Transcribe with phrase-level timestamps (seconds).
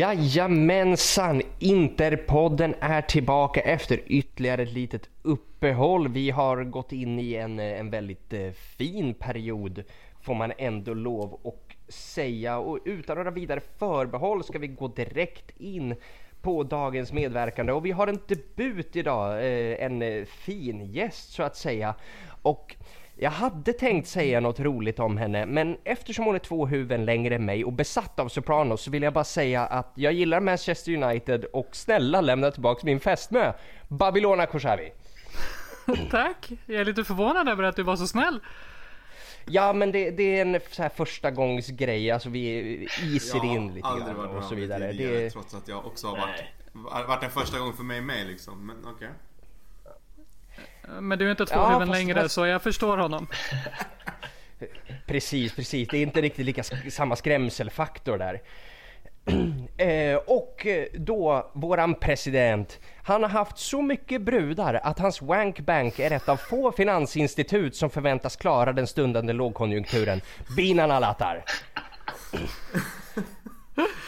[0.00, 1.42] Jajamensan!
[1.58, 6.08] Interpodden är tillbaka efter ytterligare ett litet uppehåll.
[6.08, 9.82] Vi har gått in i en, eh, en väldigt eh, fin period
[10.20, 15.60] får man ändå lov att säga och utan några vidare förbehåll ska vi gå direkt
[15.60, 15.94] in
[16.42, 21.56] på dagens medverkande och vi har en debut idag, eh, en fin gäst så att
[21.56, 21.94] säga.
[22.42, 22.76] Och
[23.22, 27.34] jag hade tänkt säga något roligt om henne, men eftersom hon är två huvuden längre
[27.34, 31.02] än mig och besatt av Sopranos så vill jag bara säga att jag gillar Manchester
[31.02, 33.52] United och snälla lämna tillbaks min fästmö,
[33.88, 34.92] Babylona Khoshavi.
[36.10, 36.52] Tack!
[36.66, 38.40] Jag är lite förvånad över att du var så snäll.
[39.44, 43.74] Ja men det, det är en så här första gångs grej, alltså vi iser in
[43.74, 44.90] lite grann och så vidare.
[44.90, 45.30] Tidigare, det...
[45.30, 48.76] Trots att jag också har varit, varit en första gång för mig med liksom, men
[48.80, 48.92] okej.
[48.94, 49.08] Okay.
[51.00, 52.34] Men du är inte två ja, huvuden längre fast...
[52.34, 53.26] så jag förstår honom.
[55.06, 55.88] precis, precis.
[55.88, 58.40] Det är inte riktigt lika samma skrämselfaktor där.
[59.76, 66.10] Eh, och då våran president, han har haft så mycket brudar att hans wankbank är
[66.10, 70.20] ett av få finansinstitut som förväntas klara den stundande lågkonjunkturen.
[70.56, 71.44] Binan alattar!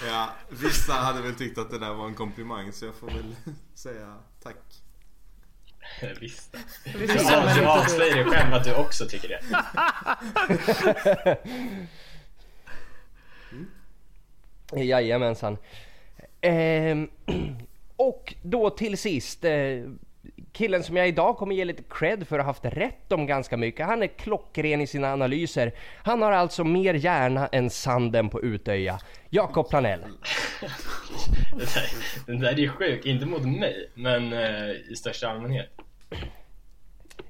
[0.06, 3.36] ja, vissa hade väl tyckt att det där var en komplimang så jag får väl
[3.74, 4.81] säga tack.
[6.20, 6.56] Visst.
[7.18, 9.40] Som du avslöjar dig själv att du också tycker det.
[13.52, 13.68] mm.
[14.88, 15.58] Jajamensan.
[16.40, 16.96] Eh,
[17.96, 19.44] och då till sist.
[19.44, 19.82] Eh,
[20.52, 23.56] killen som jag idag kommer ge lite cred för att ha haft rätt om ganska
[23.56, 23.86] mycket.
[23.86, 25.72] Han är klockren i sina analyser.
[26.04, 28.98] Han har alltså mer hjärna än sanden på Utöja.
[29.30, 30.00] Jakob Planell.
[31.50, 35.81] den, där, den där är ju sjuk, inte mot mig, men eh, i största allmänhet.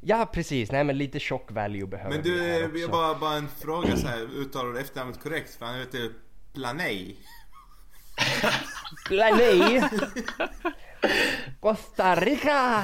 [0.00, 3.48] Ja precis, nej men lite shock value behöver Men du, vi, har bara, bara en
[3.48, 5.54] fråga så här, uttalar du efternamnet korrekt?
[5.54, 6.10] För han heter
[6.52, 7.16] Planey.
[9.06, 9.82] Planey?
[11.60, 12.82] Costa Rica!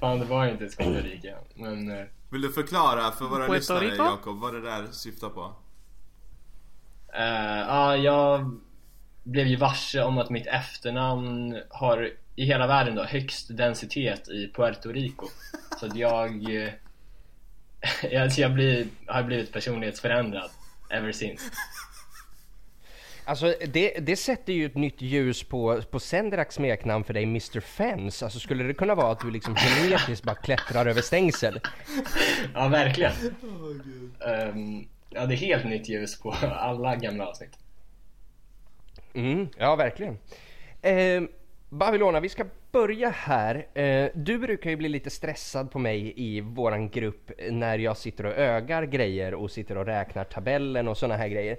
[0.00, 1.90] Fan det var inte Costa Rica, men...
[1.90, 5.40] Eh, Vill du förklara för våra lyssnare Jakob vad det där syftar på?
[7.18, 8.60] Uh, ja, jag
[9.22, 14.52] blev ju varse om att mitt efternamn har i hela världen då högst densitet i
[14.54, 15.26] Puerto Rico.
[15.80, 16.42] Så att jag...
[18.10, 20.50] jag, jag blir, har blivit personlighetsförändrad
[20.90, 21.44] ever since.
[23.24, 27.60] Alltså det, det sätter ju ett nytt ljus på, på Sendraks smeknamn för dig, Mr
[27.60, 28.24] Fence.
[28.24, 31.60] Alltså skulle det kunna vara att du liksom genetiskt bara klättrar över stängsel?
[32.54, 33.12] Ja, verkligen.
[34.52, 37.58] um, ja, det är helt nytt ljus på alla gamla avsnitt.
[39.14, 40.18] Mm, ja, verkligen.
[40.82, 41.28] Um,
[41.72, 43.66] Babylona, vi ska börja här.
[43.74, 48.26] Eh, du brukar ju bli lite stressad på mig i våran grupp när jag sitter
[48.26, 51.56] och ögar grejer och sitter och räknar tabellen och såna här grejer.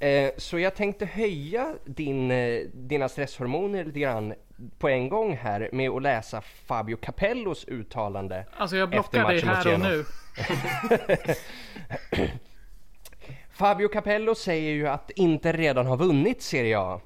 [0.00, 4.34] Eh, så jag tänkte höja din, eh, dina stresshormoner lite grann
[4.78, 8.46] på en gång här med att läsa Fabio Capellos uttalande.
[8.56, 10.04] Alltså jag blockar dig här och nu.
[13.50, 17.00] Fabio Capello säger ju att inte redan har vunnit Serie A.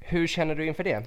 [0.00, 1.06] Hur känner du inför det?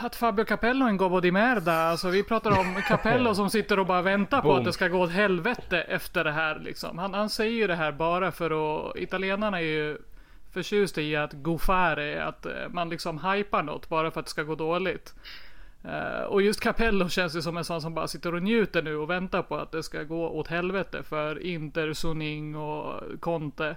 [0.00, 1.74] Att Fabio Capello är en gobbo di merda.
[1.74, 5.00] Alltså vi pratar om Capello som sitter och bara väntar på att det ska gå
[5.00, 6.98] åt helvete efter det här liksom.
[6.98, 9.98] Han, han säger ju det här bara för att italienarna är ju
[10.52, 14.42] förtjusta i att gofare, att eh, man liksom hypar något bara för att det ska
[14.42, 15.14] gå dåligt.
[15.84, 18.96] Uh, och just Capello känns ju som en sån som bara sitter och njuter nu
[18.96, 23.76] och väntar på att det ska gå åt helvete för Inter, Suning och Conte.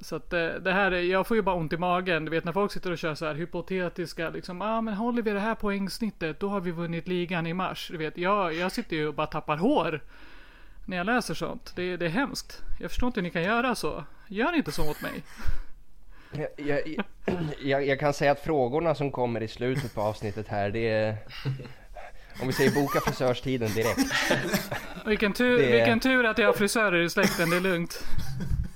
[0.00, 2.24] Så att det, eh, det här, är, jag får ju bara ont i magen.
[2.24, 4.60] Du vet när folk sitter och kör så här hypotetiska liksom.
[4.60, 7.88] Ja ah, men håller vi det här poängsnittet då har vi vunnit ligan i mars.
[7.92, 10.00] Du vet jag, jag sitter ju och bara tappar hår.
[10.86, 11.72] När jag läser sånt.
[11.76, 12.62] Det, det är hemskt.
[12.80, 14.04] Jag förstår inte hur ni kan göra så.
[14.28, 15.22] Gör inte så mot mig.
[16.32, 17.04] Jag, jag,
[17.62, 21.16] jag, jag, kan säga att frågorna som kommer i slutet på avsnittet här det är
[22.40, 23.98] Om vi säger boka frisörstiden direkt
[25.06, 25.72] vilken tur, är...
[25.72, 28.04] vilken tur att jag har frisörer i släkten, det är lugnt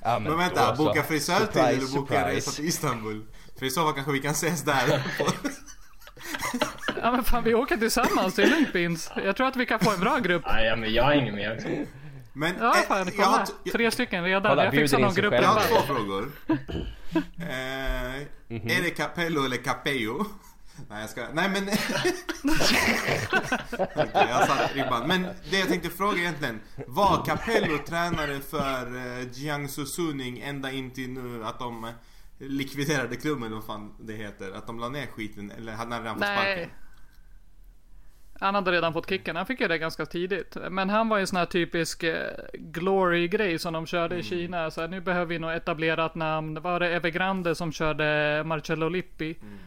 [0.05, 3.23] Ja, men, men vänta, boka frisörtid eller boka resa till Istanbul?
[3.59, 5.03] För i så fall kanske vi kan ses där.
[7.03, 9.11] ja men fan vi åker tillsammans, det är lugnt Bins.
[9.25, 10.43] Jag tror att vi kan få en bra grupp.
[10.45, 11.69] Ja, men jag hänger med också.
[12.33, 13.27] Men, ja eh, fan, kolla.
[13.27, 14.51] Har, jag, Tre stycken redan.
[14.51, 15.35] Kolla, jag fixar någon grupp.
[15.35, 16.33] Jag har två frågor.
[16.49, 16.57] eh,
[17.39, 18.79] mm -hmm.
[18.79, 20.27] Är det Capello eller Capello?
[20.89, 21.63] Nej jag ska, nej men...
[23.95, 25.09] okay, jag satt ribban.
[25.09, 26.61] Men det jag tänkte fråga egentligen.
[26.87, 31.93] Var Capello tränare för uh, Jiangsu Suning ända in till nu att de
[32.39, 34.53] likviderade klubben eller vad fan det heter?
[34.53, 36.71] Att de la ner skiten eller hade han redan fått sparken?
[38.43, 39.37] Han hade redan fått kicken.
[39.37, 40.57] Han fick ju det ganska tidigt.
[40.71, 44.21] Men han var ju en sån här typisk eh, glory-grej som de körde mm.
[44.21, 44.71] i Kina.
[44.71, 46.63] Så här, nu behöver vi nog etablerat namn.
[46.63, 49.39] Var det Evergrande som körde Marcello Lippi?
[49.43, 49.59] Mm.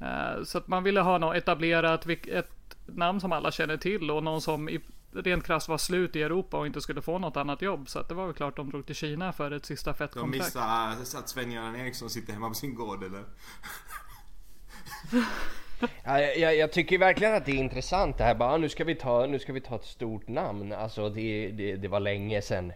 [0.00, 2.50] Eh, så att man ville ha något etablerat, ett
[2.86, 4.80] namn som alla känner till och någon som i,
[5.12, 7.88] rent krasst var slut i Europa och inte skulle få något annat jobb.
[7.88, 10.20] Så att det var väl klart de drog till Kina för ett sista fett De
[10.20, 10.44] kontrakt.
[10.44, 13.24] missar att Sven-Göran Eriksson sitter hemma på sin gård eller?
[16.04, 18.84] Ja, jag, jag tycker verkligen att det är intressant det här bara, "Ah, nu ska
[18.84, 20.72] vi ta, nu ska vi ta ett stort namn.
[20.72, 22.72] Alltså det, det, det var länge sedan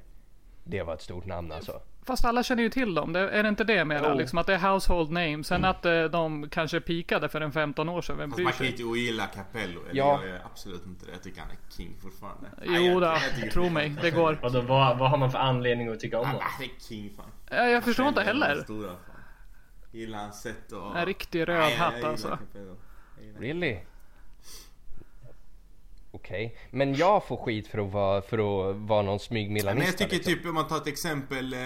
[0.64, 1.80] det var ett stort namn alltså.
[2.06, 3.12] Fast alla känner ju till dem.
[3.12, 4.10] Det, är det inte det jag menar?
[4.10, 4.19] Jo.
[4.19, 5.44] Liksom att det är household name.
[5.44, 8.16] Sen att eh, de kanske pikade för en 15 år sedan.
[8.16, 8.70] Vem Fast bryr man kan sig?
[8.70, 9.81] inte ogilla Capello.
[9.90, 10.19] Eller Ja.
[10.22, 11.12] jag gör absolut inte det.
[11.12, 12.46] Jag tycker han är king fortfarande.
[12.62, 13.96] Jo då, jag tycker- tro mig.
[14.02, 14.38] Det går.
[14.43, 16.49] Och då, vad, vad har man för anledning att tycka om Han honom?
[16.60, 17.26] är king fan.
[17.50, 18.64] Ja, jag förstår inte Capello är den heller.
[18.64, 18.99] Stora, fan.
[19.93, 20.99] Gillar hans sätt och...
[20.99, 22.38] En riktig jag gillar alltså.
[23.38, 23.78] Really?
[26.14, 28.38] Okej, men jag får skit för att vara, för
[28.70, 29.75] att vara någon smygmilanista.
[29.75, 30.35] Men jag tycker liksom.
[30.35, 31.59] typ om man tar ett exempel, eh,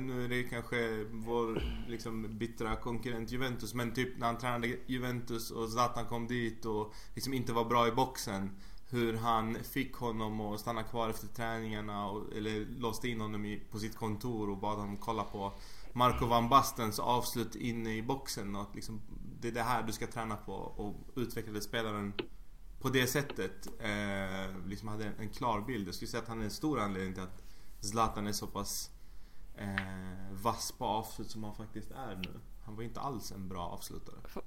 [0.00, 5.50] nu är det kanske vår liksom bittra konkurrent Juventus men typ när han tränade Juventus
[5.50, 8.50] och Zlatan kom dit och liksom inte var bra i boxen.
[8.90, 13.62] Hur han fick honom att stanna kvar efter träningarna och, eller låste in honom i,
[13.70, 15.52] på sitt kontor och bad honom kolla på
[15.92, 19.00] Marco van Bastens avslut inne i boxen och att liksom,
[19.40, 22.12] det är det här du ska träna på och utvecklade spelaren
[22.82, 25.88] på det sättet eh, liksom hade en, en klar bild.
[25.88, 27.42] Jag skulle säga att han är en stor anledning till att
[27.80, 28.90] Zlatan är så pass
[29.56, 32.30] eh, vass på avslut som han faktiskt är nu.
[32.64, 34.16] Han var inte alls en bra avslutare.
[34.24, 34.44] Att,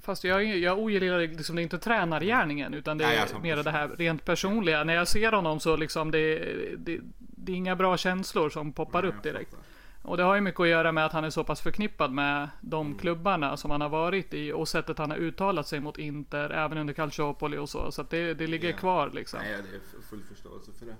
[0.00, 3.56] Fast jag, jag ogillar liksom det är inte tränargärningen utan det Nej, är alltså, mer
[3.56, 4.84] det här rent personliga.
[4.84, 6.38] När jag ser honom så liksom det,
[6.78, 9.50] det, det är inga bra känslor som poppar Nej, upp direkt.
[9.50, 9.67] fattar.
[10.08, 12.48] Och det har ju mycket att göra med att han är så pass förknippad med
[12.60, 16.50] de klubbarna som han har varit i och sättet han har uttalat sig mot Inter
[16.50, 17.92] även under Calciopoli och så.
[17.92, 18.76] Så att det, det ligger Ja.
[18.76, 19.40] kvar liksom.
[19.42, 20.96] Nej, det är full förståelse för det.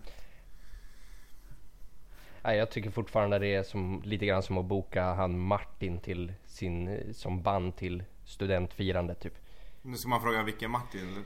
[2.42, 6.32] Nej, jag tycker fortfarande det är som, lite grann som att boka han Martin till
[6.46, 9.34] sin, som band till studentfirandet typ.
[9.82, 11.22] Nu ska man fråga vilken Martin eller?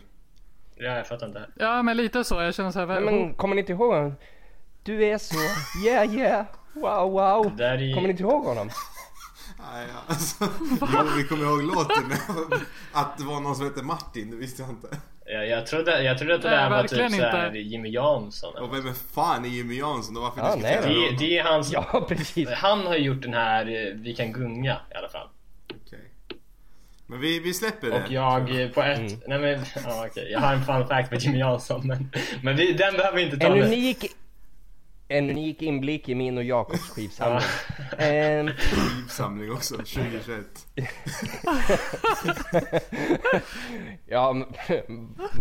[0.74, 1.46] Ja, jag fattar inte.
[1.56, 2.42] Ja men lite så.
[2.42, 2.86] Jag känner så här.
[2.86, 4.12] Nej, men kommer ni inte ihåg?
[4.82, 5.36] Du är så,
[5.86, 7.60] yeah yeah, wow wow.
[7.60, 8.70] Är- Kommer ni inte ihåg honom?
[9.74, 10.48] Nej, alltså,
[10.80, 12.18] jo, vi kommer ihåg låten men
[12.92, 14.88] att det var någon som hette Martin, det visste jag inte.
[15.26, 17.58] Jag, jag, trodde, jag trodde att det där var typ såhär inte.
[17.58, 18.54] Jimmy Jansson.
[18.56, 21.16] Och vem är fan är Jimmy Jansson och varför Ja, diskuterar nej, Det, honom?
[21.18, 21.72] det är hans...
[21.72, 22.48] Ja, precis.
[22.50, 25.28] Han har gjort den här eh, Vi kan gunga i alla fall.
[25.86, 26.10] Okej.
[27.06, 28.04] Men vi, vi släpper det.
[28.04, 28.98] Och jag eh, på ett...
[28.98, 29.20] Mm.
[29.26, 30.28] Nej men, ja, okej.
[30.32, 32.10] Jag har en fun fact med Jimmy Jansson men,
[32.42, 33.62] men vi, den behöver vi inte ta En nu.
[33.64, 34.04] unik,
[35.18, 37.42] en unik inblick i min och Jakobs skivsamling.
[37.98, 40.46] Ehm, Skivsamling också, 2021.
[44.06, 44.46] ja, men,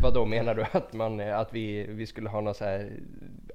[0.02, 2.92] vad då menar du att, man, att vi, vi skulle ha något så här...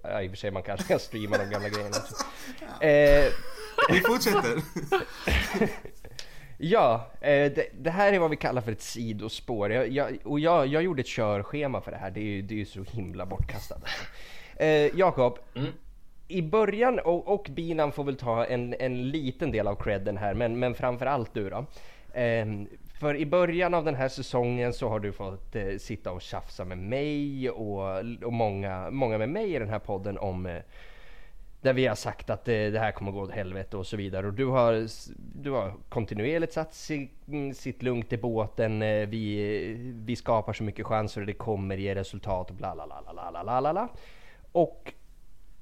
[0.03, 1.97] Ja, i och för sig man kanske kan streama de gamla grejerna.
[1.97, 2.25] också.
[2.85, 3.33] Eh,
[3.93, 4.62] Vi fortsätter.
[6.59, 9.73] Ja, eh, det, det här är vad vi kallar för ett sidospår.
[9.73, 12.55] Jag, jag, och jag, jag gjorde ett körschema för det här, det är ju, det
[12.55, 13.83] är ju så himla bortkastat.
[14.57, 15.73] Eh, Jakob, Mm
[16.28, 20.34] i början, och, och Binan får väl ta en, en liten del av credden här,
[20.34, 21.64] men, men framförallt du då.
[22.20, 22.46] Eh,
[23.00, 26.64] för i början av den här säsongen så har du fått eh, sitta och tjafsa
[26.64, 30.62] med mig och, och många, många med mig i den här podden om eh,
[31.61, 34.26] där vi har sagt att eh, det här kommer gå åt helvete och så vidare.
[34.26, 34.87] Och du har,
[35.42, 38.83] du har kontinuerligt satt si, mm, sitt lugnt i båten.
[38.83, 42.87] Eh, vi, vi skapar så mycket chanser och det kommer ge resultat och bla bla
[42.87, 43.88] bla bla bla bla bla.
[44.52, 44.92] Och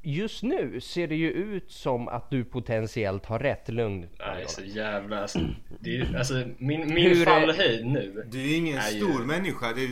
[0.04, 3.68] just nu ser det ju ut som att du potentiellt har rätt.
[3.68, 4.08] Lugn.
[4.18, 5.22] Nej, så jävla...
[5.22, 5.38] Alltså,
[5.80, 8.24] det är, alltså min, min Hur är- fallhöjd nu.
[8.30, 9.66] Du är ju ingen är ju- stor människa.
[9.72, 9.88] Det,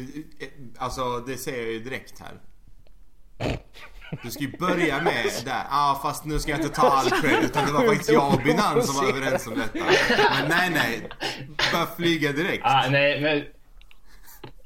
[0.78, 2.32] alltså det säger jag ju direkt här.
[4.22, 5.52] Du ska ju börja med där.
[5.52, 8.34] Ja ah, fast nu ska jag inte ta all cred utan det var faktiskt jag
[8.34, 9.78] och Binan som var överens om detta.
[10.40, 11.00] Men nej nej.
[11.72, 12.62] Börja flyga direkt.
[12.64, 13.44] Ah, nej men...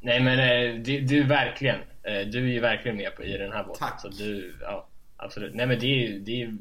[0.01, 1.77] Nej men eh, du, du är verkligen...
[2.03, 3.89] eh, Du är ju verkligen med på i den här båten.
[3.89, 4.01] Tack.
[4.01, 5.55] Så du, ja absolut.
[5.55, 6.59] Nej men det är ju, det är ju...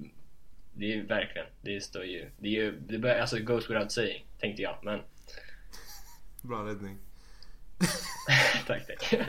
[0.78, 2.30] Det är ju verkligen, det står ju...
[2.38, 4.78] Det är ju, det bör, alltså goes without saying, tänkte jag.
[4.84, 5.02] Men
[6.42, 6.98] Bra räddning.
[8.68, 9.14] tack tack.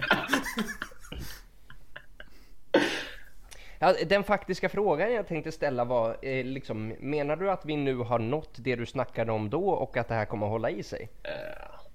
[3.79, 7.97] Ja, den faktiska frågan jag tänkte ställa var eh, liksom, menar du att vi nu
[7.97, 10.83] har nått det du snackade om då och att det här kommer att hålla i
[10.83, 11.09] sig?
[11.23, 11.31] Eh,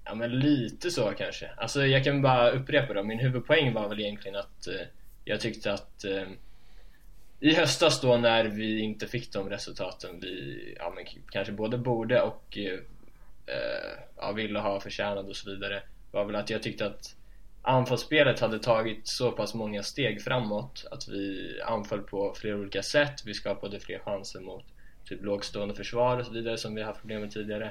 [0.04, 1.50] Ja men lite så kanske.
[1.56, 3.02] Alltså jag kan bara upprepa då.
[3.02, 4.86] Min huvudpoäng var väl egentligen att eh,
[5.24, 6.22] jag tyckte att eh,
[7.42, 12.22] i höstas då när vi inte fick de resultaten vi ja, men kanske både borde
[12.22, 12.78] och eh,
[13.46, 15.82] eh, ja, ville ha förtjänat och så vidare
[16.12, 17.16] var väl att jag tyckte att
[17.62, 23.22] anfallsspelet hade tagit så pass många steg framåt att vi anföll på flera olika sätt.
[23.24, 24.64] Vi skapade fler chanser mot
[25.04, 27.70] typ lågstående försvar och så vidare som vi haft problem med tidigare.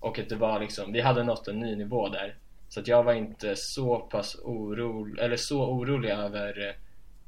[0.00, 2.34] Och att det var liksom, vi hade nått en ny nivå där.
[2.68, 6.74] Så att jag var inte så pass orolig, eller så orolig över eh,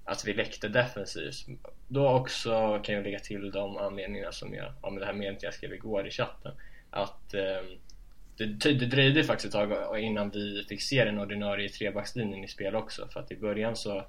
[0.05, 1.47] att vi läckte defensivt.
[1.89, 5.43] Då också kan jag lägga till de anledningarna som jag, ja men det här meddelandet
[5.43, 6.53] jag skrev igår i chatten.
[6.91, 7.63] Att eh,
[8.37, 12.77] det, det dröjde faktiskt ett tag innan vi fick se den ordinarie trebackslinjen i spel
[12.77, 13.09] också.
[13.09, 14.05] För att i början så,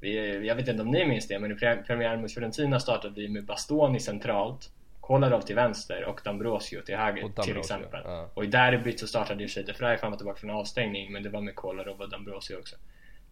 [0.00, 1.54] vi, jag vet inte om ni minns det, men i
[1.86, 4.70] premiären mot Fiorentina startade vi med Bastoni centralt
[5.08, 8.00] Kolarov till vänster och Dambrosio till höger Dambrosio, till exempel.
[8.04, 8.30] Ja.
[8.34, 11.28] Och i derbyt så startade ju De Frey fram och tillbaka från avstängning men det
[11.28, 12.76] var med Kolarov och Dambrosio också.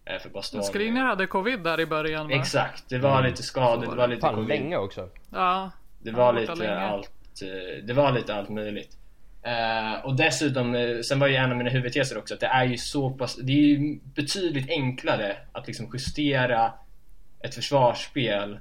[0.06, 0.62] Eh, för Bastoni.
[0.62, 2.34] Skriniar hade covid där i början va?
[2.34, 3.30] Exakt, det var mm.
[3.30, 4.48] lite skador, det var lite Fan, covid.
[4.48, 5.08] länge också.
[5.30, 5.70] Ja.
[5.98, 7.10] Det var lite allt,
[7.42, 8.96] eh, det var lite allt möjligt.
[9.46, 12.78] Uh, och dessutom, sen var ju en av mina huvudteser också att det är ju
[12.78, 16.72] så pass, det är ju betydligt enklare att liksom justera
[17.40, 18.58] ett försvarsspel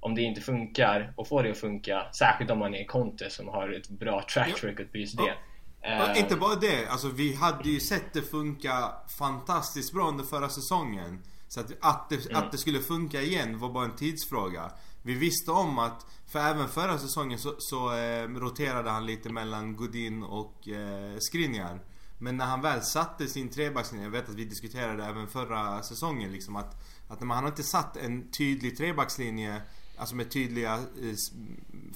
[0.00, 2.06] om det inte funkar och få det att funka.
[2.12, 5.34] Särskilt om man är Conte som har ett bra track record på just det.
[5.82, 6.12] Ja.
[6.12, 10.48] Uh, inte bara det, alltså vi hade ju sett det funka fantastiskt bra under förra
[10.48, 11.22] säsongen.
[11.48, 12.36] Så att, att, det, mm.
[12.36, 14.72] att det skulle funka igen var bara en tidsfråga.
[15.02, 19.76] Vi visste om att, för även förra säsongen så, så eh, roterade han lite mellan
[19.76, 21.80] Godin och eh, Skriniar.
[22.18, 26.32] Men när han väl satte sin trebackslinje, jag vet att vi diskuterade även förra säsongen
[26.32, 26.76] liksom att,
[27.08, 29.62] att man, han har inte satt en tydlig trebackslinje,
[29.96, 31.14] alltså med tydliga eh,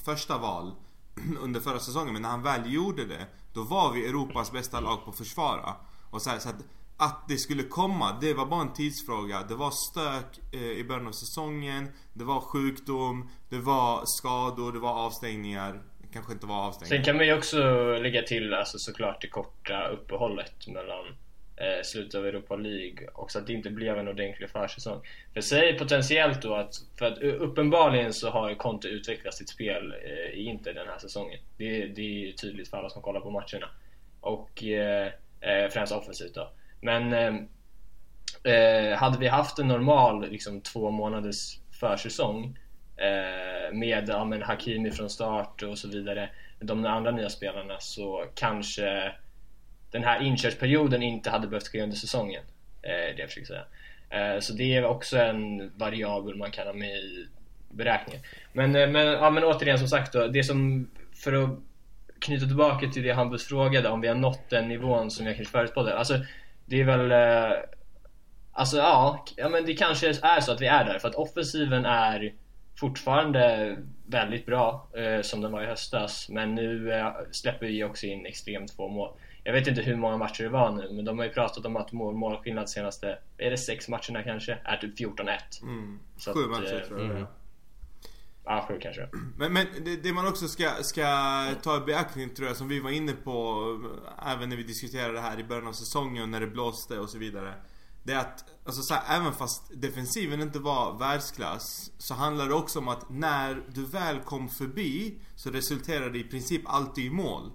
[0.05, 0.75] första val
[1.39, 2.13] under förra säsongen.
[2.13, 3.27] Men när han väl gjorde det,
[3.57, 5.75] då var vi Europas bästa lag på att försvara.
[6.09, 6.63] Och så, här, så att
[6.99, 9.43] att det skulle komma, det var bara en tidsfråga.
[9.49, 11.87] Det var stök eh, i början av säsongen.
[12.13, 15.81] Det var sjukdom, det var skador, det var avstängningar.
[16.01, 16.95] Det Kanske inte var avstängningar.
[16.95, 17.57] Sen kan man ju också
[17.97, 21.05] lägga till alltså såklart det korta uppehållet mellan
[21.57, 25.01] eh, slutet av Europa League och så att det inte blev en ordentlig försäsong.
[25.33, 29.93] För säg potentiellt då att, för att eh, uppenbarligen så har Conte utvecklat sitt spel
[30.03, 31.39] eh, i Inter den här säsongen.
[31.57, 33.69] Det, det är ju tydligt för alla som kollar på matcherna.
[34.21, 35.07] Och eh,
[35.41, 36.51] eh främst offensivt då.
[36.81, 42.57] Men eh, eh, hade vi haft en normal liksom, två månaders försäsong
[42.97, 48.25] eh, med ja, men Hakimi från start och så vidare, de andra nya spelarna så
[48.35, 49.11] kanske
[49.91, 52.43] den här inkörsperioden inte hade behövt ske under säsongen.
[52.81, 53.65] Eh, det jag försöker säga.
[54.09, 57.27] Eh, så det är också en variabel man kan ha med i
[57.69, 58.23] beräkningen.
[58.53, 61.49] Men, eh, men, ja, men återigen som sagt då, det som för att
[62.19, 65.51] knyta tillbaka till det Hampus frågade om vi har nått den nivån som jag kanske
[65.51, 65.97] förutspådde.
[65.97, 66.19] Alltså,
[66.65, 67.11] det är väl...
[67.11, 67.57] Eh,
[68.51, 70.99] alltså ja, ja, men det kanske är så att vi är där.
[70.99, 72.33] För att offensiven är
[72.79, 73.75] fortfarande
[74.07, 76.29] väldigt bra eh, som den var i höstas.
[76.29, 79.09] Men nu eh, släpper vi också in extremt få mål.
[79.47, 81.75] Jag vet inte hur många matcher det var nu, men de har ju pratat om
[81.75, 84.57] att mål, målskillnad senaste, är det sex matcherna kanske?
[84.63, 85.37] Är typ 14-1.
[85.61, 85.99] Mm.
[86.33, 87.25] Sju matcher tror jag mm.
[88.45, 89.09] Ja, sju kanske.
[89.37, 91.03] Men, men det, det, man också ska, ska
[91.61, 93.63] ta i beaktning tror jag, som vi var inne på
[94.25, 97.17] även när vi diskuterade det här i början av säsongen när det blåste och så
[97.17, 97.53] vidare.
[98.03, 102.53] Det är att, alltså så här, även fast defensiven inte var världsklass så handlar det
[102.53, 107.09] också om att när du väl kom förbi så resulterar det i princip alltid i
[107.09, 107.51] mål.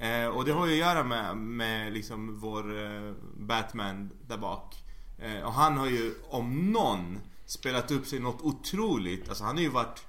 [0.00, 4.74] Eh, och det har ju att göra med, med liksom vår eh, Batman där bak.
[5.18, 9.28] Eh, och han har ju om någon spelat upp sig något otroligt.
[9.28, 10.06] Alltså han har ju varit,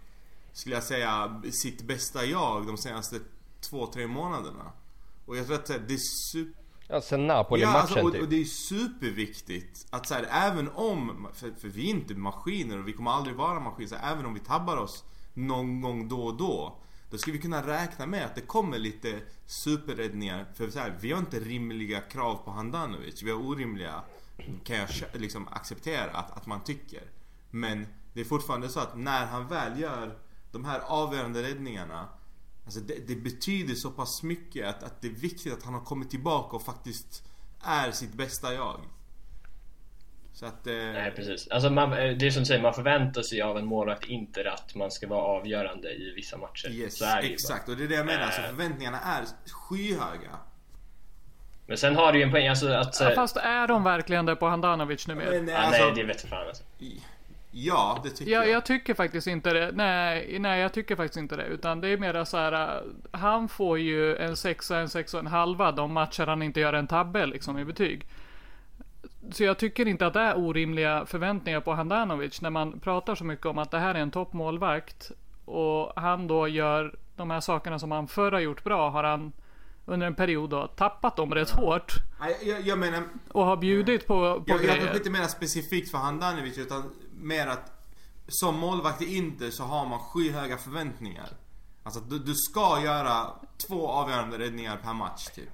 [0.54, 3.20] skulle jag säga, sitt bästa jag de senaste
[3.70, 4.72] två, tre månaderna.
[5.26, 6.60] Och jag tror att det är super...
[6.92, 8.22] Ja, sen Napoli-matchen ja, alltså, och, typ.
[8.22, 12.80] och det är superviktigt att så här, även om, för, för, vi är inte maskiner
[12.80, 15.04] och vi kommer aldrig vara maskiner, så här, även om vi tabbar oss
[15.34, 16.78] någon gång då och då.
[17.10, 20.46] Då ska vi kunna räkna med att det kommer lite superräddningar.
[20.54, 23.24] För så här, vi har inte rimliga krav på Handanovic.
[23.24, 24.04] Vi har orimliga,
[24.64, 27.04] kan jag liksom acceptera att, att man tycker.
[27.50, 30.20] Men det är fortfarande så att när han väl gör
[30.52, 32.10] de här avgörande räddningarna
[32.70, 35.82] Alltså det, det, betyder så pass mycket att, att det är viktigt att han har
[35.82, 37.24] kommit tillbaka och faktiskt
[37.62, 38.80] är sitt bästa jag.
[40.40, 40.68] Så att...
[40.68, 40.74] Eh...
[40.74, 41.48] Nej precis.
[41.48, 44.52] Alltså man, eh, det är som du säger, man förväntar sig av en målvakt inte
[44.52, 46.70] att man ska vara avgörande i vissa matcher.
[46.70, 47.70] Yes, så är det exakt.
[47.70, 48.24] Och det är det jag menar.
[48.24, 48.48] Alltså, äh...
[48.48, 50.38] förväntningarna är skyhöga.
[51.68, 53.00] Men sen har du ju en poäng alltså att...
[53.00, 55.44] Ja, fast är de verkligen det på Handanovic nu med?
[55.44, 56.64] Men, alltså, nej, det vet jag fan alltså.
[57.52, 58.50] Ja, det tycker ja, jag.
[58.50, 59.72] Jag tycker faktiskt inte det.
[59.74, 61.46] Nej, nej, jag tycker faktiskt inte det.
[61.46, 62.84] Utan det är mer så här.
[63.12, 66.74] Han får ju en sexa, en sexa och en halva de matcher han inte gör
[66.74, 68.06] en tabbe liksom i betyg.
[69.32, 73.24] Så jag tycker inte att det är orimliga förväntningar på Handanovic när man pratar så
[73.24, 75.12] mycket om att det här är en toppmålvakt.
[75.46, 79.32] Och han då gör de här sakerna som han förr har gjort bra har han
[79.86, 81.62] under en period då tappat dem rätt ja.
[81.62, 81.94] hårt.
[82.44, 83.04] Jag, jag, menar...
[83.32, 84.86] Och har bjudit på, på jag, grejer.
[84.86, 87.72] Jag inte mer specifikt för Handanovic utan mer att
[88.28, 91.30] som målvakt i Inter så har man skyhöga förväntningar.
[91.84, 93.28] Alltså du, du ska göra
[93.68, 95.50] två avgörande räddningar per match typ.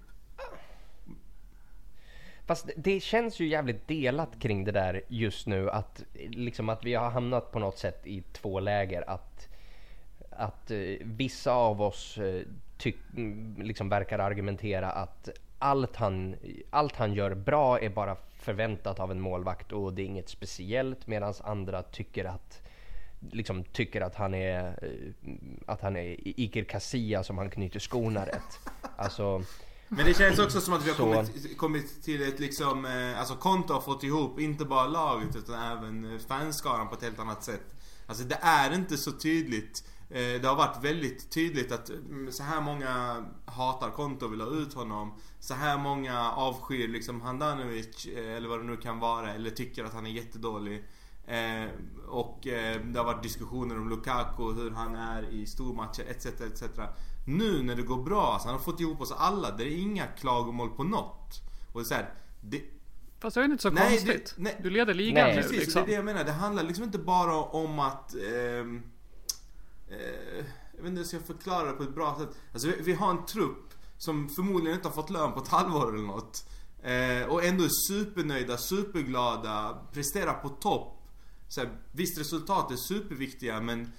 [2.45, 6.93] Fast det känns ju jävligt delat kring det där just nu att liksom att vi
[6.93, 9.49] har hamnat på något sätt i två läger att
[10.29, 12.41] att eh, vissa av oss eh,
[12.77, 16.35] tyck, mm, liksom verkar argumentera att allt han,
[16.69, 21.07] allt han gör bra är bara förväntat av en målvakt och det är inget speciellt
[21.07, 22.61] medan andra tycker att
[23.31, 25.33] liksom tycker att han är eh,
[25.65, 28.59] att han är Iker Casillas som han knyter skorna rätt.
[28.97, 29.43] Alltså
[29.89, 33.35] men det känns också som att vi har kommit, kommit till ett liksom, eh, alltså
[33.35, 37.43] Konto har fått ihop inte bara laget utan även eh, fanskaran på ett helt annat
[37.43, 37.75] sätt.
[38.07, 39.83] Alltså det är inte så tydligt.
[40.09, 44.41] Eh, Det har varit väldigt tydligt att mm, så här många hatar Konto och vill
[44.41, 45.13] ha ut honom.
[45.39, 49.93] Så här många avskyr liksom Handanovic eller vad det nu kan vara eller tycker att
[49.93, 50.83] han är jättedålig.
[51.27, 51.69] Eh,
[52.07, 56.25] och eh, det har varit diskussioner om Lukaku, hur han är i stormatcher etc.
[56.25, 56.63] etc.
[57.25, 59.51] Nu när det går bra, alltså, han har fått ihop oss alla.
[59.51, 61.41] Det är inga klagomål på något.
[61.73, 62.61] Och det är så här, det,
[63.19, 64.33] Fast det är inte så Nej, konstigt.
[64.37, 64.59] det- nej.
[64.63, 65.35] Du leder ligan Nej.
[65.35, 65.73] nu Precis, liksom.
[65.81, 66.23] det är det jag menar.
[66.23, 68.15] Det handlar liksom inte bara om att...
[68.15, 68.81] ehm,
[69.89, 70.45] eh,
[70.77, 72.29] jag vet inte hur jag ska förklara det på ett bra sätt.
[72.53, 75.93] Alltså vi, vi har en trupp som förmodligen inte har fått lön på ett halvår
[75.95, 76.49] eller något.
[76.83, 80.91] Eh, och ändå är supernöjda, superglada, presterar på topp.
[81.47, 83.91] Så här, visst resultat är superviktiga men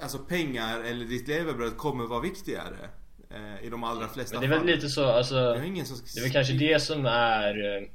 [0.00, 2.88] Alltså pengar eller ditt levebröd kommer vara viktigare.
[3.30, 4.66] Eh, I de allra flesta Men det är väl fall.
[4.66, 7.88] lite så, alltså har ingen som Det är väl kanske det som är eh,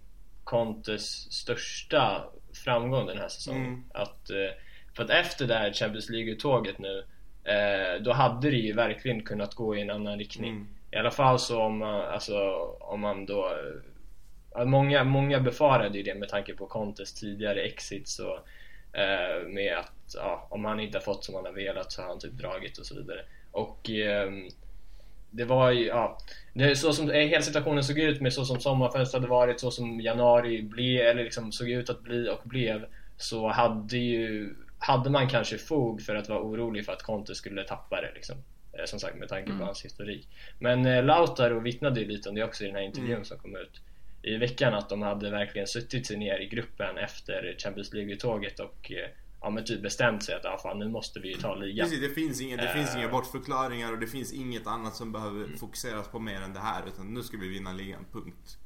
[0.44, 2.24] Contes största
[2.64, 3.66] framgång den här säsongen.
[3.66, 3.84] Mm.
[3.94, 4.36] Att, eh,
[4.96, 7.04] för att efter det här Champions League-uttåget nu
[7.44, 10.52] eh, Då hade det ju verkligen kunnat gå i en annan riktning.
[10.52, 10.68] Mm.
[10.92, 12.38] I alla fall så om man, alltså,
[12.80, 13.52] om man då
[14.66, 18.40] Många, många befarade ju det med tanke på Contes tidigare exits och
[18.94, 22.10] eh, med att ja, om han inte har fått som han har velat så har
[22.10, 23.22] han typ dragit och så vidare.
[23.52, 24.48] Och ehm,
[25.32, 26.18] det var ju, ja,
[26.54, 29.72] det så som eh, hela situationen såg ut med så som sommarfönstret hade varit, så
[29.72, 32.86] som januari blev, eller liksom såg ut att bli och blev
[33.18, 37.64] så hade ju hade man kanske fog för att vara orolig för att Conte skulle
[37.64, 38.36] tappa det liksom.
[38.74, 40.28] Eh, Som sagt med tanke på hans historik.
[40.60, 43.56] Men eh, Lautaro vittnade ju lite om det också i den här intervjun som kom
[43.56, 43.82] ut
[44.24, 48.92] i veckan att de hade verkligen suttit sig ner i gruppen efter Champions League-uttåget och
[48.92, 49.10] eh,
[49.42, 51.86] ja, men typ bestämt sig att ah, fan, nu måste vi ju ta ligan.
[51.86, 52.74] Precis, det finns, inga, det Eh.
[52.74, 56.60] finns inga bortförklaringar och det finns inget annat som behöver fokuseras på mer än det
[56.60, 56.82] här.
[56.88, 58.58] Utan nu ska vi vinna ligan, punkt.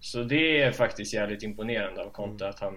[0.00, 2.74] Så det är faktiskt jävligt imponerande av Conte att han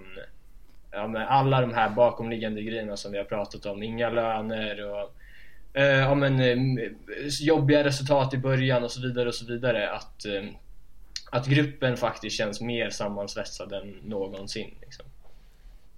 [0.91, 5.15] ja, med alla de här bakomliggande grejerna som vi har pratat om, inga löner och
[5.73, 6.58] eh, ja, men, eh,
[7.41, 10.43] jobbiga resultat i början och så vidare och så vidare att, eh,
[11.30, 14.76] att gruppen faktiskt känns mer sammansvetsad än någonsin.
[14.82, 15.06] Liksom.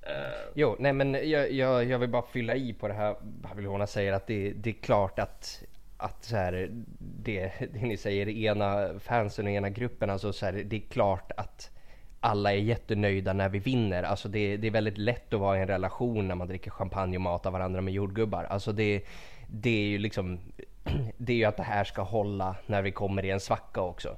[0.03, 0.51] Uh...
[0.55, 4.13] Jo, nej men jag, jag, jag vill bara fylla i på det här Babylona säger
[4.13, 5.63] att det, det är klart att,
[5.97, 10.53] att så här, det, det ni säger, ena fansen och ena gruppen, alltså så här,
[10.53, 11.71] det är klart att
[12.19, 14.03] alla är jättenöjda när vi vinner.
[14.03, 17.17] Alltså det, det är väldigt lätt att vara i en relation när man dricker champagne
[17.17, 18.43] och matar varandra med jordgubbar.
[18.43, 19.03] Alltså det,
[19.47, 20.39] det är ju liksom,
[21.17, 24.17] det är ju att det här ska hålla när vi kommer i en svacka också.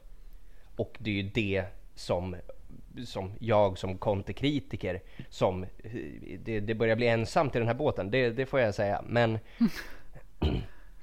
[0.76, 2.36] Och det är ju det som,
[3.06, 5.66] som jag som kontekritiker som
[6.40, 9.02] det, det börjar bli ensamt i den här båten, det, det får jag säga.
[9.08, 9.40] Men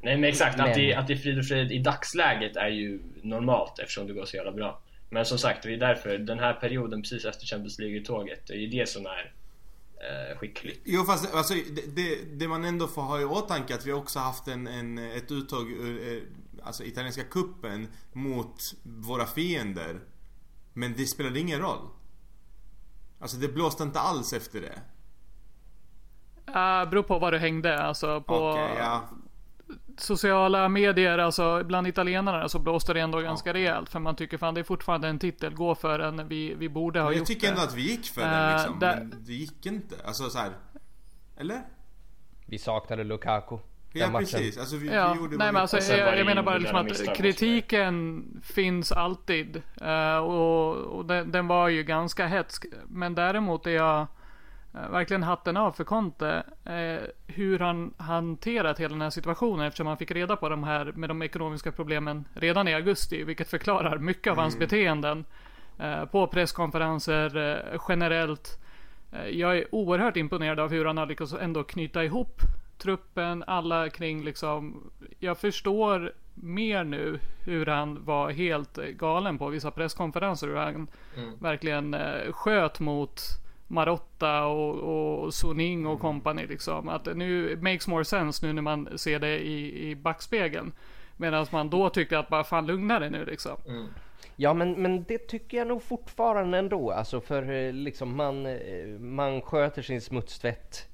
[0.02, 2.68] Nej men exakt, Men- Att, det, att det är frid och fröjd i dagsläget är
[2.68, 4.80] ju normalt eftersom det går så jävla bra.
[5.10, 8.58] Men som sagt, det är därför den här perioden precis efter Champions League-tåget, det är
[8.58, 9.32] ju det som är
[9.96, 10.80] eh, skickligt.
[10.84, 14.18] Jo fast alltså, det, det, det man ändå får ha i åtanke att vi också
[14.18, 15.66] haft en, en, ett uttag
[16.62, 20.00] alltså italienska kuppen mot våra fiender.
[20.72, 21.88] Men det spelade ingen roll.
[23.20, 24.80] Alltså det blåste inte alls efter det.
[26.48, 27.82] Uh, beror på vad du hängde.
[27.82, 29.08] Alltså på Okej, ja.
[29.98, 33.88] sociala medier, alltså bland italienarna så blåste det ändå ganska rejält.
[33.88, 36.28] För man tycker fan det är fortfarande en titel, gå för den.
[36.28, 37.52] Vi, vi borde ha Men jag gjort tycker det.
[37.52, 38.78] ändå att vi gick för Eh, den liksom.
[38.78, 39.96] där- Men det gick inte.
[40.04, 40.50] Alltså så här.
[41.36, 41.62] Eller?
[42.46, 43.58] vi saknade Lukaku.
[43.92, 44.58] Ja precis.
[44.58, 47.12] Alltså vi, Ja, vi gjorde nej men alltså jag, jag menar bara liksom att också.
[47.14, 49.62] kritiken finns alltid.
[49.80, 52.64] eh, och och den, den var ju ganska hetsk.
[52.88, 54.00] Men däremot är jag
[54.74, 56.42] eh, verkligen hatten av för Conte.
[56.64, 60.92] eh, hur han hanterat hela den här situationen eftersom han fick reda på de här
[60.94, 63.24] med de ekonomiska problemen redan i augusti.
[63.24, 65.24] Vilket förklarar mycket av hans beteenden.
[65.78, 68.58] eh, på presskonferenser generellt.
[69.30, 72.40] Jag är oerhört imponerad av hur han har lyckats ändå knyta ihop
[72.80, 74.90] truppen, alla kring liksom.
[75.18, 80.46] Jag förstår mer nu hur han var helt galen på vissa presskonferenser.
[80.46, 80.88] Hur han
[81.38, 83.20] verkligen eh, sköt mot
[83.66, 84.74] Marotta och,
[85.24, 86.88] och Suning och company liksom.
[86.88, 90.72] Att nu makes more sense nu när man ser det i, i backspegeln.
[91.16, 93.56] Medan man då tyckte att bara fan lugna dig nu liksom.
[93.66, 93.86] Mm.
[94.36, 96.90] Ja men, men det tycker jag nog fortfarande ändå.
[96.90, 100.89] Alltså för eh, liksom man, eh, man sköter sin smutstvätt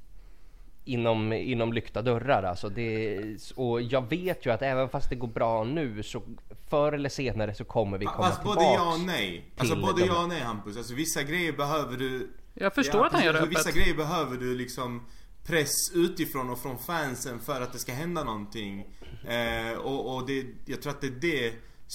[0.87, 2.43] inom, inom lyckta dörrar.
[2.43, 3.19] Alltså det,
[3.57, 6.23] och jag vet ju att även fast det går bra nu så
[6.71, 9.45] förr eller senare så kommer vi komma Fast både ja och nej.
[9.59, 10.77] Alltså både de- ja och nej Hampus.
[10.77, 12.31] Alltså vissa grejer behöver du...
[12.55, 13.51] Jag förstår att han gör det öppet.
[13.59, 15.07] Vissa grejer behöver du liksom
[15.47, 18.87] press utifrån och från fansen för att det ska hända någonting.
[19.29, 21.53] Eh, och och det, jag tror att det är det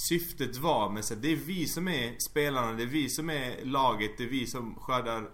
[0.10, 0.90] syftet var.
[0.90, 4.24] Men så, det är vi som är spelarna, det är vi som är laget, det
[4.24, 5.30] är vi som skördar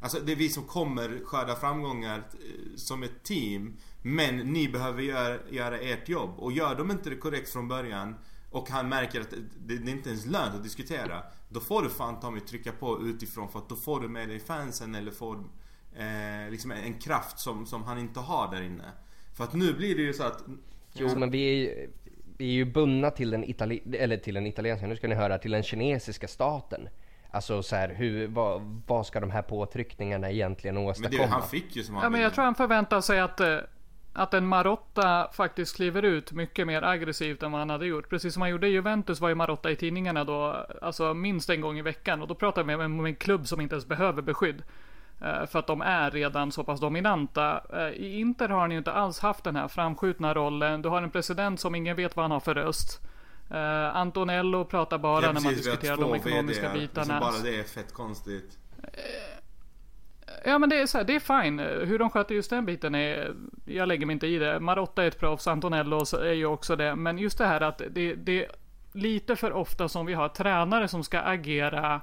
[0.00, 3.76] Alltså det är vi som kommer skörda framgångar eh, som ett team.
[4.02, 6.30] Men ni behöver göra, göra ert jobb.
[6.38, 8.14] Och gör de inte det korrekt från början
[8.50, 11.22] och han märker att det, det är inte ens lönt att diskutera.
[11.48, 14.28] Då får du fan ta mig trycka på utifrån för att då får du med
[14.28, 15.34] dig fansen eller får
[15.96, 18.84] eh, liksom en, en kraft som, som han inte har där inne.
[19.36, 20.44] För att nu blir det ju så att...
[20.92, 21.90] Jo men vi är, ju-
[22.38, 25.38] vi är ju bundna till den, itali- eller till den italienska, nu ska ni höra,
[25.38, 26.88] till den kinesiska staten.
[27.30, 31.22] Alltså så här, hur, vad, vad ska de här påtryckningarna egentligen Men åstadkomma?
[31.22, 33.58] det, han fick ju som han Ja, men jag tror han förväntar sig att, eh,
[34.12, 38.08] att en Marotta faktiskt kliver ut mycket mer aggressivt än vad han hade gjort.
[38.08, 41.60] Precis som han gjorde i Juventus var ju Marotta i tidningarna då, alltså minst en
[41.60, 42.22] gång i veckan.
[42.22, 44.62] Och då pratar vi om en klubb som inte ens behöver beskydd.
[45.20, 47.60] Eh, För att de är redan så pass dominanta.
[47.72, 50.82] Eh, I Inter har han ju inte alls haft den här framskjutna rollen.
[50.82, 53.00] Du har en president som ingen vet vad han har för röst.
[53.50, 57.04] Eh, Antonello pratar bara Ja, när man precis, vi har diskuterar de ekonomiska VD:ar, bitarna.
[57.20, 58.58] Liksom bara det är fett konstigt.
[60.44, 61.58] Ja men det är så här, det är fine.
[61.58, 63.34] Hur de sköter just den biten är,
[63.64, 64.60] jag lägger mig inte i det.
[64.60, 66.96] Marotta är ett proffs, Antonello är ju också det.
[66.96, 68.50] Men just det här att det, det är
[68.92, 72.00] lite för ofta som vi har tränare som ska agera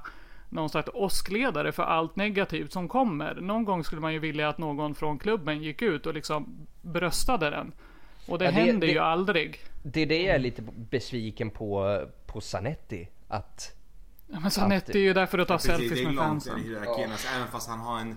[0.48, 3.34] någon slags åskledare för allt negativt som kommer.
[3.34, 7.50] Någon gång skulle man ju vilja att någon från klubben gick ut och liksom bröstade
[7.50, 7.72] den.
[8.28, 9.60] Och det, Ja, det- händer det- ju aldrig.
[9.92, 13.08] Det är det jag är lite besviken på, på Zanetti.
[13.28, 13.72] Att
[14.28, 16.28] Ja, Men Zanetti är ju där för att ta Precis, selfies det är med långt
[16.28, 16.58] fansen.
[16.58, 17.10] i hierarkin.
[17.12, 18.10] Alltså, även fast han har en,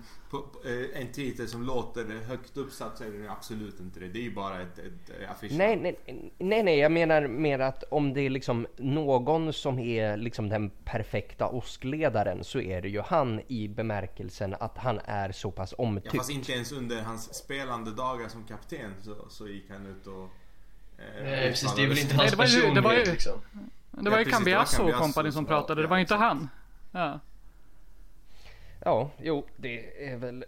[0.66, 4.08] eh, en titel som låter högt uppsatt så är det absolut inte det.
[4.08, 5.52] Det är ju bara ett, ett eh, affisch.
[5.52, 5.96] Nej, nej,
[6.38, 10.70] nej, nej, jag menar mer att om det är liksom någon som är liksom den
[10.70, 15.84] perfekta åskledaren så är det ju han i bemärkelsen att han är så pass Ja,
[15.84, 16.16] omtyckt.
[16.16, 20.30] fast inte ens under hans spelande dagar som kapten så, så gick han ut och...
[21.00, 23.08] Eh, Nej precis, det är väl inte hans det var ju- det var ju- personlighet
[23.08, 23.42] liksom.
[23.92, 26.14] Det var ju precis, det var Cambiasso och kompani som pratade, det var ju inte
[26.14, 26.50] ja, han.
[26.92, 27.20] Ja.
[28.86, 30.46] Ja, jo, det är väl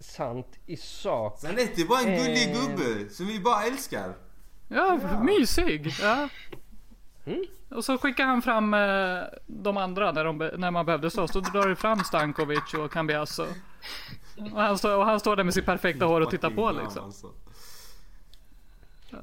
[0.00, 1.38] sant i sak.
[1.40, 2.60] Zanetti var en gullig Eh.
[2.76, 4.14] gubbe som vi bara älskar.
[4.68, 5.92] Ja, mysig.
[6.02, 6.28] Ja.
[7.26, 7.44] Mm.
[7.70, 11.30] Och så skickar han fram eh, de andra när, de, när man behövde slåss.
[11.32, 13.46] Då drar det fram Stankovic och Cambiasso.
[14.52, 17.12] Och han, står, och han står där med sitt perfekta hår och tittar på liksom.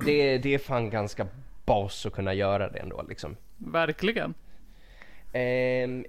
[0.05, 1.27] Det, det är fan ganska
[1.65, 3.35] bas att kunna göra det ändå liksom.
[3.57, 4.33] Verkligen.
[5.33, 6.05] Ehm,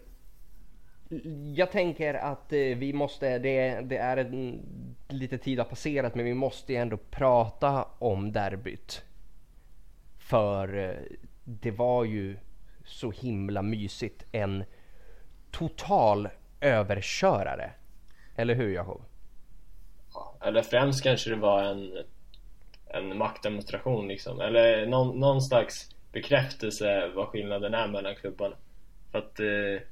[1.55, 4.61] jag tänker att eh, vi måste, det, det är en,
[5.09, 9.03] lite tid har passerat men vi måste ju ändå prata om derbyt.
[10.19, 12.37] För eh, det var ju
[12.85, 14.25] så himla mysigt.
[14.33, 14.65] En
[15.51, 16.29] total
[16.61, 17.71] överkörare.
[18.37, 19.03] Eller hur Jakob?
[20.15, 21.93] Ja, Eller främst kanske det var en,
[22.91, 24.41] en maktdemonstration liksom.
[24.41, 28.57] Eller någon, någon slags bekräftelse vad skillnaden är mellan klubbarna.
[29.13, 29.83] För att eh,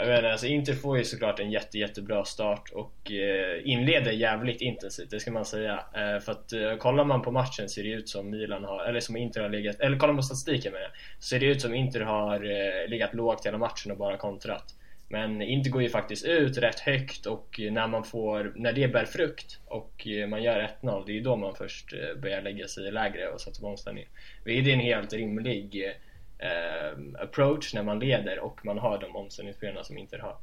[0.00, 4.60] jag menar alltså Inter får ju såklart en jätte, jättebra start och eh, inleder jävligt
[4.60, 5.84] intensivt, det ska man säga.
[5.94, 9.00] Eh, för att eh, kollar man på matchen ser det ut som Milan har, eller
[9.00, 11.74] som Inter har legat, eller kollar man på statistiken med så ser det ut som
[11.74, 14.74] Inter har eh, legat lågt hela matchen och bara kontrat.
[15.12, 19.04] Men Inter går ju faktiskt ut rätt högt och när man får, när det bär
[19.04, 22.68] frukt och eh, man gör 1-0, det är ju då man först eh, börjar lägga
[22.68, 24.08] sig lägre och sätta på omställningen.
[24.44, 25.94] Vilket är en helt rimlig
[26.38, 30.36] eh, approach när man leder och man har de omställningsspelarna som Inter har.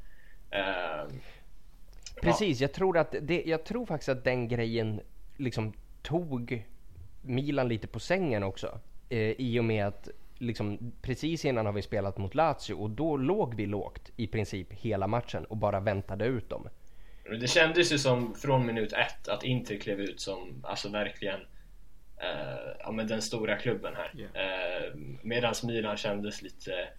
[0.51, 1.07] Eh,
[2.21, 5.01] Precis, jag tror att det, jag tror faktiskt att den grejen
[5.37, 6.63] liksom tog
[7.21, 8.79] Milan lite på sängen också.
[9.09, 13.17] Eh, I och med att liksom precis innan har vi spelat mot Lazio och då
[13.17, 16.69] låg vi lågt i princip hela matchen och bara väntade ut dem.
[17.39, 21.39] Det kändes ju som från minut ett att Inter klev ut som alltså verkligen
[22.17, 24.11] eh, ja, men den stora klubben här.
[24.15, 24.83] Yeah.
[24.85, 26.89] Eh, Medan Milan kändes lite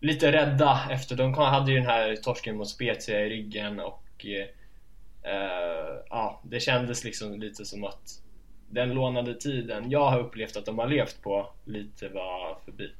[0.00, 5.32] lite rädda efter de hade ju den här torsken mot Spezia i ryggen och eh,
[5.32, 8.22] eh, ja, det kändes liksom lite som att
[8.70, 12.92] den lånade tiden jag har upplevt att de har levt på lite var förbi.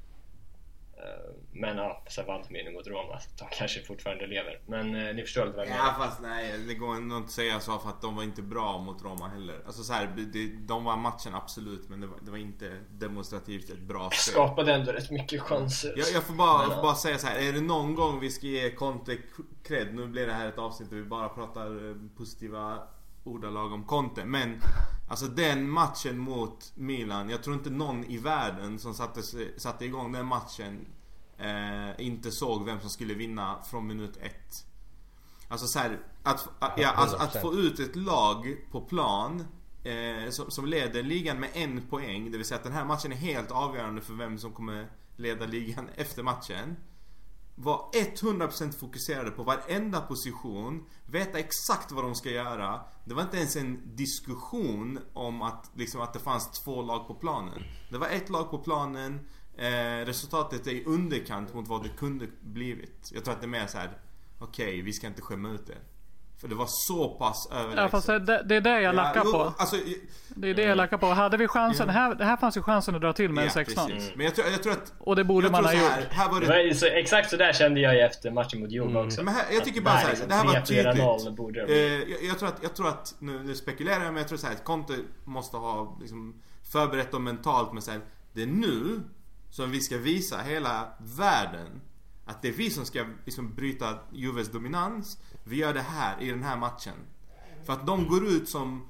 [0.96, 4.61] Eh, Men ja, sen vann ju mot Roma så de kanske fortfarande lever.
[4.66, 5.87] Men eh, ni förstår vad jag menar.
[5.87, 8.42] Ja fast nej, det går ändå inte att säga så för att de var inte
[8.42, 9.62] bra mot Roma heller.
[9.66, 10.09] Alltså så här,
[10.66, 14.33] de vann matchen absolut men det var, det var inte demonstrativt ett bra spel.
[14.33, 15.92] Skapade ändå rätt mycket chanser.
[15.96, 17.48] Jag, jag får, bara, jag får bara säga så här.
[17.48, 19.16] är det någon gång vi ska ge Conte
[19.62, 22.78] cred, nu blir det här ett avsnitt där vi bara pratar eh, positiva
[23.24, 24.24] ordalag om Conte.
[24.24, 24.62] Men
[25.09, 29.22] alltså den matchen mot Milan, jag tror inte någon i världen som satte,
[29.57, 30.87] satte igång den matchen
[31.38, 34.64] eh, inte såg vem som skulle vinna från minut ett.
[35.48, 39.44] Alltså så här, att, ja, alltså, att få ut ett lag på plan
[39.85, 42.31] eh, som, som, leder ligan med en poäng.
[42.31, 45.46] Det vill säga att den här matchen är helt avgörande för vem som kommer leda
[45.46, 46.76] ligan efter matchen.
[47.60, 50.84] Var 100% fokuserade på varenda position.
[51.06, 52.80] Veta exakt vad de ska göra.
[53.04, 57.14] Det var inte ens en diskussion om att, liksom, att det fanns två lag på
[57.14, 57.62] planen.
[57.90, 59.28] Det var ett lag på planen.
[59.56, 63.10] Eh, resultatet är i underkant mot vad det kunde blivit.
[63.14, 63.98] Jag tror att det är mer så här.
[64.38, 65.78] Okej, okay, vi ska inte skämma ut er.
[66.40, 67.79] För det var så pass överlägset.
[67.79, 69.55] Ja fast det, det är det jag lackar ja, på.
[69.59, 69.77] Alltså,
[70.29, 71.07] det är det jag lackar på.
[71.07, 71.88] Hade vi chansen.
[71.88, 73.90] Här, här fanns ju chansen att dra till med ja, en 16.
[73.90, 74.03] Mm.
[74.16, 74.92] Men jag tror, jag tror, att...
[74.98, 75.83] Och det borde man ha gjort.
[75.83, 76.74] Här, här var det...
[76.74, 79.07] så, exakt så där kände jag efter matchen mot Juve mm.
[79.07, 79.22] också.
[79.22, 80.11] Men här, jag tycker bara såhär.
[80.11, 81.70] Liksom, det här var tydligt.
[81.70, 84.38] Eh, jag, jag, tror att, jag tror att, nu, nu spekulerar jag men jag tror
[84.38, 88.01] såhär att Conte måste ha liksom, förberett dem mentalt med såhär.
[88.33, 89.01] Det är nu
[89.51, 91.81] som vi ska visa hela världen
[92.29, 95.18] att det är vi som ska liksom bryta Juves dominans.
[95.48, 96.94] Vi gör det här i den här matchen.
[97.64, 98.87] För att de går ut som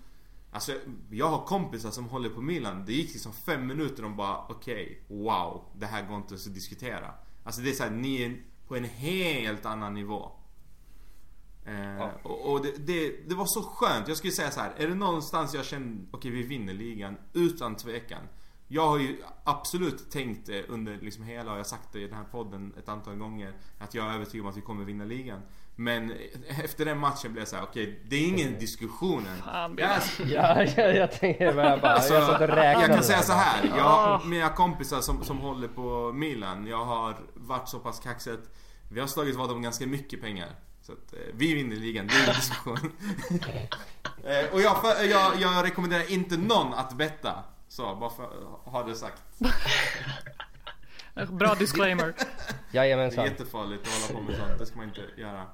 [0.51, 0.75] Alltså
[1.11, 2.85] jag har kompisar som håller på Milan.
[2.87, 5.65] Det gick liksom fem minuter och de bara okej, okay, wow.
[5.77, 7.15] Det här går inte att diskutera.
[7.45, 10.33] Alltså det är såhär, ni är på en helt annan nivå.
[11.65, 12.11] Eh, ja.
[12.23, 14.09] Och, och det, det, det, var så skönt.
[14.09, 14.73] Jag skulle säga så här.
[14.77, 18.23] Är det någonstans jag känner, okej okay, vi vinner ligan utan tvekan.
[18.69, 22.17] Jag har ju absolut tänkt under liksom hela, och jag har sagt det i den
[22.17, 25.41] här podden ett antal gånger, att jag är övertygad om att vi kommer vinna ligan.
[25.81, 26.13] Men
[26.65, 29.43] efter den matchen blev jag såhär, okej, okay, det är ingen diskussion än.
[29.79, 32.81] Jag, ja, jag, jag tänker bara, bara alltså, jag satt och räknade.
[32.81, 33.73] Jag kan säga så här.
[33.77, 38.31] Jag har mina kompisar som, som håller på Milan, jag har varit så pass kaxig
[38.31, 38.51] att
[38.91, 40.49] vi har slagit vad om ganska mycket pengar.
[40.83, 42.79] Så att, eh, vi vinner ligan, det är ingen diskussion.
[44.25, 44.77] eh, och jag,
[45.11, 47.45] jag, jag rekommenderar inte någon att betta.
[47.69, 48.29] Så, bara för
[48.65, 49.23] ha det sagt.
[51.29, 52.15] Bra disclaimer.
[52.73, 53.25] Jajamensan.
[53.25, 54.59] Det är jättefarligt att hålla på med sånt.
[54.59, 55.47] Det ska man inte göra.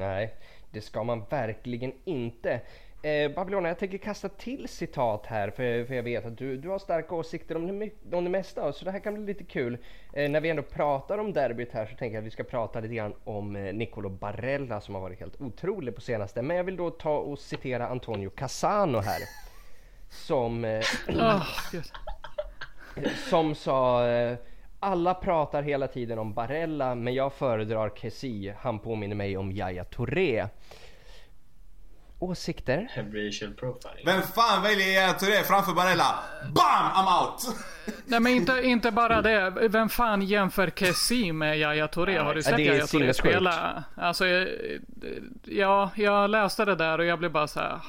[0.00, 0.34] Nej,
[0.70, 2.60] det ska man verkligen inte.
[3.02, 6.68] Eh, Babylona, jag tänker kasta till citat här för, för jag vet att du, du
[6.68, 9.78] har starka åsikter om det, om det mesta så det här kan bli lite kul.
[10.12, 12.80] Eh, när vi ändå pratar om derbyt här så tänker jag att vi ska prata
[12.80, 16.42] lite grann om eh, Nicolo Barella som har varit helt otrolig på senaste.
[16.42, 19.20] Men jag vill då ta och citera Antonio Cassano här.
[20.10, 20.64] Som...
[20.64, 21.44] Eh, oh,
[23.30, 24.36] som sa eh,
[24.80, 28.56] alla pratar hela tiden om Barella men jag föredrar Kessie.
[28.60, 30.48] Han påminner mig om Yahya Touré
[32.20, 32.90] åsikter.
[33.56, 34.06] Profiling.
[34.06, 36.14] Vem fan väljer Yahya Touré framför Barella?
[36.54, 36.92] BAM!
[36.94, 37.56] I'm out!
[38.06, 39.50] Nej men inte, inte bara det.
[39.50, 42.18] Vem fan jämför Kessie med Yahya Touré?
[42.18, 43.84] Har du sett Yahya Touré spela?
[43.94, 44.24] Alltså,
[45.44, 47.80] ja, jag läste det där och jag blev bara så här,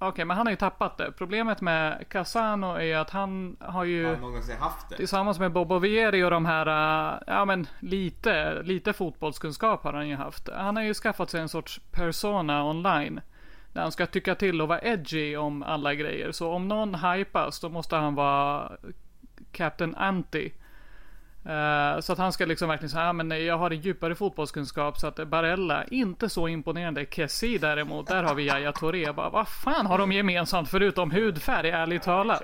[0.00, 1.12] Okej, okay, men han har ju tappat det.
[1.12, 4.06] Problemet med Casano är att han har ju...
[4.06, 4.96] Har någonsin haft det?
[4.96, 10.08] Tillsammans med Bobo Vieri och de här, äh, ja men lite, lite fotbollskunskap har han
[10.08, 10.48] ju haft.
[10.48, 13.20] Han har ju skaffat sig en sorts persona online.
[13.72, 16.32] Där han ska tycka till och vara edgy om alla grejer.
[16.32, 18.72] Så om någon hypas då måste han vara
[19.52, 20.52] Captain Anti.
[21.48, 24.98] Uh, så att han ska liksom verkligen säga, ah, men jag har en djupare fotbollskunskap
[24.98, 27.06] så att Barella, inte så imponerande.
[27.10, 29.12] Kessie däremot, där har vi Yahya Touré.
[29.12, 32.42] Bara, vad fan har de gemensamt förutom hudfärg, ärligt talat?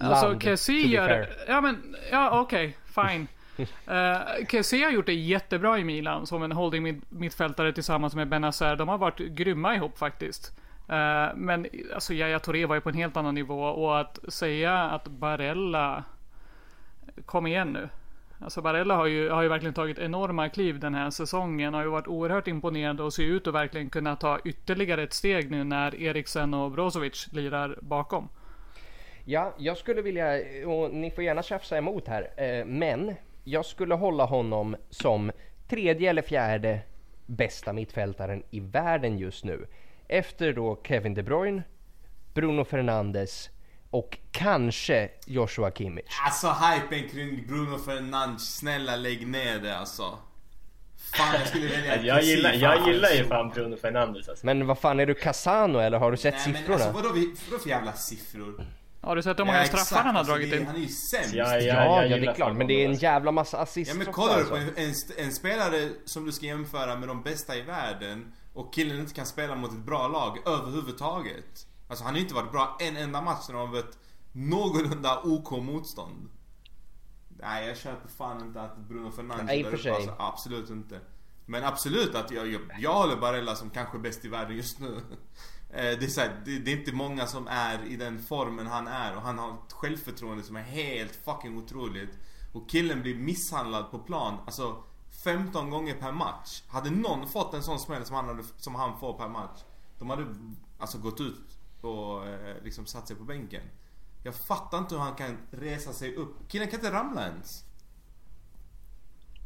[0.00, 3.26] Alltså Kessie gör, ja men, ja okej, okay, fine.
[3.58, 8.76] Uh, Kessie har gjort det jättebra i Milan som en holding mittfältare tillsammans med Benazer.
[8.76, 10.52] De har varit grymma ihop faktiskt.
[10.90, 14.78] Uh, men alltså Yahya Touré var ju på en helt annan nivå och att säga
[14.78, 16.04] att Barella
[17.24, 17.88] Kom igen nu.
[18.40, 21.74] Alltså Barella har ju, har ju verkligen tagit enorma kliv den här säsongen.
[21.74, 25.50] Har ju varit oerhört imponerande och ser ut att verkligen kunna ta ytterligare ett steg
[25.50, 28.28] nu när Eriksen och Brozovic lirar bakom.
[29.24, 33.94] Ja, jag skulle vilja, och ni får gärna tjafsa emot här, eh, men jag skulle
[33.94, 35.32] hålla honom som
[35.68, 36.80] tredje eller fjärde
[37.26, 39.66] bästa mittfältaren i världen just nu.
[40.08, 41.62] Efter då Kevin De Bruyne,
[42.34, 43.50] Bruno Fernandes
[43.96, 46.20] och kanske Joshua Kimmich.
[46.24, 50.18] Alltså hypen kring Bruno Fernandes, snälla lägg ner det alltså.
[51.16, 54.46] Fan jag skulle välja Jag gillar, jag gillar ju fan Bruno Fernandes alltså.
[54.46, 56.62] Men vad fan är du Casano eller har du sett Nej, siffrorna?
[56.68, 57.08] Men alltså, vadå,
[57.50, 58.66] vadå för jävla siffror?
[59.00, 60.66] Har du sett hur många straffar han har alltså, dragit det in?
[60.66, 61.34] Han är ju sämst.
[61.34, 62.56] Ja, Ja, ja, ja, det är klart.
[62.56, 64.54] Men det är en jävla massa assist Ja men kollar du alltså.
[64.54, 68.74] på en, en, en spelare som du ska jämföra med de bästa i världen och
[68.74, 71.66] killen inte kan spela mot ett bra lag överhuvudtaget.
[71.88, 73.98] Alltså han har inte varit bra en enda match när de har varit
[74.32, 76.28] någorlunda OK motstånd.
[77.28, 81.00] Nej jag köper fan inte att Bruno Fernandes Nej, där uppe, alltså, Absolut inte.
[81.46, 85.00] Men absolut att jag, jag, jag håller Barella som kanske bäst i världen just nu.
[85.70, 88.66] Eh, Det är, så här, det, det är inte många som är i den formen
[88.66, 92.18] han är och han har ett självförtroende som är helt fucking otroligt.
[92.52, 94.82] Och killen blir misshandlad på plan, alltså
[95.24, 96.62] 15 gånger per match.
[96.68, 99.60] Hade någon fått en sån smäll som han, hade, som han får per match,
[99.98, 100.26] de hade
[100.78, 103.62] alltså gått ut och eh, liksom satt sig på bänken.
[104.22, 106.36] Jag fattar inte hur han kan resa sig upp.
[106.48, 107.64] Killen kan inte ramla ens.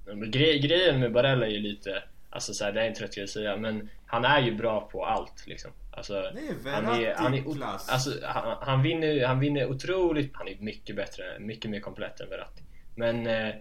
[0.06, 3.14] Men grej, grejen med Barella är ju lite, alltså så här, det är en trött
[3.14, 5.70] grej att säga, men han är ju bra på allt liksom.
[5.92, 10.48] Alltså, Det är han är, han är, alltså, han, han, vinner, han vinner otroligt, han
[10.48, 12.62] är mycket bättre, mycket mer komplett än Verratti.
[12.94, 13.54] Men eh,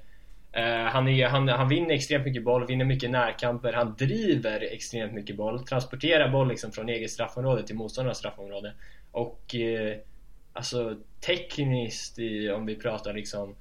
[0.52, 5.14] Eh, han, är, han, han vinner extremt mycket boll, vinner mycket närkamper, han driver extremt
[5.14, 8.74] mycket boll, transporterar boll liksom från eget straffområde till motståndarnas straffområde.
[9.12, 9.98] Och eh,
[10.54, 13.56] alltså tekniskt, i, om vi pratar liksom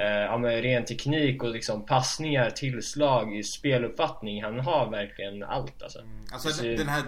[0.00, 4.42] eh, ja, men ren teknik och liksom passningar, tillslag, speluppfattning.
[4.42, 5.98] Han har verkligen allt alltså.
[6.32, 7.02] Alltså Alltså, den här...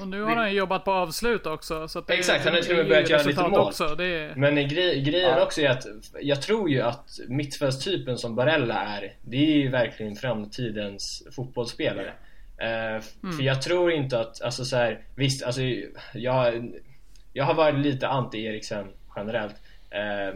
[0.00, 1.88] Och nu har han ju jobbat på avslut också.
[1.88, 3.60] Så att det, Exakt, han har till och med är börjat ju göra lite mål.
[3.60, 3.94] Också.
[3.94, 5.42] Det är, Men gre grejen Ja.
[5.44, 5.86] också är att
[6.20, 12.12] jag tror ju att mittfältstypen som Barella är, det är ju verkligen framtidens fotbollsspelare.
[12.58, 13.02] Eh,
[13.36, 15.60] För jag tror inte att, alltså så här, visst, alltså
[16.14, 16.72] jag,
[17.32, 19.54] jag har varit lite anti Eriksen generellt.
[19.94, 20.28] Eh,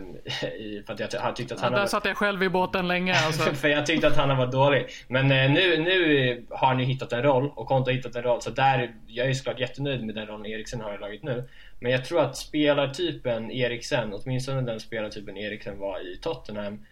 [0.48, 2.16] i- för att jag ty- har tyckt att ja, han har där varit satt jag
[2.16, 3.42] själv i båten länge alltså.
[3.54, 4.86] för jag tyckte att han har varit dålig.
[5.08, 8.22] Men eh, nu, nu har han ju hittat en roll och Conte har hittat en
[8.22, 8.42] roll.
[8.42, 11.48] Så där, jag är såklart jättenöjd med den rollen Eriksen har i laget nu.
[11.80, 16.84] Men jag tror att spelartypen Eriksen, åtminstone den spelartypen Eriksen var i Tottenham,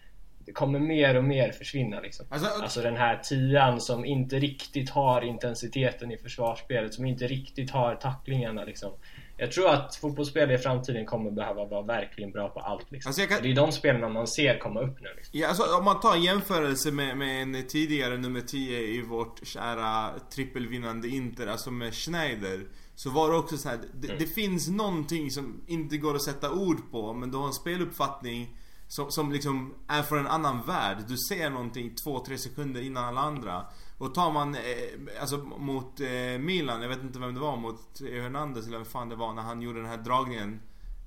[0.46, 2.26] det kommer mer och mer försvinna liksom.
[2.30, 7.70] Alltså, Alltså den här tian som inte riktigt har intensiteten i försvarsspelet, som inte riktigt
[7.70, 8.92] har tacklingarna liksom.
[9.36, 13.08] Jag tror att fotbollsspelare i framtiden kommer behöva vara verkligen bra på allt liksom.
[13.10, 15.38] Alltså, kan- Det är de spelarna man ser komma upp nu liksom.
[15.40, 19.46] Ja, alltså, om man tar en jämförelse med, med en tidigare nummer 10 i vårt
[19.46, 22.66] kära trippelvinnande Inter, alltså med Schneider.
[22.94, 24.18] Så var det också så här, det, Mm.
[24.18, 28.56] det finns någonting som inte går att sätta ord på, men du har en speluppfattning
[28.88, 30.96] som, som liksom är från en annan värld.
[31.08, 33.62] Du ser någonting två, tre sekunder innan alla andra.
[33.98, 38.00] Och tar man, eh, alltså mot eh, Milan, jag vet inte vem det var, mot
[38.00, 40.60] Hernandez eller vem fan det var, när han gjorde den här dragningen.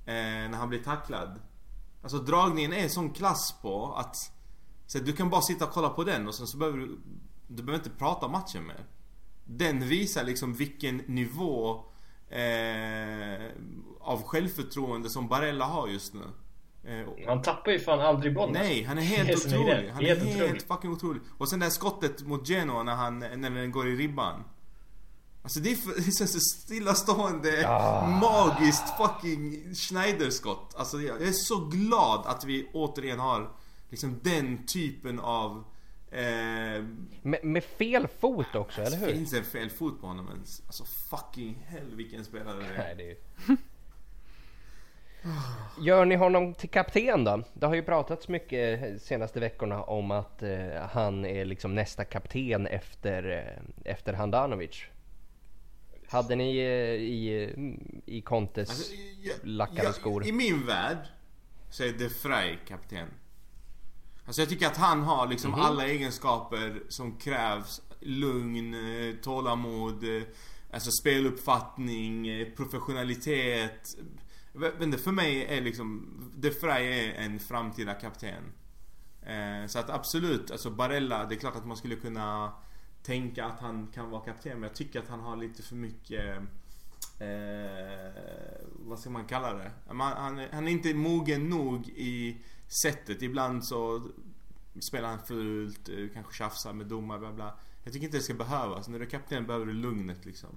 [0.06, 1.40] Eh, när han blev tacklad.
[2.02, 4.16] Alltså dragningen är sån klass på att
[4.86, 6.98] så du kan bara sitta och kolla på den och sen så behöver du
[7.46, 8.84] Du behöver inte prata matchen mer.
[9.44, 11.84] Den visar liksom vilken nivå
[12.28, 13.50] eh,
[14.00, 16.24] av självförtroende som Barella har just nu.
[16.88, 18.52] Eh, Han tappar ju fan aldrig bollen.
[18.52, 19.66] Nej, han är Det är helt är otrolig.
[19.84, 19.90] det.
[19.92, 20.62] Han är Helt helt, otrolig.
[20.62, 21.22] fucking otrolig.
[21.38, 24.44] Och sen det här skottet mot Genoa när, han, när den går i ribban.
[25.42, 28.06] Alltså det är, det är så stillastående, Ah.
[28.06, 30.74] magiskt fucking Schneiderskott.
[30.76, 33.50] Alltså jag är så glad att vi återigen har
[33.90, 35.64] liksom den typen av...
[36.10, 36.84] Eh,
[37.22, 39.12] Med, med fel fot också, eller hur?
[39.12, 40.62] finns en fel fot på honom ens?
[40.66, 42.78] Alltså fucking hell vilken spelare det är.
[42.78, 43.56] Nej, det är...
[45.80, 47.42] Gör ni honom till kapten då?
[47.54, 50.58] Det har ju pratats mycket de senaste veckorna om att eh,
[50.90, 53.30] han är liksom nästa kapten efter,
[53.84, 54.82] eh, efter Handanovic.
[56.08, 57.54] Hade ni eh, i,
[58.06, 60.26] i Contes Alltså, jag- lackade jag- skor?
[60.26, 60.98] I min värld
[61.70, 63.08] så är De Vrij kapten.
[64.26, 65.60] Alltså jag tycker att han har liksom Mhm.
[65.60, 67.82] alla egenskaper som krävs.
[68.00, 70.22] Lugn, eh, tålamod, eh,
[70.72, 73.96] alltså speluppfattning, eh, professionalitet.
[74.52, 76.06] Jag vet inte, för mig är liksom
[76.36, 78.44] De Frey är en framtida kapten.
[79.22, 82.52] Eh, så att absolut, alltså Barella, det är klart att man skulle kunna
[83.02, 86.38] tänka att han kan vara kapten men jag tycker att han har lite för mycket
[87.18, 88.12] eh,
[88.78, 89.70] vad ska man kalla det?
[89.94, 92.36] Man, han, är- han är inte mogen nog i
[92.82, 93.22] sättet.
[93.22, 94.08] Ibland så
[94.90, 97.58] spelar han fult, eh, kanske tjafsar med domare, bla bla.
[97.84, 98.88] Jag tycker inte det ska behövas.
[98.88, 100.50] När du är kapten behöver du lugnet liksom.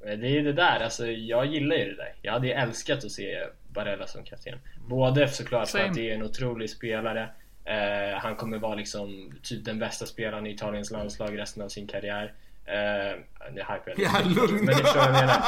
[0.00, 2.14] Det är ju det där, alltså jag gillar ju det där.
[2.22, 3.38] Jag hade ju älskat att se
[3.68, 4.58] Barella som kapten.
[4.88, 5.90] Både såklart för Same.
[5.90, 7.28] att det är en otrolig spelare.
[7.64, 11.86] Eh, han kommer vara liksom typ den bästa spelaren i Italiens landslag resten av sin
[11.86, 12.32] karriär.
[12.64, 13.18] Eh,
[13.52, 14.10] nu hypar jag lite.
[14.14, 14.64] Ja, lugn.
[14.64, 15.42] Men ni förstår vad jag menar.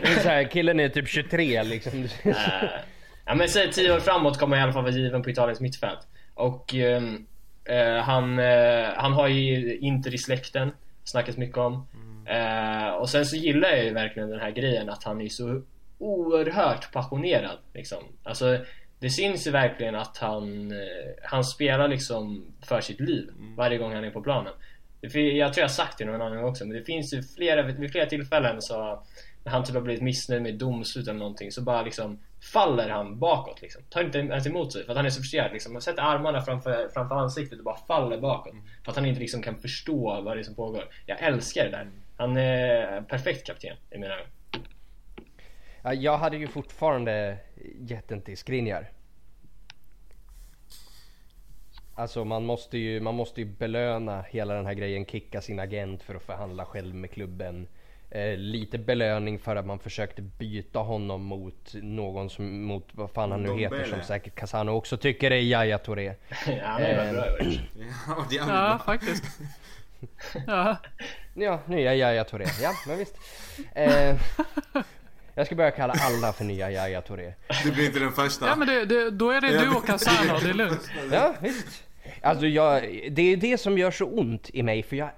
[0.00, 2.08] Det är så här, killen är typ 23 liksom.
[2.22, 2.34] Eh,
[3.26, 5.60] ja men säg 10 år framåt kommer han i alla fall vara given på Italiens
[5.60, 6.06] mittfält.
[6.34, 7.02] Och eh,
[8.02, 10.72] han, eh, han har ju Inter i släkten,
[11.04, 11.86] snackas mycket om.
[12.28, 15.62] Eh, och sen så gillar jag ju verkligen den här grejen att han är så
[15.98, 18.04] oerhört passionerad liksom.
[18.22, 18.58] Alltså
[18.98, 20.78] det syns ju verkligen att han, eh,
[21.22, 24.52] han spelar liksom för sitt liv varje gång han är på planen.
[25.00, 27.62] Jag tror jag har sagt det någon annan gång också, men det finns ju flera,
[27.62, 29.02] vid flera tillfällen så
[29.44, 32.18] när han typ har blivit missnöjd med domslut eller någonting så bara liksom
[32.52, 33.82] faller han bakåt liksom.
[33.90, 35.72] Tar inte ens emot sig för att han är så frustrerad liksom.
[35.72, 38.54] Han sätter armarna framför, framför ansiktet och bara faller bakåt.
[38.84, 40.84] För att han inte liksom kan förstå vad det är som pågår.
[41.06, 41.88] Jag älskar det där.
[42.18, 44.26] Han är perfekt kapten i mina ögon.
[45.82, 47.36] Ja, jag hade ju fortfarande
[47.80, 48.90] gett den till Skriniar.
[51.94, 56.02] Alltså man måste, ju, man måste ju belöna hela den här grejen, kicka sin agent
[56.02, 57.68] för att förhandla själv med klubben.
[58.10, 63.30] Eh, lite belöning för att man försökte byta honom mot någon som, mot vad fan
[63.30, 63.76] han nu Dombele.
[63.76, 66.04] heter som säkert Casano också tycker är Yahya Touré.
[66.46, 67.24] ja, han är Eh, bra.
[67.26, 68.78] Ja, det är jävligt Ja, bra.
[68.78, 69.24] faktiskt.
[70.46, 70.76] Ja.
[71.34, 72.46] Ja, nya Yahya Touré.
[72.62, 73.14] Ja, men visst.
[73.74, 74.16] Eh,
[75.34, 77.34] jag ska börja kalla alla för nya Yahya Touré.
[77.64, 78.46] Du blir inte den första.
[78.46, 80.90] ja, men det, det, då är det du och Casano, det är lugnt.
[81.12, 81.84] Ja, visst.
[82.22, 85.10] Alltså jag, det är det som gör så ont i mig för jag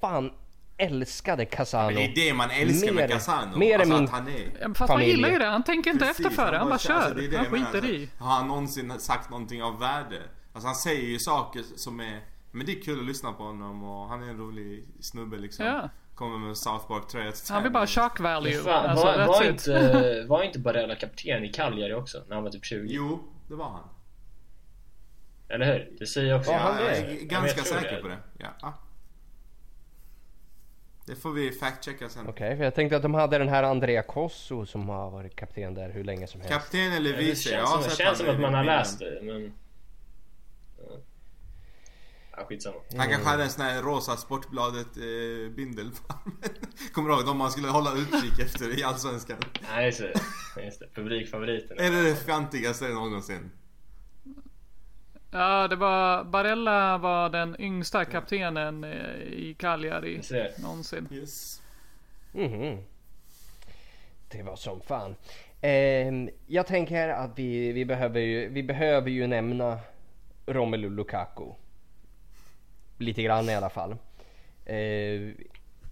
[0.00, 0.32] fan
[0.78, 1.86] älskade Casano.
[1.86, 3.56] Men det är det man älskar med Mer- Casano.
[3.58, 4.34] mer alltså min- att han är...
[4.74, 5.10] Fast man Familj.
[5.10, 6.94] gillar ju det, han tänker inte Precis, efter före, han bara kör.
[6.94, 8.00] alltså, det är det han skiter i.
[8.02, 10.22] alltså, Har han någonsin sagt någonting av värde?
[10.52, 12.20] Alltså han säger ju saker som är...
[12.52, 15.66] Men det är kul att lyssna på honom och han är en rolig snubbe liksom.
[15.66, 15.88] Ja.
[16.14, 18.52] Kommer med South Park-tröja till Han vill bara shock value.
[18.52, 22.50] Fan, Alltså, var, var, inte, var inte Barella kapten i Cagliari också när han var
[22.50, 22.86] typ 20?
[22.90, 23.88] Jo, det var han.
[25.48, 25.90] Eller hur?
[25.98, 26.50] Det säger jag också.
[26.50, 26.96] Ja, han jag det?
[26.96, 28.02] är ganska jag tror säker det.
[28.02, 28.18] på det.
[28.38, 28.74] Ja.
[31.06, 32.26] Det får vi fact-checka sen.
[32.28, 35.74] Okej, för jag tänkte att de hade den här Andrea Cosso som har varit kapten
[35.74, 36.54] där hur länge som helst.
[36.54, 37.50] Kapten eller Det vice?
[37.50, 39.52] Jag känns, som, sett känns som att man har läst det, men...
[42.36, 42.46] Ja.
[42.96, 46.14] Han kanske hade en sån här rosa Sportbladet eh, bindel på.
[46.92, 49.36] Kommer du ihåg de man skulle hålla utkik efter i Allsvenskan?
[49.74, 50.64] Nej, just det.
[50.64, 50.86] Just det.
[50.94, 51.78] Publikfavoriten.
[51.78, 53.50] Är det det fjantigaste någonsin?
[55.30, 60.20] Ja, det var Barella var den yngsta kaptenen eh, i Cagliari
[60.58, 61.08] någonsin.
[61.10, 61.62] Yes.
[62.32, 62.78] Mhm.
[64.28, 65.16] Det var som fan.
[65.60, 69.78] Ehm, jag tänker att vi, vi, behöver ju, vi behöver ju nämna
[70.46, 71.52] Romelu Lukaku.
[73.02, 73.96] Lite grann i alla fall.
[74.66, 75.34] Ehm,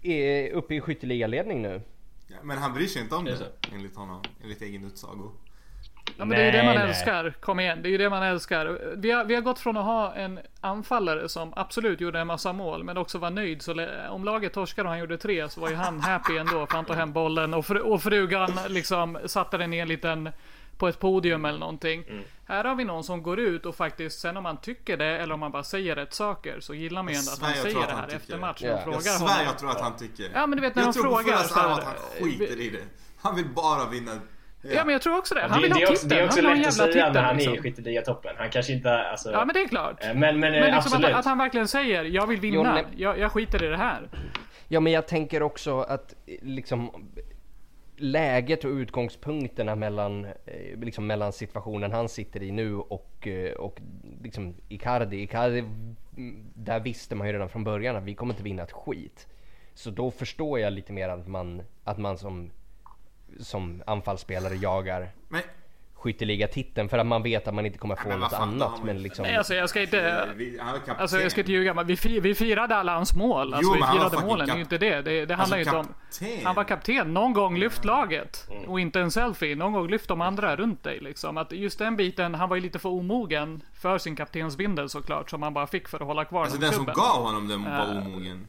[0.01, 1.81] är uppe i skytteligaledning nu.
[2.27, 4.21] Ja, men han bryr sig inte om Det det, enligt honom.
[4.43, 5.31] Enligt egen utsago.
[6.17, 6.89] Ja, men det är ju det Nej, man nej.
[6.89, 7.33] älskar.
[7.39, 8.95] Kom igen, det är ju det man älskar.
[8.95, 12.53] Vi har, vi har gått från att ha en anfallare som absolut gjorde en massa
[12.53, 13.61] mål, men också var nöjd.
[13.61, 16.75] Så om laget torskade och han gjorde tre så var ju han happy ändå för
[16.75, 20.29] han tog hem bollen och, fru, och frugan liksom satte den i en liten
[20.81, 22.03] på ett podium eller någonting.
[22.09, 22.23] Mm.
[22.47, 25.33] Här har vi någon som går ut och faktiskt, sen om man tycker det eller
[25.33, 27.71] om man bara säger rätt saker så gillar man ju ändå att han jag tror
[27.71, 28.39] säger att det här efter det.
[28.39, 28.75] matchen Ja.
[28.75, 29.45] och Jag Jag svär honom.
[29.45, 30.25] jag tror att han tycker.
[30.33, 31.95] Ja, men du vet när jag de tror på frågar så här, allvar att han
[32.23, 32.83] skiter i det.
[33.21, 34.11] Han vill bara vinna.
[34.61, 35.41] Ja men jag tror också det.
[35.41, 36.19] Han det, vill det, ha är också, det titeln.
[36.19, 37.45] är Han också vill ha en lätt att jävla säga när titel han är i
[37.45, 37.63] liksom.
[37.63, 38.35] skytteligatoppen.
[38.37, 39.31] Han kanske inte, alltså...
[39.31, 40.03] Ja men det är klart.
[40.03, 41.05] Eh, Men, men, Men eh, liksom absolut.
[41.09, 42.79] att, att han verkligen säger jag vill vinna.
[42.81, 44.09] Jo, jag, jag skiter i det här.
[44.67, 46.91] Ja men jag tänker också att eh, liksom
[48.01, 53.81] läget och utgångspunkterna mellan, eh, liksom mellan situationen han sitter i nu och, eh, och
[54.23, 55.21] liksom Icardi.
[55.21, 58.71] Icardi, mm, där visste man ju redan från början att vi kommer inte vinna ett
[58.71, 59.27] skit.
[59.73, 62.51] Så då förstår jag lite mer att man, att man som,
[63.39, 65.41] som anfallsspelare jagar Men,
[66.01, 68.83] skytteligatiteln för att man vet att man inte kommer få men något annat.
[68.83, 70.27] Men liksom, Nej alltså jag ska inte...
[70.97, 73.53] Alltså jag ska inte ljuga, men vi, fi, vi firade alla hans mål.
[73.53, 75.01] Alltså Jo, vi men han var firade målen, det är ju inte det.
[75.01, 75.95] Det, det handlar ju Alltså, inte om...
[76.19, 76.45] kapten.
[76.45, 78.47] Han var kapten, någon gång lyft laget.
[78.51, 78.63] Mm.
[78.69, 81.37] Och inte en selfie, någon gång lyft de andra runt dig liksom.
[81.37, 85.29] Att just den biten, han var ju lite för omogen för sin kaptensbindel såklart.
[85.29, 87.03] Som han bara fick för att hålla kvar Alltså den den som klubben.
[87.03, 88.47] gav honom den var Eh, omogen.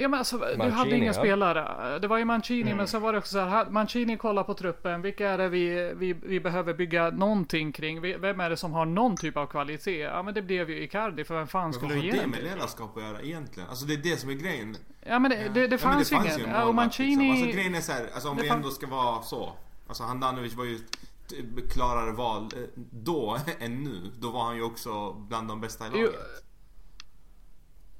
[0.00, 1.12] Ja men alltså, du Mancini, hade inga ja.
[1.12, 1.98] spelare.
[1.98, 2.76] Det var ju Mancini, Mm.
[2.76, 3.70] men sen var det också så här.
[3.70, 5.02] Mancini kollar på truppen.
[5.02, 8.00] Vilka är det vi, vi, vi behöver bygga någonting kring?
[8.00, 9.98] Vem är det som har någon typ av kvalitet?
[10.00, 12.20] Ja men det blev ju Icardi, för vem fan skulle vad du har ge det
[12.20, 12.48] den med till?
[12.48, 13.68] ledarskap att göra egentligen?
[13.68, 14.76] Alltså det är det som är grejen.
[15.06, 16.26] Ja men det, det, det Ja, men fanns ju ingen.
[16.26, 17.10] en Ja, och målvakt, Mancini...
[17.16, 17.30] Liksom.
[17.42, 19.52] Alltså grejen är så här, alltså om Det vi ändå ska vara så.
[19.88, 20.78] Alltså Handanovic var ju
[21.70, 24.10] klarare val eh, då än nu.
[24.20, 26.20] Då var han ju också bland de bästa i Jo, laget.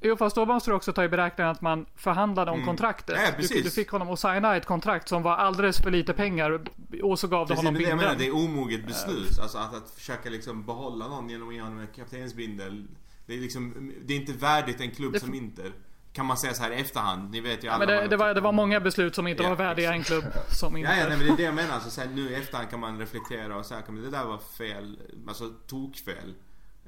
[0.01, 3.17] Jo fast då måste du också ta i beräkning att man förhandlade om kontraktet.
[3.19, 3.35] Mm.
[3.41, 6.61] Ja, du, du fick honom att signa ett kontrakt som var alldeles för lite pengar
[7.03, 7.97] och så gav du honom det jag bindeln.
[7.99, 9.39] menar, det är omoget beslut.
[9.43, 12.87] Alltså att, att försöka liksom behålla någon genom att ge honom en kaptensbindel.
[13.27, 15.73] Det är liksom, det är inte värdigt en klubb Det- som Inter.
[16.13, 17.31] Kan man säga så här i efterhand.
[17.31, 19.43] Ni vet ju Ja, alla men det, det, var, det var många beslut som inte
[19.43, 20.91] Ja, var värdiga en klubb som inte...
[20.93, 21.75] Ja, ja, nej, men det är det jag menar.
[21.75, 24.39] Alltså, så här, nu i efterhand kan man reflektera och säga att det där var
[24.39, 24.99] fel.
[25.29, 26.35] Alltså tokfel.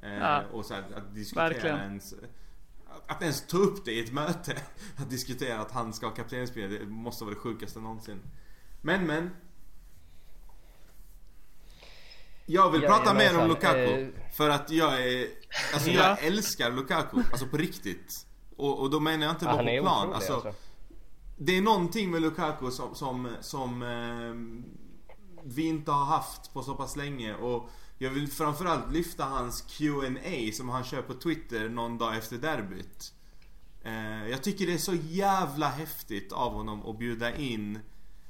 [0.03, 1.77] Eh, Ja, och så här, att diskutera verkligen.
[1.79, 2.13] ens...
[3.11, 4.55] Att, ens ta upp det i ett möte.
[4.97, 6.85] Att diskutera att han ska ha kaptensbindeln.
[6.85, 8.19] Det måste vara det sjukaste någonsin.
[8.81, 9.29] Men men.
[12.45, 14.01] Jag vill prata mer om Lukaku.
[14.01, 14.07] eh.
[14.33, 15.27] För att jag är...
[15.73, 16.07] Alltså Ja.
[16.09, 17.17] jag älskar Lukaku.
[17.31, 18.25] Alltså på riktigt.
[18.57, 20.13] Och, och då menar jag inte Ja, bara är på plan.
[20.13, 20.53] Alltså, alltså.
[21.37, 24.67] det är någonting med Lukaku som, som, som eh,
[25.43, 27.69] vi inte har haft på så pass länge och
[28.01, 33.13] jag vill framförallt lyfta hans Q&A som han kör på Twitter någon dag efter derbyt.
[33.83, 37.79] Eh, jag tycker det är så jävla häftigt av honom att bjuda in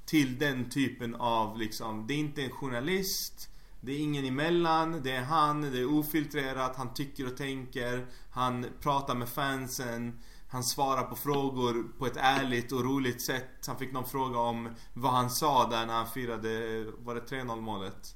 [0.06, 3.50] till den typen av liksom, det är inte en journalist
[3.82, 8.66] det är ingen emellan, det är han, det är ofiltrerat, han tycker och tänker Han
[8.80, 13.92] pratar med fansen Han svarar på frågor på ett ärligt och roligt sätt Han fick
[13.92, 18.16] någon fråga om vad han sa där när han firade, var det 3-0 målet?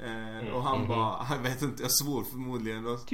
[0.00, 3.06] Eh, och han bara, jag vet inte, jag svor förmodligen och,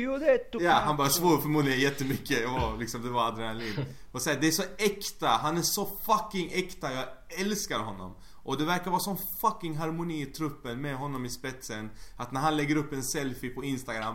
[0.60, 3.84] Ja, han bara svor förmodligen jättemycket och liksom det var adrenalin.
[4.12, 7.04] Och så här, det är så äkta, han är så fucking äkta, jag
[7.40, 8.14] älskar honom.
[8.42, 11.90] Och det verkar vara sån fucking harmoni i truppen med honom i spetsen.
[12.16, 14.14] Att när han lägger upp en selfie på Instagram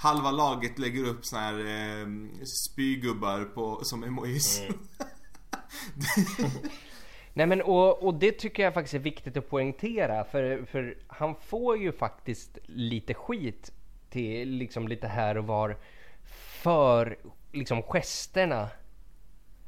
[0.00, 2.06] Halva laget lägger upp såna här eh,
[2.44, 4.60] spygubbar på, som emojis.
[7.40, 11.34] Nej men och, och det tycker jag faktiskt är viktigt att poängtera för, för han
[11.34, 13.72] får ju faktiskt lite skit
[14.10, 15.76] till liksom lite här och var
[16.62, 17.18] för
[17.52, 18.68] liksom gesterna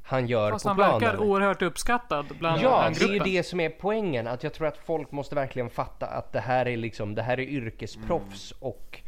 [0.02, 1.00] han gör Fast på han planen.
[1.00, 4.26] verkar oerhört uppskattad bland Ja, den det är ju det som är poängen.
[4.26, 7.40] Att jag tror att folk måste verkligen fatta att det här är liksom, det här
[7.40, 8.72] är yrkesproffs Mm.
[8.72, 9.00] och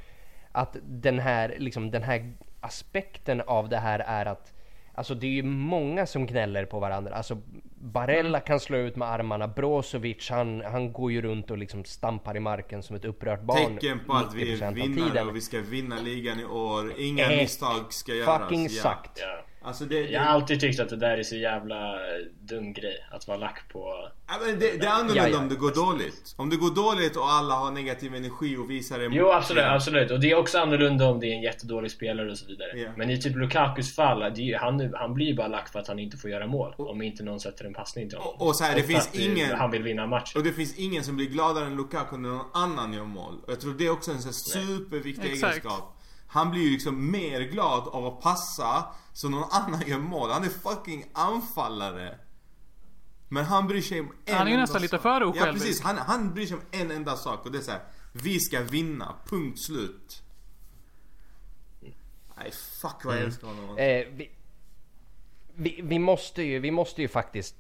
[0.53, 4.54] att den här, liksom, den här aspekten av det här är att
[4.95, 7.15] Alltså det är ju många som gnäller på varandra.
[7.15, 7.39] Alltså
[7.81, 8.47] Barella Mm.
[8.47, 12.41] kan slå ut med armarna, Brozovic han, han går ju runt och liksom stampar i
[12.41, 15.61] marken som ett upprört barn Tecken på att vi 90% är vinnare och vi ska
[15.61, 16.93] vinna ligan i år.
[16.99, 18.43] Inga misstag ska göras.
[18.43, 19.19] Fucking sagt.
[19.21, 19.45] Ja.
[19.65, 21.99] Alltså det, Jag har alltid tyckt att det där är så jävla eh,
[22.41, 23.07] dum grej.
[23.11, 24.09] Att vara lack på...
[24.29, 25.39] Ja, men det, det är annorlunda Ja, ja.
[25.39, 26.35] om det går dåligt.
[26.37, 29.19] Om det går dåligt och alla har negativ energi och visar emot.
[29.19, 30.11] Jo absolut, absolut.
[30.11, 32.79] Och det är också annorlunda om det är en jättedålig spelare och så vidare.
[32.79, 32.91] Ja.
[32.97, 35.79] Men i typ Lukakus fall, det är, ju- han, han blir ju bara lack för
[35.79, 36.75] att han inte får göra mål.
[36.79, 38.35] Om inte någon sätter en passning till honom.
[38.39, 40.39] Och- och så här, det för finns att det- ingen- Han vill vinna matchen.
[40.39, 43.35] Och det finns ingen som blir gladare än Lukaku när någon annan gör mål.
[43.47, 45.53] Och jag tror det är också en sån här superviktig Exakt.
[45.57, 45.91] egenskap.
[46.27, 48.85] Han blir ju liksom mer glad av att passa
[49.15, 50.31] så någon annan gör mål.
[50.31, 52.19] Han är fucking anfallare.
[53.29, 55.65] Men han bryr sig om en Han är ju nästan lite för Ja osjälvisk.
[55.65, 57.81] precis, han, han bryr sig om en enda sak och det är så här.
[58.13, 60.23] Vi ska vinna, punkt slut.
[62.37, 62.51] Nej
[62.81, 63.79] fuck vad jag älskar honom.
[63.79, 64.31] Eh, vi,
[65.55, 67.57] vi, vi, måste ju, vi måste ju faktiskt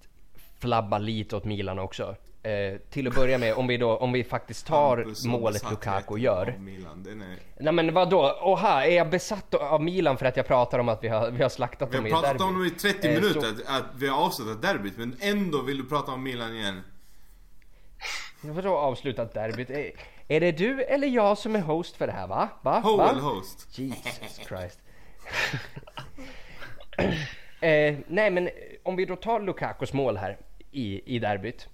[0.59, 2.17] flabba lite åt Milan också.
[2.45, 5.71] Eh, till att börja med, om vi, då, om vi faktiskt tar Hampus har målet
[5.71, 6.57] Lukaku gör.
[6.59, 7.07] Milan.
[7.09, 7.63] Är...
[7.63, 8.39] Nej men vadå?
[8.43, 11.43] Oha, är jag besatt av Milan för att jag pratar om att vi har, vi
[11.43, 12.45] har slaktat Vi dem har i ett pratat derby?
[12.45, 15.63] om dem i 30 Eh, minuter, så- att, att vi har avslutat derbyt men ändå
[15.63, 16.81] vill du prata om Milan igen.
[18.41, 19.71] Vadå avslutat derbyt?
[19.71, 19.91] Är,
[20.29, 22.49] är det du eller jag som är host för det här va?
[22.63, 22.81] Va?
[22.81, 23.11] Ho va?
[23.11, 23.79] eller host?
[23.79, 24.79] Jesus Christ.
[27.61, 28.49] eh, nej men
[28.83, 30.39] om vi då tar Lukakos mål här
[30.71, 31.69] i, i derbyt.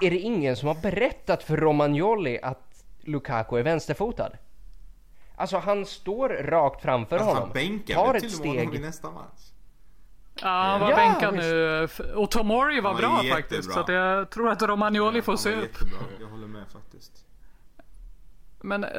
[0.00, 4.30] Är det ingen som har berättat för Romagnoli att Lukaku är vänsterfotad?
[5.36, 8.64] Alltså han står rakt framför Alltså, honom, han bänkar tar ett till och med honom
[8.64, 8.80] i steg.
[8.86, 9.50] nästa match.
[10.42, 11.98] Ja, han var Ja, bänkad visst.
[11.98, 12.12] nu.
[12.14, 13.36] Och Tomori var, var bra jättebra.
[13.36, 13.72] faktiskt.
[13.72, 15.62] Så att jag tror att Romagnoli får Han se upp.
[15.62, 17.24] jättebra, jag håller med faktiskt.
[18.60, 18.90] Men eh,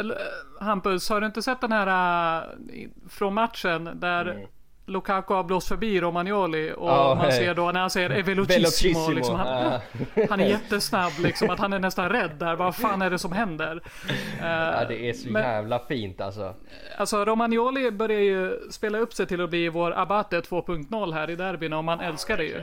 [0.61, 4.47] Hampus, har du inte sett den här i- från matchen där Mm.
[4.85, 9.11] Lukaku har blåst förbi Romagnoli och Ja, man ser då när han säger Evelocissimo, Velocissimo,
[9.11, 9.79] liksom, han, ah.
[10.29, 12.55] han är jättesnabb liksom, att han är nästan rädd där.
[12.55, 13.81] Vad fan är det som händer?
[14.41, 16.55] Ja, det är så Men- jävla fint alltså.
[16.97, 21.35] Alltså Romagnoli börjar ju spela upp sig till att bli vår Abate 2.0 här i
[21.35, 22.61] derbyn och man älskar det ju.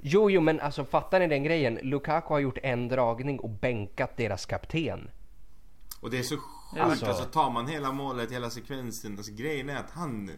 [0.00, 1.78] Jo, jo, men alltså fattar ni den grejen?
[1.82, 5.10] Lukaku har gjort en dragning och bänkat deras kapten.
[6.00, 7.24] Och det är så sjukt, Alltså- alltså.
[7.24, 9.14] tar man hela målet, hela sekvensen.
[9.16, 10.30] Alltså grejen är att han...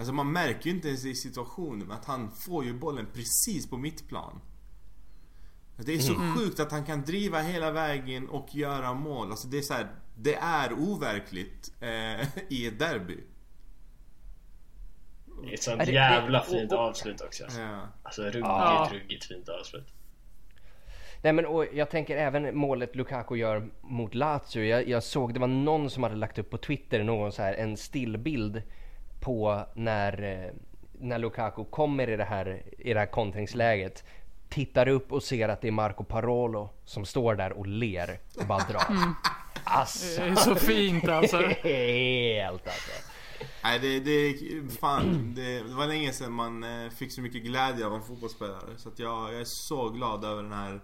[0.00, 3.70] Alltså man märker ju inte ens i situationen men att han får ju bollen precis
[3.70, 4.40] på mittplan.
[5.76, 6.36] Det är så Mm.
[6.36, 9.30] sjukt att han kan driva hela vägen och göra mål.
[9.30, 9.86] Alltså det är så här,
[10.16, 13.18] det är overkligt eh, i ett derby.
[15.42, 17.44] Det är ett sånt Är det- jävla det- fint avslut också.
[17.44, 17.80] Alltså, Ja.
[18.02, 18.90] alltså ruggigt, Ja.
[18.92, 19.94] ruggigt fint avslut.
[21.22, 24.62] Nej men och jag tänker även målet Lukaku gör mot Lazio.
[24.64, 27.54] Jag, jag såg det var någon som hade lagt upp på Twitter någon så här
[27.54, 28.62] en stillbild
[29.20, 30.52] på när, eh,
[30.92, 34.04] när Lukaku kommer i det här, i det här kontringsläget.
[34.48, 38.46] Tittar upp och ser att det är Marco Parolo som står där och ler och
[38.46, 38.82] bara drar.
[39.64, 40.20] Alltså.
[40.20, 41.36] Det är så fint alltså.
[41.62, 42.90] Helt alltså.
[43.62, 44.34] Nej det, det,
[44.80, 48.76] fan, det, det var länge sedan man eh, fick så mycket glädje av en fotbollsspelare.
[48.76, 50.80] Så att jag, jag är så glad över den här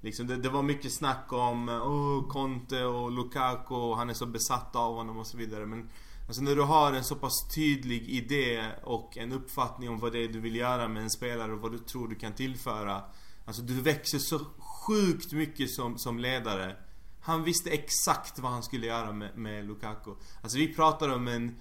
[0.00, 4.26] Liksom det, det var mycket snack om oh, Conte och Lukaku och han är så
[4.26, 5.66] besatt av honom och så vidare.
[5.66, 5.90] Men
[6.28, 10.24] alltså när du har en så pass tydlig idé och en uppfattning om vad det
[10.24, 13.02] är du vill göra med en spelare och vad du tror du kan tillföra.
[13.44, 14.38] Alltså du växer så
[14.86, 16.76] sjukt mycket som, som ledare.
[17.20, 20.10] Han visste exakt vad han skulle göra med, med Lukaku.
[20.42, 21.56] Alltså vi pratar om en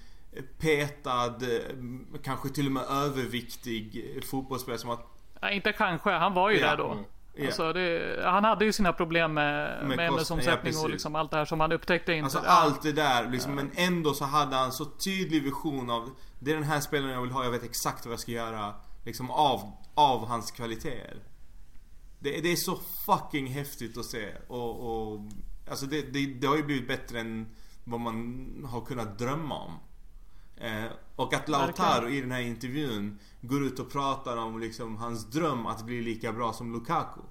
[0.59, 1.39] petad,
[2.23, 5.07] kanske till och med överviktig fotbollsspelare som att...
[5.41, 6.67] Ja, inte kanske, han var ju Ja.
[6.67, 6.97] där då.
[7.37, 7.45] Ja.
[7.45, 11.31] Alltså det, han hade ju sina problem med, Med med, ämnesomsättning ja, och liksom allt
[11.31, 12.23] det här som han upptäckte inte.
[12.23, 16.09] Alltså allt det där liksom, men ändå så hade han så tydlig vision av
[16.39, 18.73] Det är den här spelaren jag vill ha, jag vet exakt vad jag ska göra
[19.05, 21.17] Liksom av, av hans kvaliteter
[22.19, 25.19] det, det är så fucking häftigt att se och, och
[25.69, 27.47] Alltså det, det, det har ju blivit bättre än
[27.83, 29.73] vad man har kunnat drömma om
[30.57, 30.85] eh,
[31.15, 35.65] Och att Lautaro i den här intervjun Går ut och pratar om liksom hans dröm
[35.65, 37.21] att bli lika bra som Lukaku.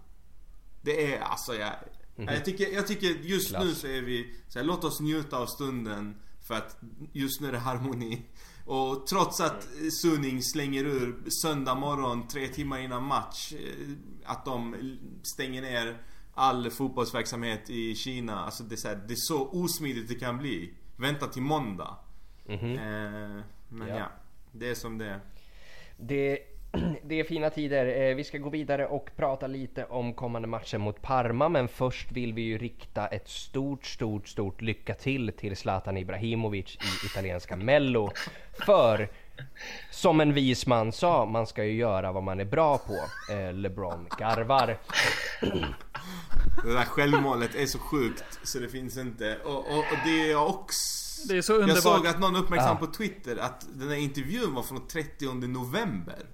[0.83, 1.72] Det är alltså jag,
[2.16, 5.47] jag, tycker, jag tycker just nu så är vi så här, låt oss njuta av
[5.47, 6.79] stunden För att
[7.12, 8.22] just nu är det harmoni.
[8.66, 9.68] Och trots att
[10.03, 13.93] Suning slänger ur söndag morgon tre timmar innan match eh,
[14.24, 14.77] Att de
[15.22, 16.03] stänger ner
[16.35, 20.39] all fotbollsverksamhet i Kina Alltså det är så, här, det är så osmidigt det kan
[20.39, 20.74] bli.
[20.97, 21.99] Vänta till måndag
[22.49, 23.89] eh, Men Mhm.
[23.89, 23.97] Ja.
[23.99, 24.07] ja.
[24.53, 25.21] det är som det är
[25.97, 26.39] Det,
[27.03, 28.11] det är fina tider.
[28.11, 31.49] Eh, Vi ska gå vidare och prata lite om kommande matchen mot Parma.
[31.49, 36.77] Men först vill vi ju rikta ett stort, stort, stort lycka till till Zlatan Ibrahimovic
[36.77, 38.11] i italienska Mello.
[38.67, 39.09] För
[39.91, 43.33] som en vis man sa, man ska ju göra vad man är bra på.
[43.35, 44.79] Eh, LeBron garvar.
[46.65, 49.39] Det där självmålet är så sjukt så det finns inte.
[49.45, 51.06] Och, och, och det är också...
[51.29, 51.83] Det är så Jag underbart.
[51.83, 52.87] såg att någon uppmärksam Ja.
[52.87, 56.27] på Twitter att den här intervjun var från 30 november.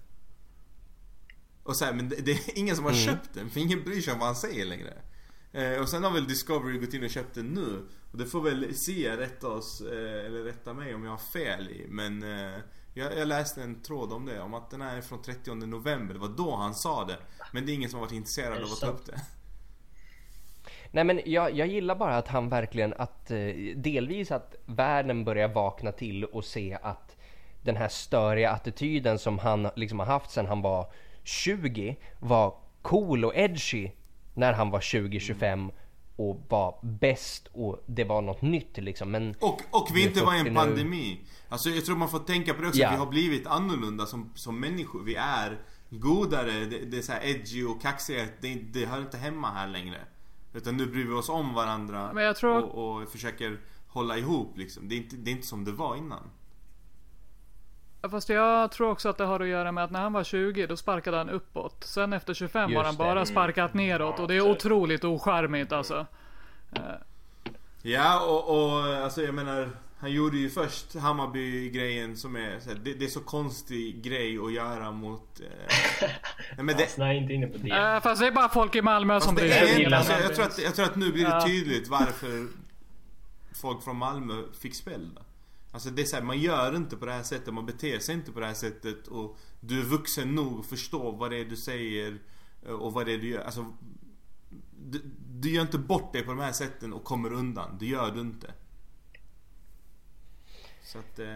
[1.62, 3.05] Och så här, men det, det är ingen som har Mm.
[3.05, 4.95] köpt den för ingen bryr sig om vad han säger längre.
[5.53, 7.89] Eh, och sen har väl Discovery gått in och köpt den nu.
[8.12, 11.68] Och det får väl Sia rätta oss, eh, eller rätta mig om jag har fel
[11.68, 11.87] i.
[11.89, 12.59] Men eh,
[12.95, 16.14] jag, jag läste en tråd om det, om att den här är från 30 november.
[16.14, 17.18] Det var då han sa det.
[17.53, 19.20] Men det är ingen som har varit intresserad av att ta upp det.
[20.95, 23.38] Nej men jag, jag gillar bara att han verkligen att eh,
[23.76, 27.16] delvis att världen börjar vakna till och se att
[27.62, 30.86] den här störiga attityden som han liksom har haft sedan han var
[31.24, 33.90] 20 var cool och edgy
[34.34, 35.70] när han var 20-25
[36.16, 39.11] och var bäst och det var något nytt liksom.
[39.11, 40.61] Men Och, och vi inte var i 40 en nu.
[40.61, 41.20] pandemi.
[41.49, 42.90] Alltså jag tror man får tänka på det också, Ja.
[42.90, 45.03] vi har blivit annorlunda som, som människor.
[45.05, 45.59] Vi är
[45.90, 49.68] godare, det, det är så här edgy och kaxighet, det, det hör inte hemma här
[49.68, 49.99] längre.
[50.53, 54.59] Utan nu bryr vi oss om varandra Men jag tror- och, och försöker hålla ihop
[54.59, 54.88] liksom.
[54.88, 56.30] Det är, inte, det är inte som det var innan.
[58.03, 60.24] Ja, Fast jag tror också att det har att göra med att när han var
[60.24, 61.84] 20 då sparkade han uppåt.
[61.84, 62.98] Sen efter 25 har Just han det.
[62.98, 66.07] bara sparkat neråt och det är otroligt ocharmigt alltså.
[67.83, 72.78] Ja och, och alltså jag menar Han gjorde ju först Hammarby-grejen som är så här,
[72.85, 75.47] det, det är så konstig grej att göra mot eh,
[76.57, 77.70] nej, men det, Snöa inte inne på det.
[77.70, 79.95] Äh, fast det är bara folk i Malmö som Fast det bryr sig.
[79.95, 82.49] alltså, jag, tror att, jag tror att nu blir det tydligt varför
[83.55, 85.11] folk från Malmö fick spel.
[85.14, 85.22] då.
[85.72, 88.14] Alltså det är så här, man gör inte på det här sättet, man beter sig
[88.14, 91.45] inte på det här sättet och du är vuxen nog att förstå vad det är
[91.45, 92.18] du säger
[92.66, 93.45] eh, och vad det är du gör.
[93.45, 93.66] Alltså,
[95.43, 97.76] du, gör inte bort dig på de här sätten och kommer undan.
[97.80, 98.47] Det gör du inte.
[100.82, 101.26] Så att, eh,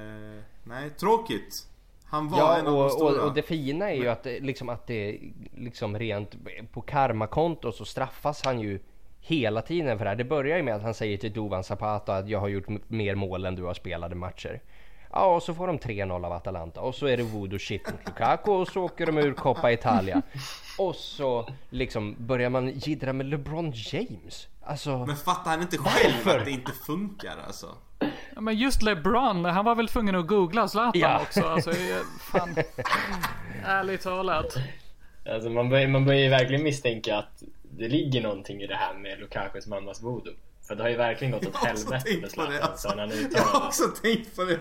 [0.65, 1.67] nej, tråkigt.
[2.05, 3.23] Han var Ja, en av de och, stora.
[3.23, 5.21] och, och det fina är ju att det, liksom att det
[5.57, 6.37] liksom rent
[6.73, 8.81] på karmakonto så straffas han ju
[9.21, 10.17] hela tiden för det här.
[10.17, 13.15] Det börjar ju med att han säger till Duvan Zapata att jag har gjort mer
[13.15, 14.61] mål än du har spelade matcher.
[15.13, 18.07] Ja, och så får de 3-0 av Atalanta och så är det voodoo shit mot
[18.07, 20.23] Lukaku och så åker de ur Coppa Italia.
[20.79, 24.49] Och så liksom börjar man jiddra med LeBron James.
[24.63, 26.39] Alltså, Men fattar han inte själv Varför?
[26.39, 27.75] att det inte funkar alltså?
[28.35, 31.21] Ja, Men just LeBron, han var väl tvungen att googla Zlatan Ja.
[31.23, 31.43] också.
[31.45, 31.73] Alltså,
[32.21, 32.57] fan.
[33.65, 34.57] Ärligt talat.
[35.31, 38.95] Alltså man, börjar, man börjar ju verkligen misstänka att det ligger någonting i det här
[38.95, 40.33] med Lukakus mammas voodoo.
[40.69, 42.89] För det har ju verkligen gått åt helvete med Zlatan alltså.
[42.89, 43.67] sen han Jag har uttalade.
[43.67, 44.59] också tänkt på det.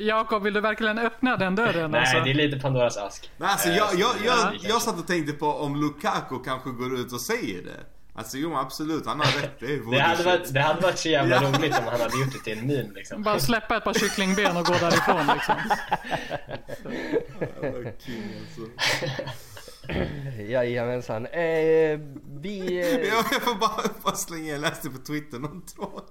[0.00, 1.90] Jakob, vill du verkligen öppna den dörren?
[1.90, 2.20] Nej, alltså?
[2.20, 3.30] det är lite Pandoras ask.
[3.36, 6.70] Nej, alltså Eh, jag, så jag, jag, jag satt och tänkte på om Lukaku kanske
[6.70, 7.80] går ut och säger det.
[8.14, 9.60] Alltså jo absolut, han har rätt.
[9.60, 11.42] Det är Det hade, varit, det hade varit så jävla Ja.
[11.42, 13.22] roligt om han hade gjort det till en meme liksom.
[13.22, 15.54] Bara släppa ett par kycklingben och gå därifrån liksom.
[17.98, 18.60] King alltså.
[20.42, 21.26] jajamensan.
[21.26, 22.00] Eh,
[22.40, 22.80] vi...
[22.80, 26.04] Eh, Jag, jag får bara, bara slänga, jag läste på Twitter någon tråd.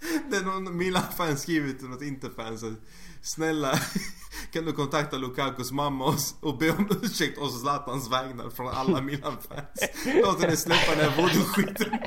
[0.30, 2.74] Det är någon Milan-fan skrivit till något Inter-fan så
[3.22, 3.78] Snälla
[4.52, 9.00] kan du kontakta Lukakos mamma och, och be om ursäkt och Zlatans vägnar från alla
[9.00, 9.90] Milan-fans.
[10.24, 11.98] Låt henne släppa den här voodoo-skiten.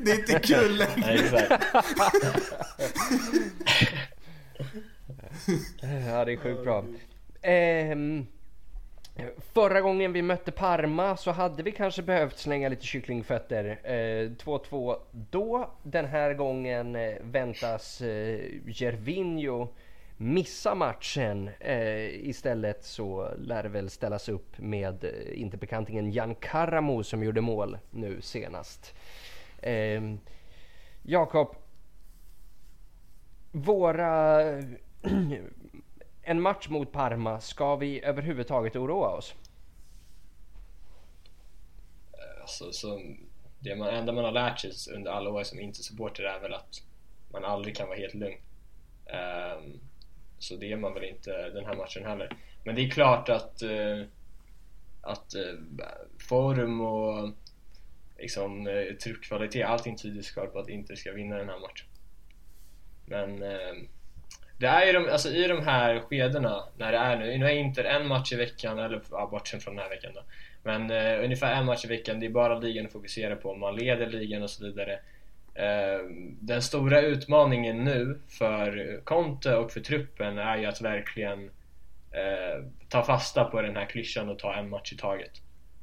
[0.04, 1.40] Det är inte kul Nej, längre.
[1.40, 1.64] exakt.
[5.80, 6.84] Ja, det är sjukt bra.
[7.42, 8.26] Ehm,
[9.52, 13.80] förra gången vi mötte Parma så hade vi kanske behövt slänga lite kycklingfötter.
[13.82, 15.70] Eh, 2-2 då.
[15.82, 19.68] Den här gången eh, väntas eh, Gervinho
[20.16, 21.50] missa matchen.
[21.60, 27.40] Eh, istället så lär det väl ställas upp med inte Interbekantingen Jan Karamo som gjorde
[27.40, 28.94] mål nu senast.
[29.62, 30.18] Ehm,
[31.02, 31.56] Jakob,
[33.52, 34.40] våra...
[36.24, 39.34] en match mot Parma, ska vi överhuvudtaget oroa oss?
[42.40, 43.00] Alltså, så
[43.58, 46.82] det man, enda man har lärt sig under alla år som inte-supporter är väl att
[47.32, 48.38] man aldrig kan vara helt lugn.
[49.06, 49.80] Um,
[50.38, 52.36] så det är man väl inte den här matchen heller.
[52.64, 54.06] Men det är klart att, uh,
[55.00, 55.58] att eh, uh,
[56.28, 57.30] form och
[58.18, 61.86] liksom, eh, uh, truppkvalitet, allting tyder såklart på att Inter ska vinna den här matchen.
[63.06, 63.88] Men uh,
[64.64, 67.50] det är ju de, alltså i de här skedena när det är nu, nu är
[67.50, 70.20] Inter en match i veckan, eller ja, bortsett från den här veckan då.
[70.62, 73.76] Men eh, ungefär en match i veckan, det är bara ligan att fokusera på, man
[73.76, 74.92] leder ligan och så vidare.
[75.54, 76.00] Eh,
[76.40, 81.44] den stora utmaningen nu för Conte och för truppen är ju att verkligen
[82.10, 85.32] eh, ta fasta på den här klyschan och ta en match i taget.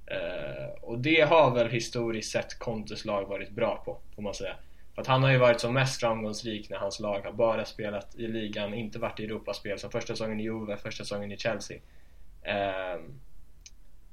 [0.05, 4.55] Eh, och det har väl historiskt sett Contes lag varit bra på, får man säga.
[4.95, 8.15] För att han har ju varit som mest framgångsrik när hans lag har bara spelat
[8.15, 11.79] i ligan, inte varit i Europaspel som första säsongen i Juve, första säsongen i Chelsea.
[12.43, 13.19] Ehm,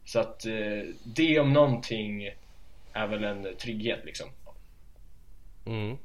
[0.04, 2.30] så att eh, det om någonting
[2.92, 4.28] är väl en trygghet liksom.
[5.66, 5.96] Mm.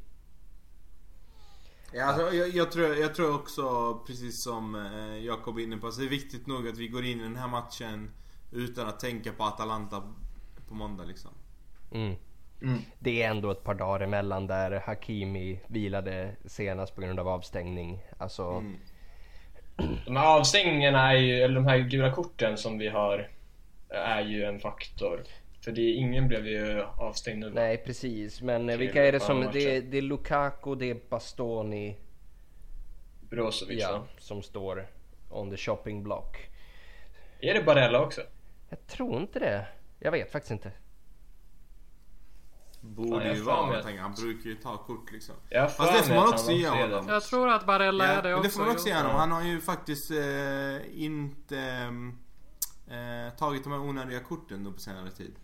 [1.93, 5.91] Ja, alltså, jag, jag, tror, jag tror också, precis som eh, Jakob är inne på,
[5.91, 8.11] så det är viktigt nog att vi går in i den här matchen
[8.51, 10.13] utan att tänka på Atalanta
[10.67, 11.31] på måndag liksom.
[11.91, 12.15] Mm.
[12.63, 12.79] Mm.
[12.99, 17.99] Det är ändå ett par dagar emellan där Hakimi vilade senast på grund av avstängning.
[18.17, 18.77] Alltså, Mm.
[20.05, 23.29] De här avstängningarna är ju, eller de här gula korten som vi har
[23.89, 25.23] är ju en faktor.
[25.63, 28.41] För det, ingen blev ju avstängd nu nej precis.
[28.41, 31.95] Men eh, Tre vilka är det som, det, är- det är Lukaku, det är Bastoni,
[33.29, 34.03] Brozovic ja, va?
[34.17, 34.87] som står
[35.29, 36.37] on the shopping block.
[37.39, 38.21] Är det Barella också?
[38.69, 39.65] Jag tror inte det.
[39.99, 40.71] Jag vet faktiskt inte.
[42.85, 45.35] Borde jag ju vara, att- tänker, han brukar ju ta kort liksom.
[45.51, 47.07] Fast det får man också ge honom.
[47.09, 48.47] Jag tror att Barella Ja, är det men också.
[48.47, 49.11] det får man också ge honom.
[49.11, 49.17] Ja.
[49.17, 51.57] Han har ju faktiskt eh, inte
[52.87, 55.35] eh, tagit de här onödiga korten nu på senare tid.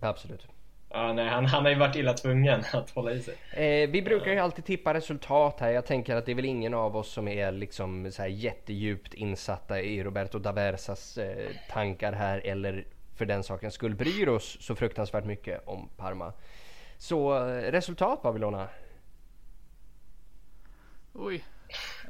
[0.00, 0.46] Absolut.
[0.90, 3.34] Ja, nej, han, han har ju varit illa tvungen att hålla i sig.
[3.50, 5.70] Eh, vi brukar ju alltid tippa resultat här.
[5.70, 9.14] Jag tänker att det är väl ingen av oss som är liksom så här jättedjupt
[9.14, 12.86] insatta i Roberto Daversas eh, tankar här eller
[13.16, 16.32] för den sakens skull bryr oss så fruktansvärt mycket om Parma.
[16.98, 18.68] Så eh, resultat Babylona?
[21.12, 21.44] Oj.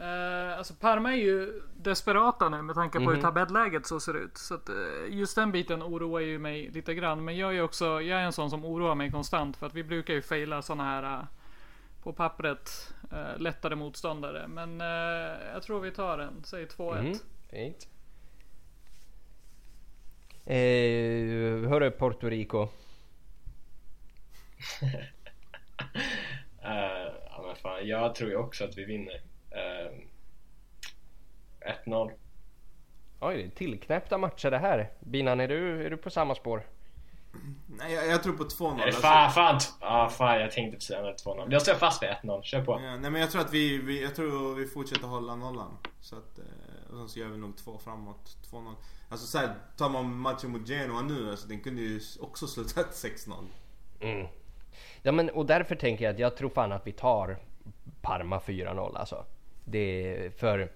[0.00, 3.22] Eh, alltså Parma är ju desperata nu med tanke på hur Mhm.
[3.22, 4.38] tabelläget så ser ut.
[4.38, 4.74] Så att, eh,
[5.08, 7.24] just den biten oroar ju mig lite grann.
[7.24, 9.56] Men jag är också, jag är en sån som oroar mig konstant.
[9.56, 11.24] För att vi brukar ju faila såna här eh,
[12.02, 14.46] på pappret eh, lättare motståndare.
[14.48, 16.98] Men eh, jag tror vi tar den, säg 2-1.
[16.98, 17.18] Mm,
[17.50, 17.88] fint.
[20.46, 22.68] Eh, hörru Puerto Rico.
[26.62, 29.14] Eh, ja, men fan, jag tror ju också att vi vinner.
[29.14, 30.00] Uh,
[31.86, 32.12] 1-0.
[33.20, 34.90] Oj, tillknäppta matcher det här.
[35.00, 36.66] Binan, är du, är du på samma spår?
[37.66, 38.72] Nej, jag, jag tror på 2-0.
[38.72, 41.48] Är det Alltså, fan, fan, ah, fan, jag tänkte precis säga 2-0.
[41.50, 42.72] Jag står fast vid 1-0, kör på.
[42.72, 45.78] ja, nej men jag tror att vi, vi, jag tror vi fortsätter hålla nollan.
[46.00, 46.44] Så att, eh,
[46.90, 48.36] och sen så gör vi nog två framåt.
[48.50, 48.74] 2-0.
[49.08, 53.32] Alltså såhär, tar man matchen mot Genoa nu, alltså den kunde ju också slutat 6-0.
[54.00, 54.26] Mm.
[55.02, 57.38] Ja men och därför tänker jag att jag tror fan att vi tar
[58.00, 59.24] Parma 4-0 alltså.
[59.68, 60.68] Det är för...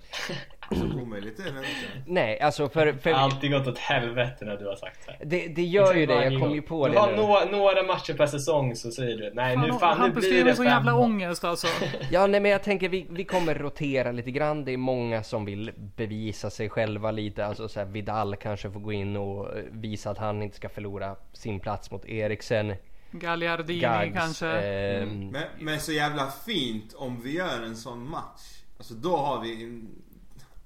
[0.72, 2.03] Så omöjligt är det inte.
[2.07, 2.93] Nej alltså för...
[2.93, 6.41] för Alltid gått åt helvete när du har sagt det, det gör ju det, jag
[6.41, 7.16] kom ju på du det har nu.
[7.16, 10.45] några, några matcher per säsong så säger du nej nu fan nu Hampus, det blir
[10.45, 10.99] det en sån jävla fem.
[11.01, 11.66] ångest alltså.
[12.11, 14.64] Ja nej men jag tänker vi, vi kommer rotera lite grann.
[14.64, 17.47] Det är många som vill bevisa sig själva lite.
[17.47, 20.68] Alltså så här, Vidal kanske får gå in och eh, visa att han inte ska
[20.68, 22.74] förlora sin plats mot Eriksen.
[23.12, 24.47] Gagliardini Gags, kanske.
[24.49, 28.60] ehm, Men, men så jävla fint om vi gör en sån match.
[28.81, 29.57] Alltså då har vi.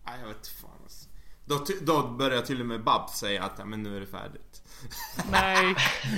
[0.05, 1.09] Nej jag vet fan alltså.
[1.45, 4.63] Då, då börjar till och med Babs säga att ja, men nu är det färdigt.
[5.31, 5.75] Nej,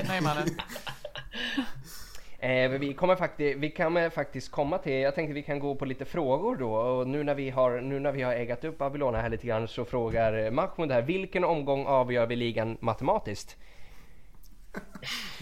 [0.09, 0.49] nej mannen.
[2.39, 5.85] Eh, vi, kommer faktiskt, vi kan faktiskt komma till, jag tänkte vi kan gå på
[5.85, 9.19] lite frågor då och nu när vi har, nu när vi har ägat upp Babylona
[9.19, 13.57] här lite grann så frågar Mahmoud här, vilken omgång avgör vi ligan matematiskt?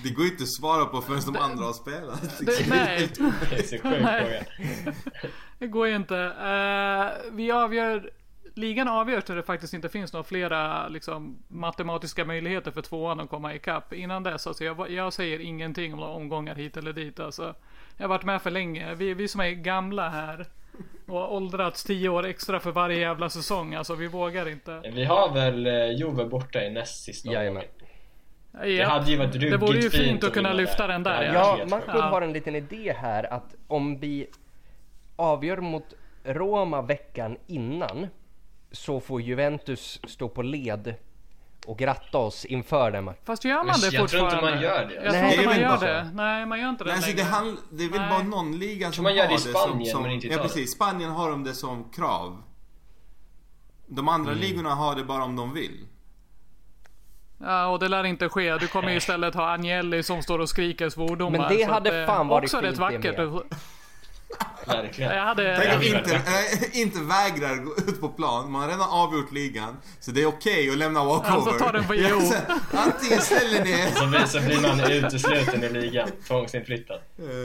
[0.03, 2.39] Det går inte att svara på förrän de andra har spelat.
[2.41, 3.09] Det, nej,
[3.51, 4.45] Det är så sjuk fråga.
[5.59, 6.17] det går ju inte.
[6.19, 8.11] Eh, vi avgör
[8.57, 13.31] Ligan avgörs när det faktiskt inte finns några flera liksom, matematiska möjligheter för tvåan att
[13.31, 13.93] komma ikapp.
[13.93, 17.21] Innan dess, alltså, jag, jag säger ingenting om några omgångar hit eller dit.
[17.21, 17.55] Alltså,
[17.97, 18.95] jag har varit med för länge.
[18.95, 20.47] Vi, vi som är gamla här
[21.07, 23.75] och har åldrats tio år extra för varje jävla säsong.
[23.75, 24.83] Alltså vi vågar inte.
[24.95, 27.63] Vi har väl eh, Juve borta i näst sista omgången.
[28.63, 31.21] Det hade ju varit Det vore ju ruggigt fint fint att kunna lyfta den där,
[31.21, 31.59] Det ja.
[31.71, 31.89] Ja, sjukt.
[31.93, 34.27] har en liten idé här att om vi
[35.17, 35.95] avgör mot
[36.25, 38.07] Roma veckan innan
[38.73, 40.95] så får Juventus stå på led
[41.67, 43.19] och gratta oss inför den matchen.
[43.25, 44.51] Fast gör man Men det jag tror inte fortfarande?
[44.51, 44.95] man gör det.
[44.95, 46.11] Jag Nej, tror inte det man gör det.
[46.15, 47.31] Nej, man gör inte det Nej, alltså det, längre.
[47.31, 48.11] handl- det är väl Nej.
[48.11, 50.27] bara någon liga som man gör har det i det Spanien, som, som men inte
[50.27, 52.43] i Ja precis, Spanien har de det som krav.
[53.87, 54.43] De andra Mm.
[54.43, 55.87] ligorna har det bara om de vill.
[57.47, 58.57] Ja, och det lär inte ske.
[58.59, 61.39] Du kommer istället ha Agnelli som står och skriker svordomar.
[61.39, 63.19] Men det hade eh, fan varit Också fint rätt det vackert.
[63.19, 63.43] med.
[64.67, 65.17] Verkligen.
[65.17, 65.61] Jag hade...
[65.63, 69.77] Tänk om inte, äh, inte vägrar gå ut på plan, man har redan avgjort ligan.
[70.01, 71.37] Så det är okej att lämna walkover.
[71.37, 72.21] Alltså, ta den på Jo.
[72.21, 72.35] så
[72.79, 77.01] Antingen ställer ni Så blir, så blir man utesluten i ligan, tvångsinflyttad.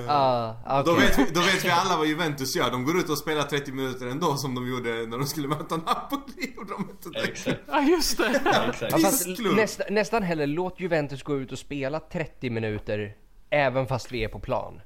[0.07, 2.71] Ah, Då vet, vi, då vet vi alla vad Juventus gör.
[2.71, 5.77] De går ut och spelar 30 minuter ändå som de gjorde när de skulle möta
[5.77, 6.53] Napoli.
[6.57, 7.27] Och de inte det.
[7.27, 7.59] Exakt.
[7.67, 8.41] Ja, just det.
[8.45, 9.55] Ja, fast Pissklubb.
[9.55, 13.13] nästa, nästan hellre låt Juventus gå ut och spela 30 minuter
[13.49, 14.81] även fast vi är på plan.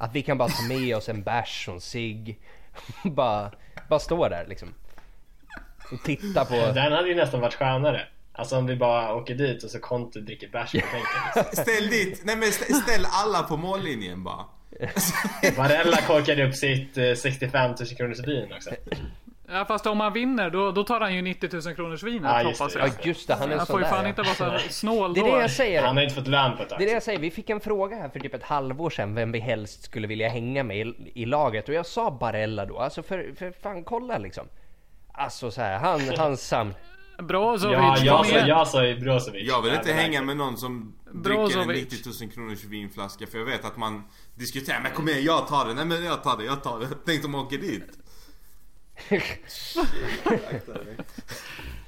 [0.00, 2.38] Att vi kan bara ta med oss en bärs och en cigg.
[3.04, 3.50] bara,
[3.88, 4.74] bara stå där liksom.
[5.92, 6.54] Och titta på...
[6.54, 8.02] Den hade ju nästan varit skönare.
[8.32, 11.00] Alltså om vi bara åker dit och så Conte dricker bärs på bänken.
[11.36, 11.62] liksom.
[11.64, 14.44] Ställ dit, nej men stä- ställ alla på mållinjen bara.
[15.56, 18.70] Varella korkade upp sitt eh, 65 000 kronors vin också.
[19.52, 22.42] Ja, fast om han vinner då, då tar han ju 90 000 kronors vinet Ja,
[22.42, 22.78] just hoppas det.
[22.78, 22.88] jag.
[22.88, 25.24] Ja just det, han är Han får ju fan inte vara så snål Det är
[25.24, 25.34] då.
[25.36, 25.82] det jag säger.
[25.82, 26.68] Han har inte fått lön på ett.
[26.68, 29.14] Det är det jag säger, vi fick en fråga här för typ ett halvår sedan
[29.14, 32.78] vem vi helst skulle vilja hänga med i, i laget och jag sa Barella då,
[32.78, 34.46] alltså för, för fan kolla liksom.
[35.12, 36.74] Alltså så här, han, han sam...
[37.18, 39.48] Brozovic, Ja, jag sa, jag sa ju Brozovic.
[39.48, 41.92] Jag vill inte Ja, hänga med någon som dricker en Brozovic.
[42.04, 45.64] 90 000 kronors vinflaska för jag vet att man diskuterar men kom igen jag tar
[45.68, 46.86] det, nej men jag tar det, jag tar det.
[47.06, 47.84] Tänk om de åker dit.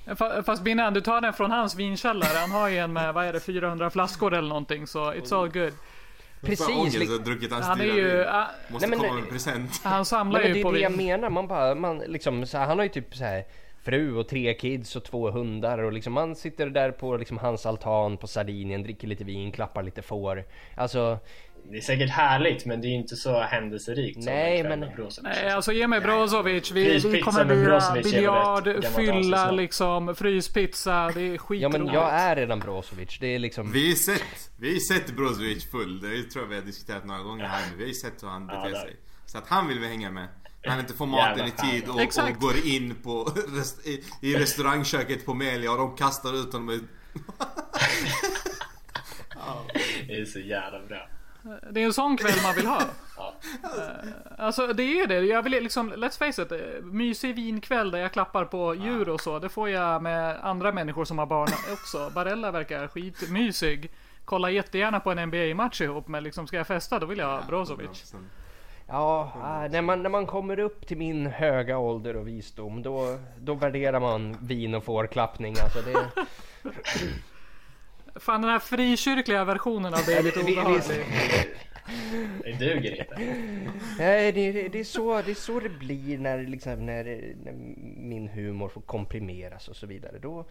[0.06, 2.38] Fa- Fast Binnan, du tar den från hans vinkällare.
[2.38, 5.48] Han har ju en med, vad är det, 400 flaskor eller någonting så it's all
[5.48, 5.72] good.
[6.40, 6.68] Precis!
[6.68, 8.24] Ångest li- att ha druckit hans Han är ju...
[8.68, 9.80] Måste Nej, men- komma med en present.
[9.84, 12.46] Han samlar Nej, men det ju är på det jag menar, man bara, man liksom
[12.46, 13.44] så här, han har ju typ så här
[13.84, 17.66] fru och tre kids och två hundar och liksom man sitter där på liksom hans
[17.66, 20.44] altan på Sardinien, dricker lite vin, klappar lite får.
[20.76, 21.18] Alltså,
[21.70, 24.80] Det är säkert härligt men det är ju inte så händelserikt som Nej, kväll men-
[24.80, 25.22] med Brozovic.
[25.22, 26.70] Nej, alltså ge mig Brozovic.
[26.72, 31.10] Vi, vi kommer väl biljard, fylla liksom, fryspizza.
[31.14, 31.78] Det är ja skitroligt.
[31.84, 33.72] men jag är redan Brozovic, det är liksom...
[33.72, 36.00] Vi har sett, vi har sett Brozovic full.
[36.00, 37.76] Det tror jag vi har diskuterat några gånger här nu.
[37.76, 38.80] Vi har ju sett hur han Ja, beter där.
[38.80, 38.96] sig.
[39.26, 40.28] Så att han vill vi hänga med.
[40.66, 41.94] Han inte får maten i tid och,
[42.28, 46.66] och går in på rest, i, i restaurangköket på Melia och de kastar ut honom.
[46.66, 46.80] med-
[50.08, 51.08] Det är så jävla bra.
[51.70, 52.80] Det är en sån kväll man vill ha.
[53.16, 53.34] Ja.
[54.38, 55.20] Alltså det är ju det.
[55.20, 56.52] Jag vill liksom, let's face it.
[56.52, 59.38] eh, Mysig vinkväll där jag klappar på djur och så.
[59.38, 62.10] Det får jag med andra människor som har barn också.
[62.14, 63.90] Barella verkar skitmysig.
[64.24, 67.42] Kolla jättegärna på en NBA-match ihop men liksom ska jag festa då vill jag ha
[67.48, 68.14] Brozovic.
[68.86, 73.18] Ja, ah, när man, när man kommer upp till min höga ålder och visdom då,
[73.38, 76.10] då värderar man vin och fårklappning alltså det...
[78.16, 80.82] Fan den här frikyrkliga versionen av det är lite obehaglig.
[82.44, 83.16] Det duger inte.
[83.98, 87.04] Nej, det, det, är så, det är så det blir när, liksom, när,
[87.44, 87.52] när
[87.96, 90.18] min humor får komprimeras och så vidare.
[90.18, 90.44] Då,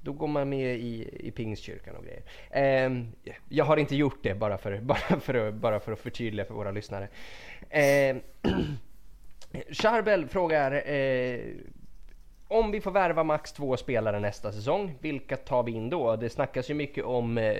[0.00, 2.22] då går man med i, i pingstkyrkan och grejer.
[2.50, 3.12] Ehm,
[3.48, 6.54] jag har inte gjort det bara för, bara för, att, bara för att förtydliga för
[6.54, 7.08] våra lyssnare.
[7.70, 8.20] Ehm,
[9.70, 11.40] Charbel frågar eh,
[12.48, 16.16] om vi får värva max två spelare nästa säsong, vilka tar vi in då?
[16.16, 17.52] Det snackas ju mycket om eh,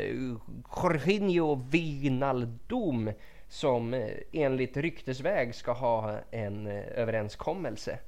[0.76, 3.10] Jorginho Wijnaldum
[3.48, 7.98] som eh, enligt ryktesväg ska ha en eh, överenskommelse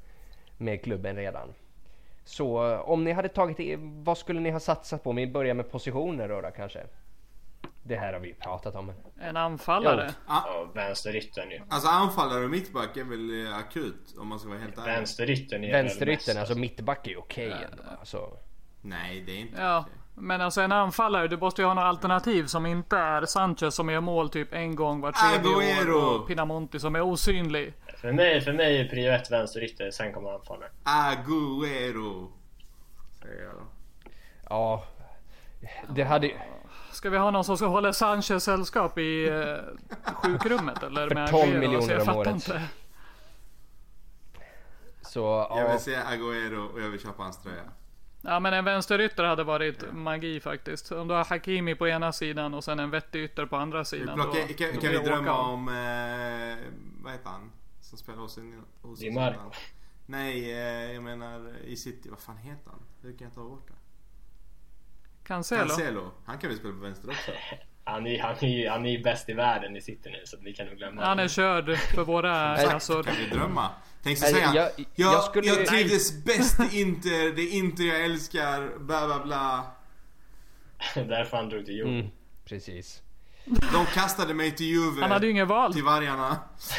[0.58, 1.48] med klubben redan.
[2.24, 5.10] Så eh, om ni hade tagit i, vad skulle ni ha satsat på?
[5.10, 6.80] Om vi börjar med positioner då, då kanske?
[7.82, 8.92] Det här har vi pratat om.
[9.20, 10.10] En anfallare.
[10.28, 11.60] Ja, vänsteryttern ju.
[11.68, 14.92] Alltså anfallare och mittback är väl eh, akut om man ska vara helt ärlig.
[14.92, 17.82] Vänsteryttern är Vänsteryttern, alltså mittback är ju okej ändå.
[18.00, 18.36] Alltså,
[18.82, 19.78] Nej det är inte Ja.
[19.78, 19.92] okej.
[20.14, 23.90] Men alltså en anfallare, du måste ju ha något alternativ som inte är Sanchez som
[23.90, 27.74] gör mål typ en gång var tredje år och Pinamonti som är osynlig.
[28.00, 30.72] För mig, för mig är prio ett vänsterytter, sen kommer anfallaren.
[30.84, 32.28] Agüero.
[33.22, 33.62] Säger jag då.
[34.48, 34.84] Ja,
[35.94, 36.30] det hade
[37.00, 41.08] Ska vi ha någon som ska hålla Sanchez sällskap i eh, sjukrummet eller?
[41.08, 41.60] För med 12 Aguero?
[41.60, 42.34] miljoner Alltså, jag om året.
[42.34, 42.62] Inte.
[45.02, 45.72] så Jag ja.
[45.72, 47.62] vill säga Agüero och jag vill köpa hans tröja.
[48.22, 50.92] Ja men en vänsterytter hade varit magi faktiskt.
[50.92, 53.84] Om du har Hakimi på ena sidan och sen en vettig ytter på andra Vi
[53.84, 54.14] sidan.
[54.14, 55.50] plockar, då- kan, då kan vi drömma åka av.
[55.54, 55.68] om...
[55.68, 56.56] Eh,
[57.02, 57.50] vad heter han?
[57.80, 58.38] Som spelar hos,
[58.82, 59.34] hos Di Marco.
[59.38, 59.50] innan.
[60.06, 62.08] Nej, eh, jag menar i City.
[62.10, 62.80] Vad fan heter han?
[63.02, 63.74] Hur kan jag ta bort det?
[65.30, 65.68] Cancelo?
[65.68, 66.10] Cancelo.
[66.26, 67.30] Han kan väl spela på vänster också?
[67.84, 70.36] Han är, han är, ju- han är ju bäst i världen i City nu så
[70.44, 73.02] vi kan nog glömma Han är körd för våra kassor.
[73.02, 73.68] Kan vi drömma?
[74.02, 74.38] Tänk så säga.
[74.54, 77.36] jag- Jag, jag skulle- jag trivdes bäst i Inter.
[77.36, 78.78] Det är Inter jag älskar.
[78.78, 79.66] Bla bla bla.
[80.94, 81.90] Därför han drog till Juve.
[81.90, 82.10] Mm,
[82.44, 83.02] precis.
[83.72, 85.00] De kastade mig till Juve.
[85.02, 85.72] Han hade ju ingen val.
[85.74, 86.36] Till vargarna.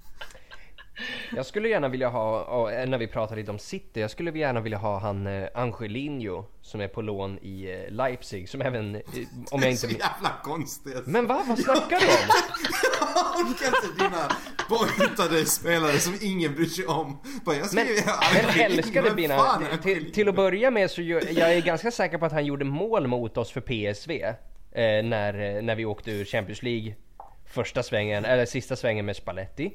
[1.35, 4.61] Jag skulle gärna vilja ha, eh, när vi pratar lite om City, jag skulle gärna
[4.61, 9.01] vilja ha han eh, Angelino som är på lån i eh, Leipzig som även,
[9.51, 9.99] om jag Så inte...
[9.99, 11.05] jävla konstigt.
[11.05, 11.43] Men va?
[11.47, 12.29] Vad snackar du om?
[13.15, 14.31] Jag orkar inte dina
[14.69, 17.19] påhittade spelare som ingen bryr sig om.
[17.45, 17.87] Bara, jag Men,
[18.47, 22.25] men älskade Bina, är till, till att börja med så jag är ganska säker på
[22.25, 24.33] att han gjorde mål mot oss för PSV eh,
[25.03, 26.95] när, när vi åkte ur Champions League
[27.45, 29.73] första svängen, eller sista svängen med Spalletti.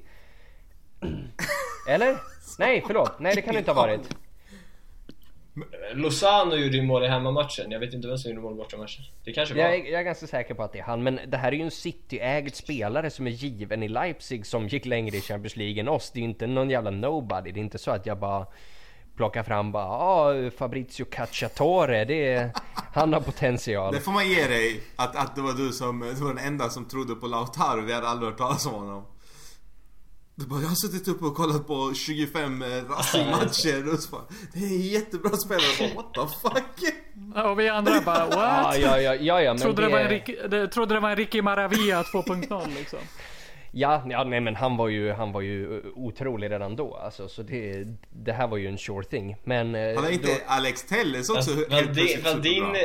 [1.88, 2.16] Eller?
[2.58, 3.18] Nej, förlåt.
[3.18, 4.16] Nej, det kan det inte ha varit.
[5.94, 7.70] Lozano gjorde ju mål i hemmamatchen.
[7.70, 9.04] Jag vet inte vem som gjorde mål i bortamatchen.
[9.24, 9.62] Det kanske var.
[9.62, 11.56] Jag är, jag är ganska säker på att det är han, men det här är
[11.56, 15.80] ju en City-ägd spelare som är given i Leipzig som gick längre i Champions League
[15.80, 16.10] än oss.
[16.10, 17.52] Det är ju inte någon jävla nobody.
[17.52, 18.46] Det är inte så att jag bara
[19.16, 22.50] plockar fram bara ah, Fabrizio Cacciatore, det är,
[22.94, 23.94] han har potential.
[23.94, 24.80] Det får man ge dig.
[24.96, 27.80] Att, att det var du som, det var den enda som trodde på Lautaro.
[27.80, 29.06] Vi hade aldrig hört talas om honom.
[30.40, 34.22] Du bara, jag har suttit uppe och kollat på 25 eh, Racing-matcher och så bara,
[34.52, 35.94] Det är jättebra spelare.
[35.94, 36.94] Bara, What the fuck?
[37.34, 38.78] Ja, och vi andra bara what?
[38.78, 41.10] ja, ja, ja, ja men Trodde det, det, var en Ricky, det, trodde det var
[41.10, 42.98] en Ricky Maravilla 2.0 liksom.
[43.72, 47.28] Ja, ja, nej men han var ju, han var ju eh, otrolig redan då alltså,
[47.28, 49.36] så det, det här var ju en sure thing.
[49.44, 49.74] Men...
[49.74, 52.54] eh, Han är inte då, Alex Telles också helt fast, din, plötsligt fast din...
[52.54, 52.78] superbra?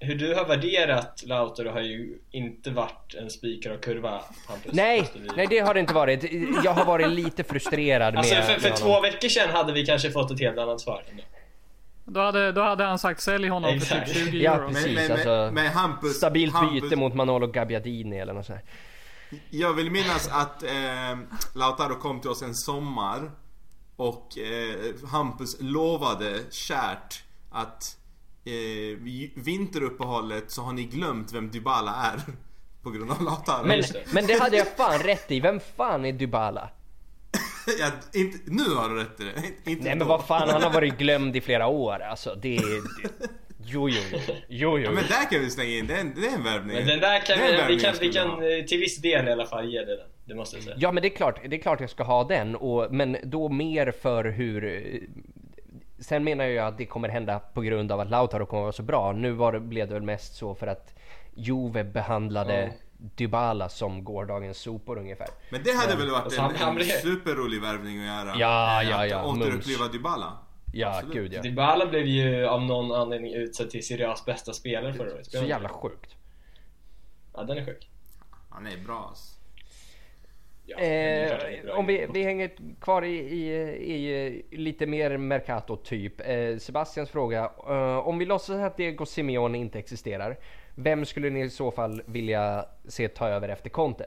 [0.00, 4.72] Hur du har värderat Lautaro har ju inte varit en spikar och kurva Hampus.
[4.72, 6.32] nej, nej det har det inte varit.
[6.64, 10.10] Jag har varit lite frustrerad Alltså med, för, för två veckor sedan hade vi kanske
[10.10, 11.04] fått ett helt annat svar.
[12.04, 14.14] Då hade, då hade han sagt sälj honom för Exakt.
[14.14, 14.68] typ 20 Ja, euro.
[14.68, 14.86] precis.
[14.86, 18.60] Men, men, alltså, men, men Hampus, Stabilt Hampus, byte mot Manolo Gabbiadini eller något sånt.
[19.50, 20.70] Jag vill minnas att eh,
[21.54, 23.30] Lautaro kom till oss en sommar
[23.96, 27.96] och eh, Hampus lovade kärt att
[28.46, 28.98] eh,
[29.34, 32.20] vinteruppehållet så har ni glömt vem Dybala är.
[32.82, 33.66] På grund av Lautaro.
[33.66, 33.82] Men,
[34.12, 35.40] men det hade jag fan rätt i.
[35.40, 36.70] Vem fan är Dybala?
[37.80, 37.90] ja,
[38.20, 39.70] inte, nu har du rätt i det.
[39.70, 40.04] Inte- Nej men då.
[40.04, 42.34] vad fan, han har varit glömd i flera år alltså.
[42.34, 42.56] Det...
[42.56, 42.62] det
[43.64, 44.18] jo, jo, jo.
[44.48, 46.76] Jo, Ja, men där kan vi slänga in, det är en, det är en värvning.
[46.76, 48.48] Men den där kan är vi, vi kan, vi kan ha.
[48.50, 50.06] eh, till viss del i alla fall ge det den.
[50.24, 50.76] Det måste jag säga.
[50.78, 52.56] Ja men det är klart, det är klart jag ska ha den.
[52.56, 54.64] Och, men då mer för hur...
[55.98, 58.82] Sen menar jag att det kommer hända på grund av att Lautaro kommer vara så
[58.82, 59.12] bra.
[59.12, 60.94] Nu var det, blev det väl mest så för att
[61.34, 62.72] Juve behandlade Ja.
[62.98, 65.28] Dybala som gårdagens sopor ungefär.
[65.50, 68.34] Men det hade väl varit en, han- en superrolig värvning att göra?
[68.38, 70.32] Ja, Eh, ja, att ja, Återuppliva Dybala?
[70.72, 71.14] Ja, Absolut.
[71.14, 71.42] gud ja.
[71.42, 75.26] Dybala blev ju av någon anledning utsedd till Serie bästa spelare förra året.
[75.26, 76.16] Så jävla sjukt.
[77.34, 77.90] Ja, den är sjuk.
[78.50, 79.35] Han är bra alltså.
[80.68, 82.50] Ja, Eh, om vi, vi hänger
[82.80, 83.94] kvar i, i,
[84.50, 86.20] i lite mer Mercato typ.
[86.20, 87.50] Eh, Sebastians fråga.
[87.68, 90.36] Eh, om vi låtsas att Diego Simeone inte existerar.
[90.74, 94.06] Vem skulle ni i så fall vilja se ta över efter Conte?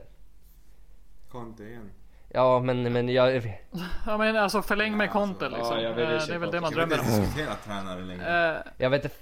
[1.32, 1.91] Conte igen.
[2.32, 3.36] Ja men, men jag...
[4.05, 5.78] Ja men alltså förläng med Conte liksom.
[5.78, 7.22] ja, jag vill ju Eh, det är väl det man Jag vill drömmer inte om.
[7.22, 8.55] diskutera tränare längre.
[8.55, 9.16] Eh, Jag vet inte.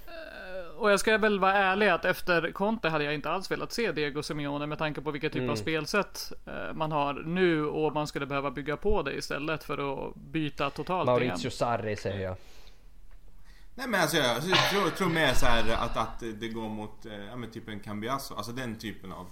[0.78, 3.92] Och jag ska väl vara ärlig att efter Conte hade jag inte alls velat se
[3.92, 5.50] Diego Simeone med tanke på vilket typ Mm.
[5.50, 10.08] av spelsätt eh, man har nu och man skulle behöva bygga på det istället för
[10.08, 11.50] att byta totalt Maurizio igen.
[11.50, 12.36] Sarri säger jag.
[13.74, 16.68] Nej men alltså jag, alltså, jag tror, tror mer så här att, att det går
[16.68, 18.34] mot, eh, ja men typ en Cambiasso.
[18.34, 19.26] Alltså den typen av.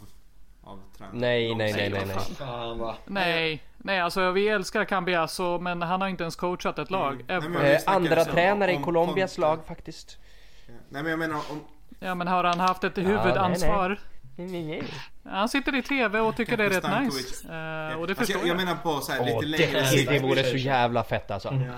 [1.13, 2.95] Nej, nej, nej, nej, nej.
[3.07, 7.25] Nej, nej alltså vi älskar Cambiaso men han har inte ens coachat ett lag.
[7.27, 10.19] Vi Eh, andra liksom tränare i om Colombias lag faktiskt.
[10.67, 11.61] Nej men jag menar om...
[12.01, 14.01] Ja men har han haft ett huvudansvar?
[14.37, 14.85] Nej, nej, nej.
[15.25, 17.15] Han sitter i TV och tycker det är rätt Stankovic.
[17.43, 17.47] nice.
[17.55, 18.61] Ja, och det alltså, förstår jag, jag.
[18.61, 21.51] jag menar på så här Åh, lite längre det, det vore så jävla fett alltså.
[21.51, 21.69] Nej,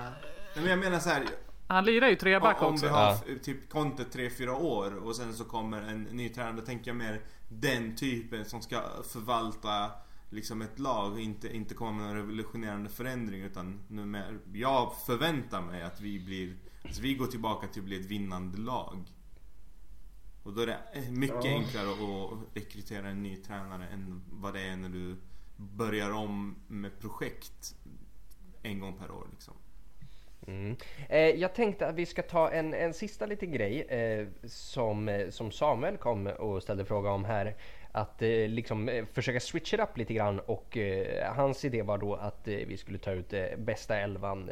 [0.55, 1.23] men jag menar så här.
[1.67, 2.85] Han lirar ju treback Om, om också.
[2.85, 3.17] vi har Ja.
[3.43, 6.53] typ Conte 3-4 år och sen så kommer en ny tränare.
[6.55, 8.81] Då tänker jag mer den typen som ska
[9.13, 9.91] förvalta
[10.29, 14.93] liksom ett lag och inte, inte komma med någon revolutionerande förändring utan nu mer, jag
[15.05, 18.97] förväntar mig att vi blir, alltså vi går tillbaka till att bli ett vinnande lag.
[20.43, 21.49] Och då är det eh, mycket Ja.
[21.51, 25.15] enklare att rekrytera en ny tränare än vad det är när du
[25.57, 27.75] börjar om med projekt
[28.63, 29.53] en gång per år liksom.
[30.47, 30.75] Mm.
[31.09, 35.29] Eh, jag tänkte att vi ska ta en, en sista liten grej eh, som, eh,
[35.29, 37.55] som Samuel kom och ställde fråga om här.
[37.91, 40.77] Att eh, liksom eh, försöka switcha upp lite grann och
[41.35, 44.49] hans idé var då att vi skulle ta ut bästa elvan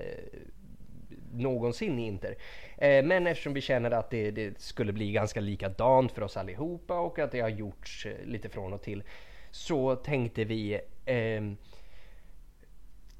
[1.33, 2.35] någonsin i Inter.
[2.77, 6.99] Eh, men eftersom vi känner att det, det skulle bli ganska likadant för oss allihopa
[6.99, 9.03] och att det har gjorts eh, lite från och till
[9.51, 11.41] så tänkte vi eh,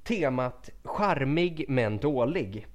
[0.03, 2.67] temat charmig men dålig.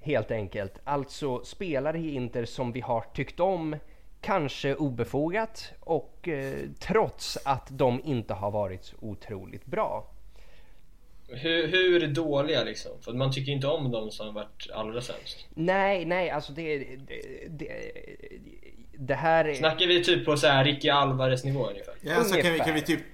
[0.00, 0.78] Helt enkelt.
[0.84, 3.76] Alltså spelare i Inter som vi har tyckt om,
[4.20, 10.11] kanske obefogat och eh, trots att de inte har varit så otroligt bra.
[11.34, 12.92] Hur, hur dåliga liksom?
[13.00, 15.46] För man tycker inte om de som har varit allra sämst.
[15.54, 16.78] Nej, nej, alltså det...
[16.78, 17.92] Det, det,
[18.98, 19.54] det här är...
[19.54, 21.94] Snackar vi typ på så här Ricky Alvarez nivå ungefär?
[22.00, 22.86] Ja, alltså kan vi, kan vi Ungefär.
[22.86, 23.04] typ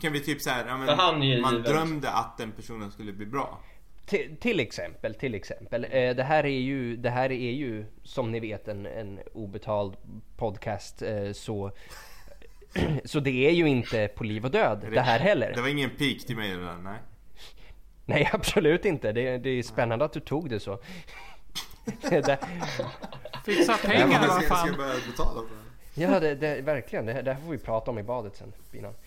[0.00, 3.26] Kan vi typ såhär, ja, För han men, man drömde att den personen skulle bli
[3.26, 3.60] bra.
[4.06, 5.86] Till, till exempel, till exempel.
[5.90, 9.96] Eh, det, här är ju, det här är ju som ni vet en, en obetald
[10.36, 11.72] podcast eh, så
[13.04, 15.52] så det är ju inte på liv och död det här heller.
[15.54, 16.98] Det var ingen pik till mig det där, nej.
[18.10, 19.12] Nej absolut inte.
[19.12, 20.78] Det, det är spännande att du tog det så.
[22.10, 22.38] det,
[23.44, 24.66] Fixa pengar vad ska, ska fan.
[24.68, 25.54] jag börja betala för
[25.94, 26.02] det?
[26.02, 27.06] ja det, det, verkligen.
[27.06, 28.52] Det, det här får vi prata om i badet sen.
[28.72, 28.94] Binan.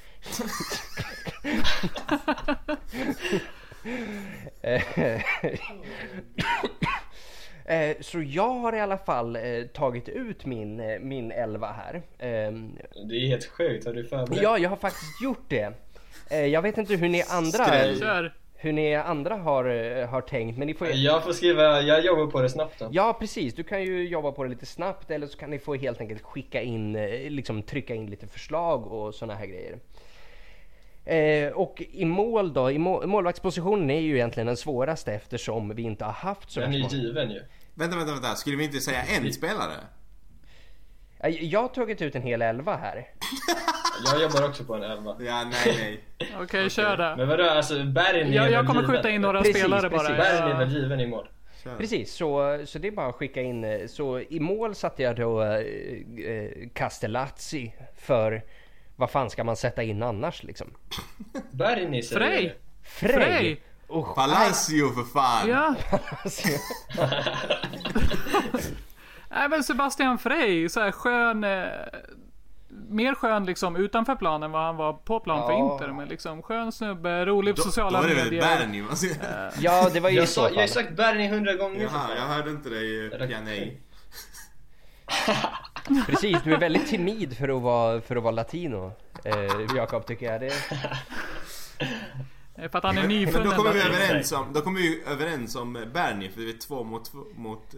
[7.65, 12.01] Eh, Så jag har i alla fall eh, tagit ut min, eh, min elva här.
[12.19, 12.77] Ehm,
[13.09, 14.41] Det är helt sjukt, har du förberett?
[14.41, 15.73] Ja, jag har faktiskt gjort det.
[16.29, 18.31] Jag vet inte hur ni andra, Skräll.
[18.63, 22.27] Hur ni andra har, eh, har tänkt, men ni får Jag får skriva, jag jobbar
[22.27, 22.89] på det snabbt då.
[22.91, 25.75] Ja precis, du kan ju jobba på det lite snabbt eller så kan ni få
[25.75, 29.77] helt enkelt skicka in, eh, liksom trycka in lite förslag och såna här grejer.
[31.05, 35.81] Eh, och i mål då, i må- målvaktspositionen är ju egentligen den svåraste eftersom vi
[35.83, 37.41] inte har haft så Den är ju given ju.
[37.73, 38.35] Vänta, vänta, vänta.
[38.35, 39.73] Skulle vi inte säga en spelare?
[41.23, 43.07] Eh, Jag har tagit ut en hel elva här.
[44.05, 45.15] Jag jobbar också på en elva.
[45.19, 45.77] Ja, nej,
[46.19, 46.29] nej.
[46.41, 47.15] Okej, kör då.
[47.17, 48.95] Men vadå, alltså Bergen är Jag, jag kommer given?
[48.95, 50.07] skjuta in några Precis, spelare precis.
[50.07, 50.17] bara.
[50.17, 51.27] Bergen är väl given i mål?
[51.63, 51.77] Kör.
[51.77, 53.63] Precis, så, så det är bara att skicka in.
[53.63, 55.49] eh, Så i mål satte jag då eh,
[56.25, 58.41] eh, Castellazzi för
[58.95, 60.67] vad fan ska man sätta in annars liksom?
[61.51, 62.43] Bergen säger Frej!
[62.43, 62.53] det.
[62.89, 63.13] Frej!
[63.13, 63.61] Frej!
[63.87, 65.49] Och, Palacio för fan!
[65.49, 65.75] Ja,
[69.33, 71.43] nej men Sebastian Frey, så här skön.
[71.43, 71.67] Eh,
[72.89, 75.73] mer skön liksom utanför planen än vad han var på plan för Ja.
[75.73, 75.87] Inter.
[75.93, 78.41] Men liksom skön snubbe, rolig på Då, då sociala är det väl medier.
[78.41, 79.09] Bernie man ska...
[79.59, 82.21] ja det var ju Jag, så sa, jag har sagt Bergen hundra gånger Jaha, jag
[82.21, 83.81] hörde inte dig Jannej.
[86.07, 88.91] Precis, du är väldigt timid för att vara, för att vara latino.
[89.23, 90.41] Eh, Jakob tycker jag.
[90.41, 90.53] Det,
[92.55, 93.51] Eh, För att han är Men då nyfunnen.
[93.57, 97.13] kommer vi överens om, då kommer vi överens om Bernie för det är två mot
[97.35, 97.73] mot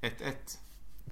[0.00, 0.58] 1-1.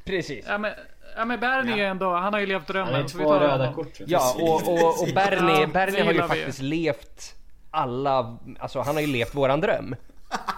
[0.04, 0.44] Precis.
[0.48, 0.72] Ja men,
[1.16, 1.84] ja, men Bernie Ja.
[1.84, 3.08] är ändå, han har ju levt Han har drömmen.
[3.08, 3.92] så vi två röda kort.
[4.06, 6.28] Ja, och, och, och Bernie, Ja, Bernie har ju vi.
[6.28, 7.34] faktiskt levt
[7.70, 9.96] alla, alltså han har ju levt våran dröm.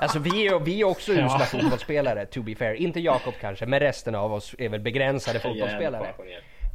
[0.01, 1.45] Alltså vi är, vi är också usla Ja.
[1.45, 2.75] fotbollsspelare, to be fair.
[2.75, 6.14] Inte Jakob kanske, men resten av oss är väl begränsade fotbollsspelare.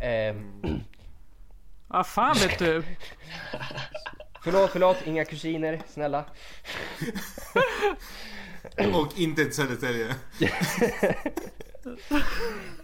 [0.02, 0.36] Eh,
[1.88, 2.84] Vad fan vet du?
[4.44, 6.24] förlåt, förlåt, inga kusiner, snälla.
[8.94, 10.08] Och inte ett Södertälje.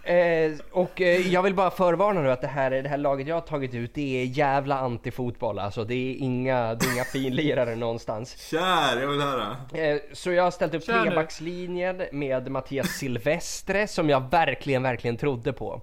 [0.02, 3.36] Eh, och eh, jag vill bara förvarna nu att det här, det här laget jag
[3.36, 5.58] har tagit ut, det är jävla antifotboll.
[5.58, 8.48] Alltså det är inga, det är inga finlirare någonstans.
[8.50, 9.56] Kör, jag vill höra.
[9.74, 10.94] Eh, så jag har ställt upp nu.
[11.02, 15.82] trebackslinjen med Mattias Silvestre som jag verkligen, verkligen trodde på.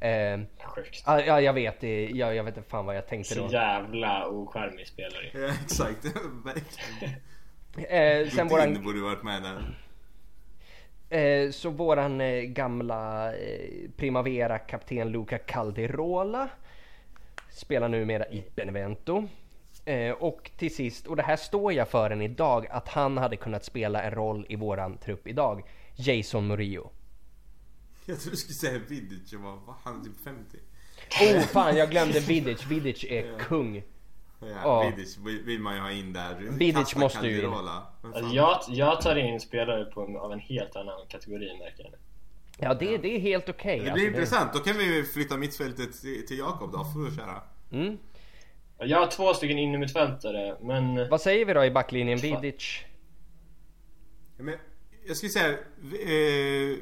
[0.00, 0.40] Eh,
[0.74, 1.02] Sjukt.
[1.06, 1.82] ja, ja, jag vet,
[2.14, 3.52] jag, jag vet inte fan vad jag tänkte Så då.
[3.52, 5.30] jävla ocharmig spelare.
[5.34, 6.04] Ja, exakt.
[6.44, 7.14] Verkligen.
[8.22, 9.78] Eh, sen våran, borde varit med där.
[11.12, 16.48] Eh, så våran eh, gamla eh, Primavera-kapten Luca Calderola
[17.50, 19.28] spelar numera i Benevento.
[19.84, 23.36] Eh, och till sist, och det här står jag för än idag, att han hade
[23.36, 25.62] kunnat spela en roll i våran trupp idag.
[25.96, 26.90] Jason Murillo.
[28.06, 29.32] Jag trodde du skulle säga Vidic.
[29.32, 29.76] Jag bara, va?
[29.82, 30.58] Han är typ 50.
[31.20, 32.66] Oh fan, jag glömde Vidic.
[32.66, 33.82] Vidic är kung.
[34.42, 34.92] Ja, Ja.
[34.96, 36.34] Vidic vill man ju ha in där.
[36.34, 37.52] Vidic Kasta måste ju in.
[37.52, 41.92] Alltså jag, jag tar in spelare på, av en helt annan kategori märker jag.
[42.58, 43.76] Ja, det, det är helt okej.
[43.76, 44.52] Det blir alltså, intressant.
[44.52, 46.84] Då kan vi flytta mittfältet till, till Jakob då.
[46.84, 47.42] Får vi köra.
[47.72, 47.98] Mm.
[48.78, 51.08] Jag har två stycken innermittfältare, men...
[51.08, 52.18] Vad säger vi då i backlinjen?
[52.18, 52.80] Vidic?
[54.36, 54.54] Ja, Men
[55.06, 55.48] jag skulle säga...
[55.52, 56.78] Eh,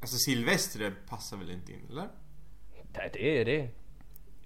[0.00, 2.08] alltså Silvestre passar väl inte in, eller?
[2.96, 3.68] Nej, det är det.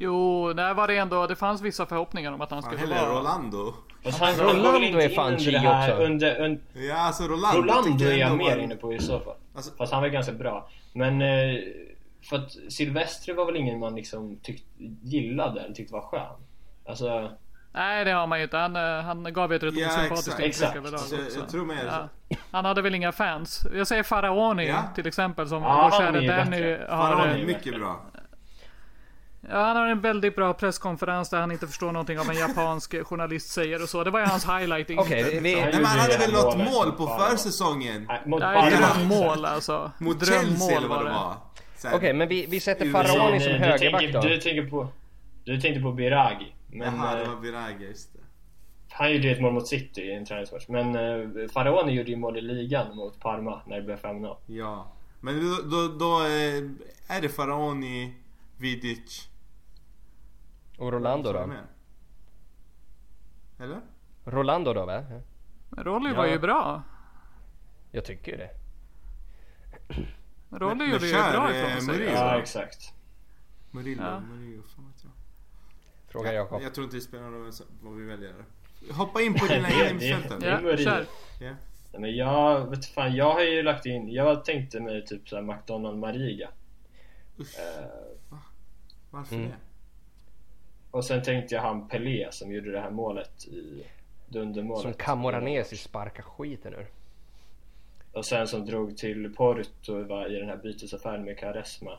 [0.02, 3.18] Jo, där var det ändå, det fanns vissa förhoppningar om att han skulle vara...
[3.18, 3.74] Rolando.
[4.20, 6.04] Han Rolando är fan under här också.
[6.04, 9.34] Under, un, Ja, alltså Rolando, Rolando är jag mer inne på i så fall.
[9.54, 10.68] Alltså- Fast han var ganska bra.
[10.92, 11.22] Men...
[11.22, 11.58] Eh,
[12.28, 14.68] för att Silvestre var väl ingen man liksom tyckte,
[15.02, 16.36] gillade eller tyckte var skön.
[16.88, 17.30] Alltså...
[17.72, 18.56] Nej, det har man ju inte.
[18.56, 21.38] Han, eh, han gav ju ett rätt Ja, osympatiskt intryck överlag Så jag, också.
[21.38, 22.36] jag tror mer Ja.
[22.50, 23.66] Han hade väl inga fans.
[23.74, 24.82] Jag säger Faraoni Ja.
[24.94, 27.12] till exempel som Ja, vår kära ju Danny har...
[27.12, 28.00] Faroni eh, är mycket bra.
[29.48, 33.06] Ja, han har en väldigt bra presskonferens där han inte förstår någonting av en japansk
[33.06, 34.04] journalist säger och så.
[34.04, 34.90] Det var ju hans highlight.
[34.98, 35.56] Okej, vi- vi...
[35.56, 38.04] Men han hade det väl något mål på försäsongen?
[38.08, 38.94] Nej, mot Nej, Parma.
[38.94, 39.90] drömmål alltså.
[39.98, 41.36] Mot Chelsea Drömmål eller vad det var.
[41.94, 44.20] Okej, men vi, vi sätter Faraoni Nej, som högerback då.
[44.20, 44.88] Du tänker på...
[45.44, 46.52] Du tänkte på Biragi.
[46.72, 48.18] Men Jaha, det eh, var Birage, just det.
[48.90, 50.68] han gjorde ju ett mål mot City i en träningsmatch.
[50.68, 54.36] Men eh, Faraoni gjorde ju mål i ligan mot Parma när det blev 5-0.
[54.46, 54.92] Ja.
[55.20, 58.12] Men då, då, då eh, är det Faraoni,
[58.58, 59.29] Vidic...
[60.80, 61.52] Och Rolando då?
[63.58, 63.80] Eller?
[64.24, 65.04] Rolando då va?
[65.70, 66.16] Men Rolly Ja.
[66.16, 66.82] var ju bra.
[67.90, 68.50] Jag tycker det.
[70.50, 72.04] Rolly gjorde ju bra ifrån sig.
[72.04, 72.92] Ja, exakt.
[73.70, 74.20] Murillo, Ja.
[74.20, 75.12] Murillo, fan vet jag.
[76.08, 76.62] Fråga Jakob.
[76.62, 77.52] Jag tror inte det spelar någon roll
[77.82, 78.34] vad vi väljer.
[78.90, 80.60] Hoppa in på dina mittfältare.
[80.70, 81.06] Ja, kör.
[81.40, 81.50] Ja.
[81.92, 85.42] Nej, Men jag, vet fan, jag har ju lagt in, jag tänkte mig typ såhär
[85.42, 86.48] McDonald Mariga.
[87.38, 88.38] Usch, Eh,
[89.10, 89.48] varför Mm.
[89.48, 89.54] det?
[90.90, 93.84] Och sen tänkte jag han Pelé som gjorde det här målet i
[94.28, 94.82] dundermålet.
[94.82, 96.86] Som Camoranesi sparkar skiten ur.
[98.12, 101.98] Och sen som drog till Porto va, i den här bytesaffären med Karesma.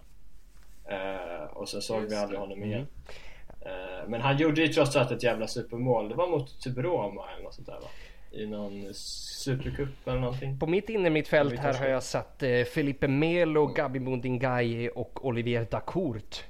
[0.86, 2.88] Eh, och sen såg vi aldrig honom igen.
[3.62, 6.10] Eh, men han gjorde ju trots allt ett jävla supermål.
[6.10, 7.88] Det var mot typ Roma eller något sånt där va?
[8.32, 10.60] I någon supercup eller någonting.
[10.60, 16.44] På mitt innermittfält här har jag satt eh, Felipe Melo, Gabi Mundingai och Olivier Dacourt.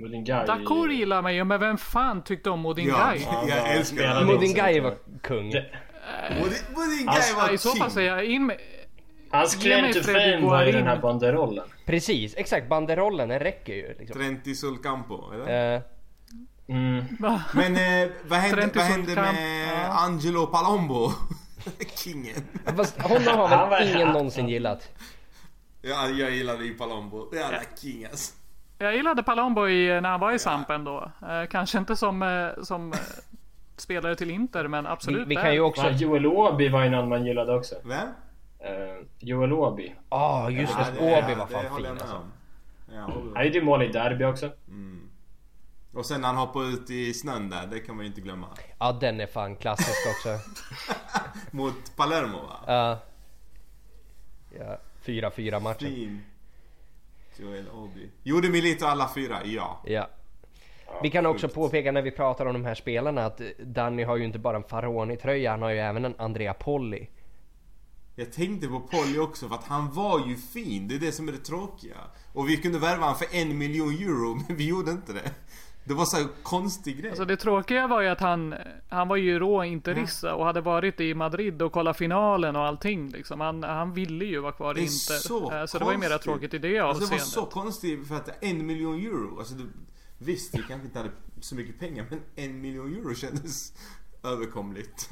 [0.00, 0.46] Mudingai.
[0.46, 3.26] Dakour gillar mig ju, men vem fan tyckte om Ja, Modingai?
[3.32, 4.22] Ja, jag älskar honom.
[4.22, 4.32] också.
[4.32, 5.50] Mundingai var kung.
[5.50, 5.66] Det-
[6.30, 7.90] Modi- Mudingai Alltså, var Ja, I så fall king.
[7.90, 8.56] säger jag in med...
[9.30, 11.64] Hans claim to fame var ju den här banderollen.
[11.86, 12.68] Precis, exakt.
[12.68, 13.94] Banderollen, den räcker ju.
[13.98, 14.20] Liksom.
[14.20, 15.74] Trenti Sulcampo, eller?
[15.76, 15.80] Eh,
[16.68, 17.04] Mm.
[17.54, 19.88] Men eh, vad hände, vad hände med ja.
[19.88, 21.10] Angelo Palombo?
[22.04, 22.34] Kingen.
[22.76, 24.88] fast honom har väl ingen någonsin gillat?
[25.82, 27.34] Ja, jag gillade ju Palombo.
[27.34, 28.32] Jävla king alltså.
[28.82, 31.10] Jag gillade Palombo i, när han var i Sampen då.
[31.28, 32.98] Eh, kanske inte som, eh, som eh,
[33.76, 35.42] spelare till Inter, men Vi, absolut vi där.
[35.42, 35.82] kan ju också...
[35.82, 37.74] Fan, Joel Åby var ju någon man gillade också.
[37.84, 38.08] Vem?
[38.08, 39.94] Uh, Joel Åby.
[40.10, 41.00] Ja, just Ja, det.
[41.00, 42.22] Åby var det fan fin alltså.
[42.94, 43.10] Ja.
[43.34, 44.50] Han gjorde ju mål i derby också.
[45.94, 48.46] Och sen när han hoppade ut i snön där, det kan man ju inte glömma.
[48.78, 50.38] Ja, den är fan klassisk också.
[51.56, 52.56] Mot Palermo va?
[52.66, 52.98] Ja.
[54.58, 55.88] Ja, 4-4 matchen.
[55.88, 56.24] Fin.
[57.36, 58.10] Joel Obi.
[58.22, 59.38] Gjorde Milito alla fyra?
[59.44, 59.82] Ja.
[59.84, 60.08] Ja.
[61.02, 64.24] Vi kan också påpeka när vi pratar om de här spelarna att Danny har ju
[64.24, 67.08] inte bara en Faroni-tröja, han har ju även en Andrea Polli.
[68.14, 70.88] Jag tänkte på Polly också för att han var ju fin.
[70.88, 71.96] Det är det som är det tråkiga.
[72.32, 75.30] Och vi kunde värva han för en miljon euro, men vi gjorde inte det.
[75.84, 77.10] Det var så här konstig grej.
[77.10, 78.54] Alltså det tråkiga var ju att han,
[78.88, 83.08] han var ju rå interissa och hade varit i Madrid och kollat finalen och allting
[83.08, 83.40] liksom.
[83.40, 85.28] Han, han ville ju vara kvar i Det är Inter.
[85.28, 86.24] så Eh, så det var ju mera konstigt.
[86.24, 87.26] tråkigt i det Alltså det var avseendet.
[87.26, 89.64] så konstigt för att en miljon euro, alltså det,
[90.18, 93.72] visst vi kanske inte hade så mycket pengar men en miljon euro kändes
[94.24, 95.08] överkomligt.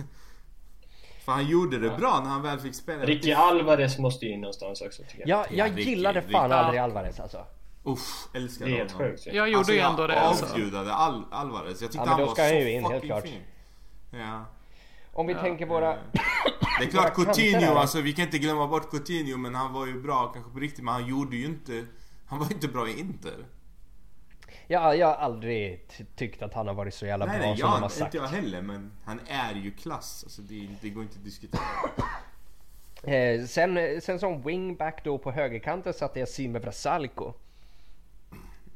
[1.25, 3.05] För han gjorde det bra när han väl fick spela.
[3.05, 5.29] Ricky Alvarez måste ju in någonstans också tycker jag.
[5.29, 6.33] Ja, jag gillade Ricky.
[6.33, 6.57] fan Ja.
[6.57, 7.47] aldrig Alvarez alltså.
[7.85, 9.09] Uff, älskar Det är helt honom.
[9.11, 9.27] sjukt.
[9.27, 9.31] ju.
[9.33, 10.15] Jag gjorde ju ändå det.
[10.15, 10.45] Jag Alltså.
[10.55, 11.83] avgudade Al Alvarez.
[11.83, 13.23] Jag tyckte Ja, han var ska han så ju in, helt fucking klart.
[13.25, 13.43] fin.
[14.11, 14.45] Ja.
[15.13, 15.97] Om vi tänker våra...
[16.81, 20.01] Det är klart Coutinho, alltså vi kan inte glömma bort Coutinho men han var ju
[20.03, 21.87] bra kanske på riktigt men han gjorde ju inte
[22.27, 23.47] Han var ju inte bra i Inter.
[24.67, 27.57] Ja, jag har aldrig ty- tyckt att han har varit så jävla Nej bra nej,
[27.59, 28.15] som de har jag, sagt.
[28.15, 30.25] inte jag heller men han är ju klass.
[30.25, 31.61] Alltså det, det går inte att diskutera.
[33.03, 37.33] Eh, sen, sen som wingback då på högerkanten satte jag Sime Vrasalko.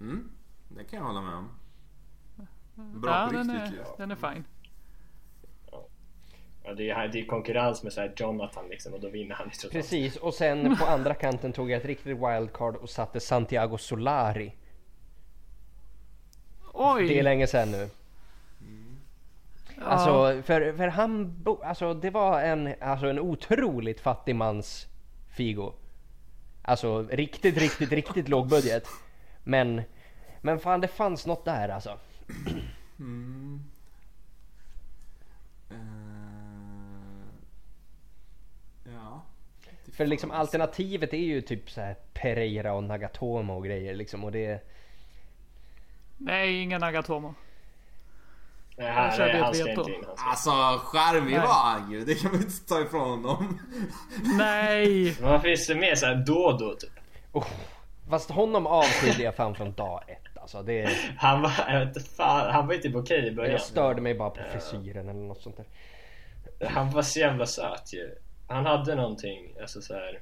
[0.03, 0.31] Mm,
[0.69, 1.49] det kan jag hålla med om.
[2.74, 3.97] Bra Ja, på den riktigt är, ju.
[3.97, 4.45] den är fin.
[6.65, 9.51] Ja, det, är, det är konkurrens med så här Jonathan liksom och då vinner han
[9.51, 9.73] trots allt.
[9.73, 14.55] Precis, och sen på andra kanten tog jag ett riktigt wildcard och satte Santiago Solari.
[16.73, 17.09] Oj!
[17.09, 17.89] Det är länge sen nu.
[19.85, 24.87] Alltså, för, för han, bo, alltså det var en, alltså en otroligt fattig mans
[25.37, 25.73] Figo.
[26.62, 28.89] Alltså riktigt, riktigt, riktigt låg budget.
[29.44, 29.82] Men,
[30.40, 31.98] men fan det fanns något där alltså.
[35.70, 35.77] Eh,
[38.85, 39.23] ja.
[39.93, 44.32] För liksom alternativet är ju typ så här Pereira och Nagatomo och grejer liksom och
[44.32, 44.69] det...
[46.16, 47.35] Nej, ingen Nagatomo.
[48.77, 49.85] Nej, han, körde nej, ett veto.
[49.85, 50.14] ska.
[50.16, 50.51] Alltså
[50.85, 51.40] charmig Nej.
[51.40, 53.59] var han ju, det kan man inte ta ifrån honom.
[54.39, 55.16] Nej!
[55.20, 55.94] Vad finns det mer?
[55.94, 56.90] Såhär Dodo typ.
[57.32, 57.47] Oh,
[58.12, 60.62] fast honom avskydde jag fan från dag ett alltså.
[60.62, 63.52] Det, Han var, jag vet inte fan, han var ju typ okej i början.
[63.52, 65.66] jag störde mig bara på frisyren eller något sånt där.
[66.68, 68.14] Han var så jävla söt ju.
[68.48, 70.20] Han hade någonting, alltså såhär...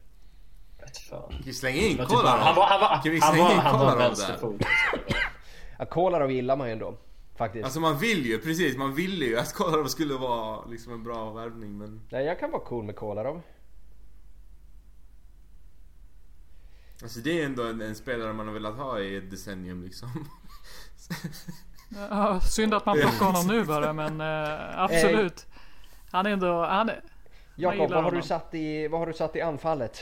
[0.79, 1.29] Jag vet fan.
[1.31, 2.41] Kan vi slänga in Han var, typ, Kolarov?
[2.41, 4.09] han var, han var, han var, han var Kolarov där?
[4.09, 4.53] vänsterfot.
[4.53, 5.17] Alltså.
[5.79, 6.95] Ja, Kolarov gillar man ju ändå.
[7.37, 7.65] Faktiskt.
[7.65, 11.31] Alltså man vill ju, precis, man ville ju att Kolarov skulle vara liksom en bra
[11.31, 12.01] värvning men...
[12.11, 13.43] Nej, jag kan vara cool med Kolarov.
[17.03, 20.09] Alltså det är ändå en, en spelare man har velat ha i ett decennium liksom.
[22.11, 25.47] Ja, synd att man plockar honom nu bara, men eh, absolut.
[26.13, 26.65] Han är ändå...
[26.65, 26.91] Han
[27.57, 28.23] Jakob, vad har, du honom.
[28.23, 29.99] satt i, vad har du satt i anfallet?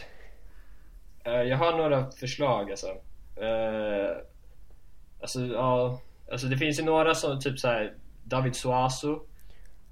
[1.25, 2.87] Eh, Jag har några förslag alltså.
[3.37, 4.17] Eh,
[5.23, 6.01] alltså, ja.
[6.33, 7.95] Alltså det finns ju några som typ såhär
[8.25, 9.27] David Suazo.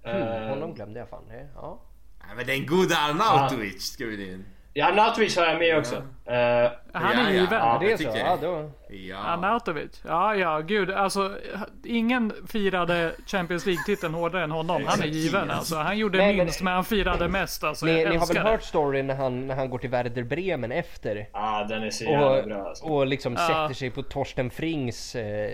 [0.05, 1.28] Hmm, Eh, honom glömde jag fan.
[1.28, 1.83] Det- Ja.
[2.27, 4.45] Nej men den goda Arnautovic ska vi in.
[4.73, 6.03] Ja, Arnautovic har jag med också.
[6.27, 7.59] Eh, han är Ja, given.
[7.59, 8.19] Ja, Ja, det är så.
[8.19, 8.70] Ja, då.
[8.90, 9.16] Ja.
[9.19, 10.03] Arnautovic.
[10.07, 10.90] Ja, ja, gud.
[10.90, 11.36] Alltså,
[11.85, 14.82] ingen firade Champions League-titeln hårdare än honom.
[14.86, 15.77] Han är given alltså.
[15.77, 17.86] Han gjorde Nej, men- minst, men han firade mest alltså.
[17.86, 18.43] Ni, ni har väl det.
[18.51, 21.28] hört storyn när han, när han går till Werder Bremen efter?
[21.32, 22.85] Ja, den är så jävla bra Och, alltså.
[22.85, 23.47] och liksom Ja.
[23.47, 25.51] sätter sig på Torsten Frings eh,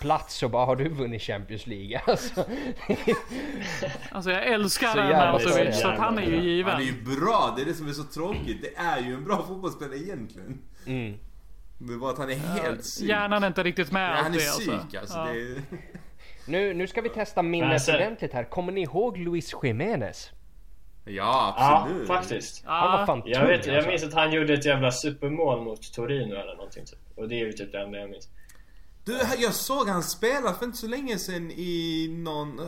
[0.00, 2.00] plats och bara har du vunnit Champions League?
[2.06, 2.44] Alltså,
[4.12, 5.76] Alltså jag älskar Så jävla sorgligt.
[5.76, 6.72] så att han är ju given.
[6.72, 8.62] Han är ju bra, det är det som är så tråkigt.
[8.62, 10.58] Det är ju en bra fotbollsspelare egentligen.
[10.86, 11.18] mm.
[11.78, 13.08] Det är bara att han är helt psyk.
[13.08, 14.98] Hjärnan är inte riktigt med Ja, han är det psyk alltså.
[14.98, 15.18] alltså.
[15.18, 15.24] Ja.
[15.24, 15.62] Det är...
[16.46, 18.44] nu, nu ska vi testa minnet sen- ordentligt här.
[18.44, 20.30] Kommer ni ihåg Luis Jiménez?
[21.04, 21.12] Ja,
[21.58, 22.06] Ja, absolut.
[22.06, 22.64] faktiskt.
[22.66, 23.90] Han var Ja, fan Jag, tung, vet, jag alltså.
[23.90, 26.98] minns att han gjorde ett jävla supermål mot Torino eller någonting typ.
[27.18, 28.28] Och det är ju typ det enda jag minns.
[29.04, 32.60] Du, jag såg han spela för inte så länge sedan i någon...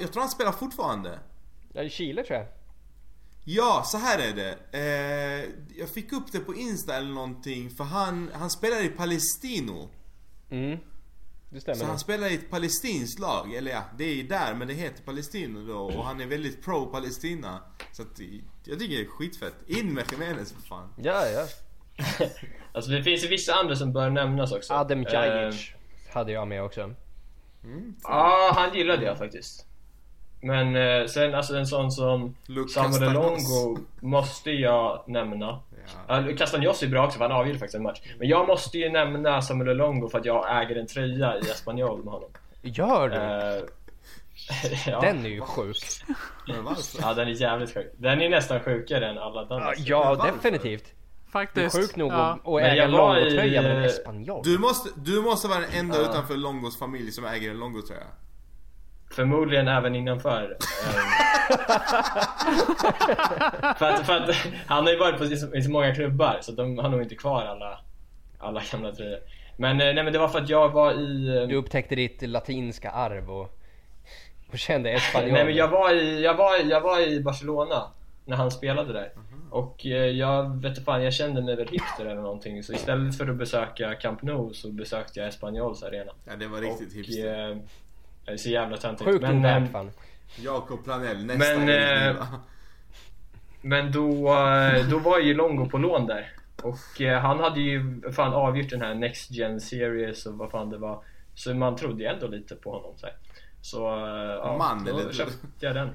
[0.00, 1.18] Jag tror han spelar fortfarande.
[1.72, 2.46] Ja, i Chile tror jag.
[3.50, 4.56] Ja, så här är det.
[4.72, 9.88] Eh, jag fick upp det på Insta eller någonting för han, han spelar i Palestino.
[10.50, 10.78] Mm.
[11.50, 11.78] Det stämmer.
[11.78, 15.02] Så han spelar i ett palestinskt lag, eller ja, det är där men det heter
[15.02, 17.58] Palestino då och han är väldigt pro Palestina.
[17.92, 18.20] Så att
[18.64, 19.54] jag tycker det är skitfett.
[19.66, 20.94] In med Jimenez för fan.
[20.96, 21.46] Ja, ja.
[22.72, 24.74] Alltså det finns ju vissa andra som bör nämnas också.
[24.74, 25.72] Adem Eh, Djajic
[26.12, 26.94] hade jag med också.
[28.02, 29.67] Ja, han gillade jag faktiskt.
[30.40, 33.12] Men eh, sen alltså en sån som Luke Samuel.
[33.12, 35.46] Longo måste jag nämna.
[35.46, 35.60] Ja.
[36.08, 36.14] Ja.
[36.36, 38.00] Castaños är bra också för han avgjorde faktiskt en match.
[38.18, 42.04] Men jag måste ju nämna Samuel Longo för att jag äger en tröja i Espanyol
[42.04, 42.30] med honom.
[42.62, 43.66] Gör du?
[44.86, 45.00] Ja.
[45.00, 45.76] Den är ju sjuk.
[47.02, 47.92] Ja, den är jävligt sjuk.
[47.96, 49.72] Den är nästan sjukare än alla andra.
[49.76, 50.84] Ja, ja definitivt.
[51.32, 51.76] Faktiskt.
[51.76, 52.38] Sjukt nog Ja.
[52.44, 54.40] att äga jag var i- Longo-tröja med en Espanyol.
[54.44, 56.02] Du måste, du måste vara den enda Ja.
[56.10, 58.00] utanför Longos familj som äger en Longo-tröja.
[59.10, 60.56] Förmodligen även innanför.
[60.86, 61.10] Ehm.
[63.78, 64.36] för, att, för att
[64.66, 67.14] han har ju varit på så, i så många klubbar så de har nog inte
[67.14, 67.80] kvar alla,
[68.38, 69.18] alla gamla tröjor.
[69.56, 71.28] Men eh, nej men det var för att jag var i...
[71.36, 73.58] eh, Du upptäckte ditt latinska arv och,
[74.52, 75.32] och kände Espanyol.
[75.32, 77.82] Nej men jag var i, jag var, jag var i Barcelona
[78.24, 79.12] när han spelade där.
[79.50, 82.62] Och eh, jag vet inte fan, jag kände mig väl hipster eller någonting.
[82.62, 86.12] Så istället för att besöka Camp Nou så besökte jag Espanyols arena.
[86.24, 87.50] Ja, det var riktigt och, hipster.
[87.50, 87.56] eh,
[88.28, 89.10] det är så jävla töntigt.
[89.10, 89.90] Sjukt Men, ovärt eh, fan.
[90.36, 92.24] Jakob Planell, nästa Men, men, eh,
[93.62, 96.32] Men då, eh, då var ju Longo på lån där.
[96.62, 100.70] Och eh, han hade ju fan avgjort den här Next Gen Series och vad fan
[100.70, 101.02] det var.
[101.34, 102.92] Så man trodde ju ändå lite på honom.
[102.96, 103.06] Så,
[103.60, 105.12] så eh, ja, Man, då eller?
[105.12, 105.90] köpte jag den.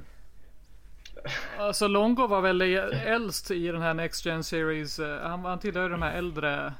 [1.57, 4.99] Alltså Longo var väl äldst i den här Next Gen Series.
[4.99, 6.73] Eh, Han, han tillhör de här äldre.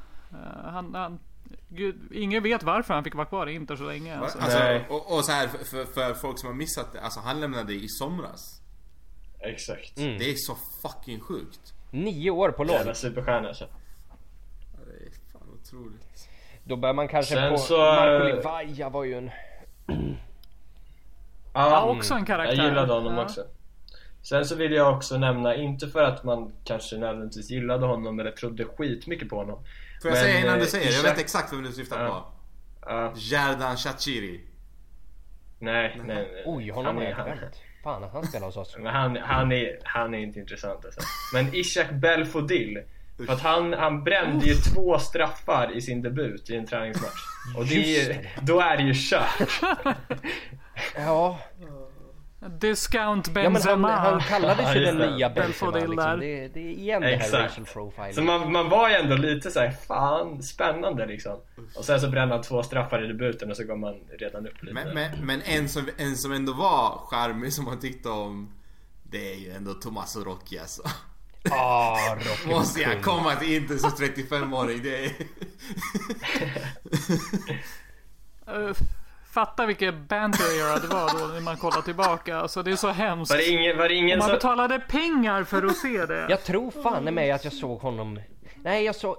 [0.64, 1.20] Han, han,
[1.70, 4.18] gud, ingen vet varför han fick vara kvar i Inter så länge.
[4.18, 4.40] Alltså.
[4.40, 4.60] Alltså,
[4.90, 7.88] och, och så här för, för, folk som har missat det, alltså han lämnade i
[7.88, 8.62] somras.
[9.40, 9.98] Exakt.
[9.98, 10.18] Mm.
[10.18, 11.74] Det är så fucking sjukt.
[11.92, 12.76] Nio år på lån.
[12.76, 13.68] Jävla superstjärna alltså.
[14.74, 16.30] Ja, Det är fan otroligt.
[16.64, 17.58] Då bör man kanske Sen på...
[17.58, 19.32] så- Marco Livaja var ju en...
[21.54, 22.56] Ja, också en karaktär.
[22.56, 23.24] Jag gillade honom Ja.
[23.24, 23.44] också.
[24.22, 28.32] Sen så vill jag också nämna, inte för att man kanske nödvändigtvis gillade honom eller
[28.32, 29.64] trodde skitmycket på honom.
[30.04, 30.92] Får jag Men, säga innan du eh, säger?
[30.92, 32.26] Jag vet exakt vem du syftar på.
[32.86, 34.42] Ja, Jardan Shachiri.
[35.60, 36.44] Nej, nej, nej.
[36.46, 37.62] Oj, honom Han har jag han- glömt.
[37.84, 38.76] Fan att han spelar hos oss.
[38.78, 41.02] Men han, han, är, han är inte intressant alltså.
[41.34, 42.84] Men Ishak Belfodil.
[43.26, 47.22] För att han, han brände ju två straffar i sin debut i en träningsmatch.
[47.58, 49.62] Och det är ju, då är det ju kört.
[50.96, 51.40] Ja,
[52.50, 53.92] Discount ja men han, Benzema.
[53.92, 56.20] han kallades Ja, ju den nya Benzema liksom.
[56.20, 57.34] det, det är igen det här Exakt.
[57.44, 58.14] racial profiling.
[58.14, 61.40] Så man, man var ju ändå lite så här, fan spännande liksom.
[61.76, 64.64] Och sen så brände han två straffar i debuten och så går man redan upp
[64.64, 64.74] lite.
[64.74, 68.54] Men, men, men en, som, en som ändå var charmig som man tyckte om
[69.04, 70.82] Det är ju ändå Tommaso Rocchi alltså
[71.52, 75.12] Ah, Rocky Måste jag komma till inte som 35-åring det är...
[79.34, 82.38] Fatta vilket banter era det var då när man kollar tillbaka.
[82.38, 83.32] Alltså det är så hemskt.
[83.32, 84.36] Var det ingen, var det ingen Man som...
[84.36, 86.26] betalade pengar för att se det.
[86.30, 88.20] Jag tror fan i mig att jag såg honom
[88.64, 89.18] Nej jag såg,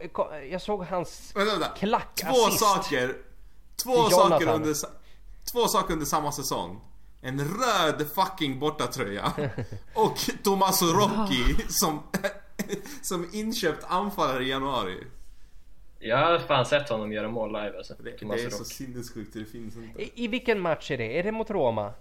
[0.50, 1.68] jag såg hans Vänta, vänta.
[1.68, 3.14] klack Två saker
[3.82, 4.74] Två saker under
[5.52, 6.80] Två saker under samma säsong
[7.22, 9.32] En röd fucking bortatröja
[9.94, 12.02] Och Tommaso Rocchi som
[13.02, 15.06] Som inköpt anfallare i januari
[16.08, 17.94] Jag har fan sett honom göra mål live alltså.
[17.98, 21.18] Det, det är så sinnessjukt det finns inte I, I vilken match är det?
[21.18, 21.92] Är det mot Roma?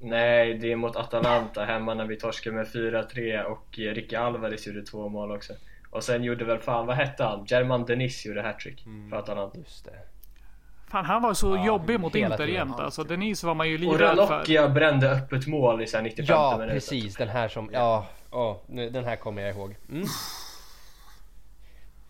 [0.00, 4.82] Nej, det är mot Atalanta hemma när vi torskade med 4-3 och Ricky Alvarez gjorde
[4.82, 5.52] två mål också.
[5.90, 7.44] Och sen gjorde väl fan, vad hette han?
[7.48, 9.10] German Denis gjorde hattrick Mm.
[9.10, 9.58] för Atalanta.
[9.58, 9.90] Just det.
[10.88, 13.04] Fan han var så jobbig mot Inter jämt alltså.
[13.04, 14.16] Denise var man ju Och livrädd för.
[14.16, 16.74] Ranocchia brände öppet mål i så här 95 Ja minuter.
[16.74, 19.76] precis, den här som, ja, ja, nu- den här kommer jag ihåg.
[19.90, 20.02] Mm.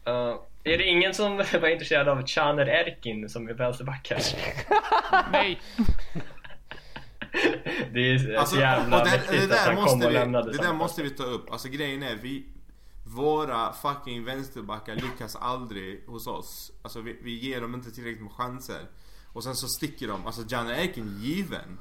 [0.09, 4.23] Uh, är det ingen som var intresserad av Caner Erkin som är vänsterback här?
[5.33, 5.61] Nej.
[7.93, 10.11] Det är Alltså, så jävla och det, mäktigt det att där, han kom måste och
[10.11, 11.51] vi, lämnade det där måste vi ta upp.
[11.53, 12.45] Alltså grejen är, vi
[13.07, 16.73] Våra fucking vänsterbackar lyckas aldrig hos oss.
[16.83, 18.81] Alltså vi, vi ger dem inte tillräckligt med chanser.
[19.33, 20.27] Och sen så sticker de.
[20.27, 21.79] Alltså Janne Erkin given.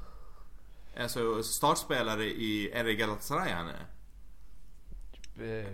[1.00, 3.86] Alltså startspelare i RE Galatasaray han är.
[5.40, 5.66] Eh,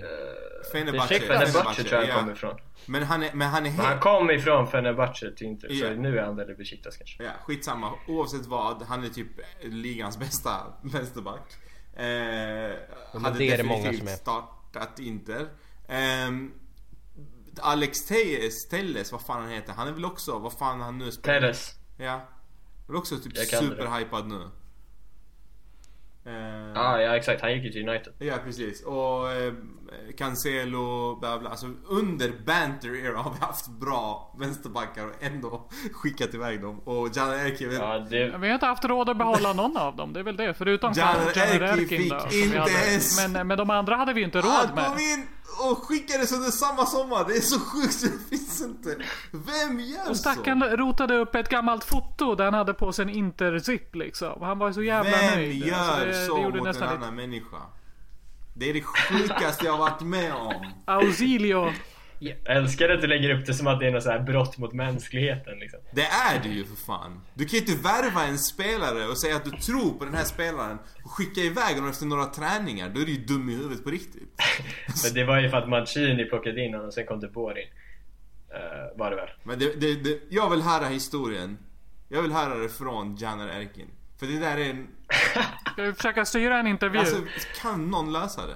[0.71, 1.19] Fenerbahce.
[1.19, 2.19] Fenerbahce tror jag han ja.
[2.19, 2.55] kommer ifrån.
[2.85, 4.01] Men han är, men han är Men han helt...
[4.01, 5.87] kom ifrån Fenerbahce till Inter, Ja.
[5.87, 7.23] så nu är han väl i Besiktas kanske.
[7.23, 7.93] Ja, skitsamma.
[8.07, 9.27] Oavsett vad, han är typ
[9.61, 11.53] ligans bästa vänsterback.
[11.93, 12.03] Eh,
[13.21, 14.11] hade det är det många som är.
[14.11, 15.47] startat Inter.
[15.87, 16.53] Ehm,
[17.61, 19.73] Alex Tejes, Telles, vad fan han heter.
[19.73, 21.39] Han är väl också, vad fan han nu spelar.
[21.39, 21.71] Teres.
[21.97, 22.21] Ja.
[22.87, 24.49] Väl också typ superhypad nu.
[26.25, 28.13] Ehm, Ah, ja exakt, han gick ju till United.
[28.19, 28.83] Ja precis.
[28.85, 29.53] Och eh,
[30.17, 31.49] Cancelo, bla bla.
[31.49, 36.79] Alltså under banter era har vi haft bra vänsterbackar och ändå skickat iväg dem.
[36.79, 40.13] Och Jan Erki Ja, det, Vi har inte haft råd att behålla någon av dem.
[40.13, 40.53] Det är väl det.
[40.53, 42.17] Förutom Jan Erki Erkin fick då.
[42.35, 44.85] inte ens- Men, men de andra hade vi inte Han råd med.
[44.85, 45.27] kom in
[45.71, 47.25] och skickades under samma sommar.
[47.27, 48.95] Det är så sjukt det finns inte.
[49.31, 50.21] Vem gör Och så?
[50.21, 54.41] stackaren rotade upp ett gammalt foto där han hade på sig en interzip liksom.
[54.41, 55.65] Han var så jävla Vem nöjd.
[55.67, 57.11] gör Alltså, det, så det gjorde mot en nästan annan lite...
[57.27, 57.57] människa?
[58.59, 60.71] Det är det sjukaste jag har varit med om.
[60.85, 61.73] Ausilio.
[62.19, 64.57] jag älskar att du lägger upp det som att det är något så här brott
[64.57, 65.79] mot mänskligheten liksom.
[65.91, 67.21] Det är det ju för fan.
[67.33, 70.23] Du kan ju inte värva en spelare och säga att du tror på den här
[70.23, 72.89] spelaren och skicka iväg honom efter några träningar.
[72.89, 74.41] Då är du ju dum i huvudet på riktigt.
[75.03, 77.67] Men det var ju för att Mancini plockade in honom och sen kom det Borin.
[78.53, 79.29] Uh, var det väl?
[79.43, 81.57] Men det, det, det, jag vill höra historien.
[82.09, 83.87] Jag vill höra det från Janer Erkin.
[84.19, 84.87] För det där är en...
[85.73, 86.99] Ska vi försöka styra en intervju?
[86.99, 87.21] Alltså,
[87.61, 88.55] kan någon lösa det?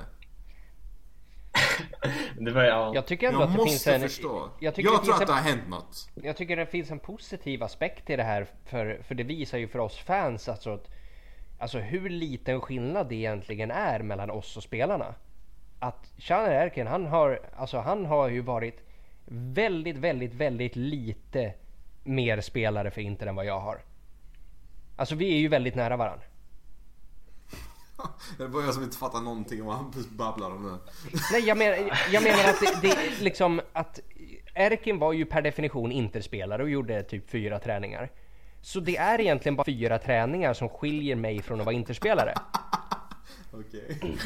[2.39, 2.91] Det var ja.
[2.95, 4.01] jag tycker ändå Jag att det finns måste en...
[4.01, 4.49] förstå.
[4.59, 6.09] Jag Jag, det tror att det en- har hänt något.
[6.15, 9.67] Jag tycker det finns en positiv aspekt i det här för, för det visar ju
[9.67, 10.89] för oss fans alltså, att,
[11.59, 15.15] alltså hur liten skillnad det egentligen är mellan oss och spelarna.
[15.79, 18.79] Att Caner Erkin han har, alltså han har ju varit
[19.25, 21.53] väldigt, väldigt, väldigt lite
[22.03, 23.81] mer spelare för Inter än vad jag har.
[24.95, 26.25] Alltså vi är ju väldigt nära varandra.
[28.37, 30.77] Det är bara jag som inte fattar någonting om vad Hampus babblar om nu.
[31.31, 33.99] Nej jag menar, jag menar att det, det är liksom att
[34.53, 38.09] Erkin var ju per definition Interspelare och gjorde typ fyra träningar.
[38.61, 42.33] Så det är egentligen bara fyra träningar som skiljer mig från att vara Interspelare.
[43.51, 44.17] Okej.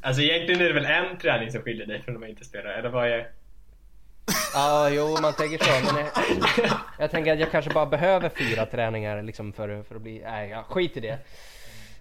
[0.00, 2.74] Alltså egentligen är det väl en träning som skiljer dig från att vara inte spelare,
[2.74, 3.30] eller vad är...
[4.54, 5.94] Ja, jo man tänker så.
[5.94, 10.02] Men jag, jag tänker att jag kanske bara behöver fyra träningar liksom för, för att
[10.02, 10.20] bli...
[10.24, 11.18] Nej, ja, skit i det.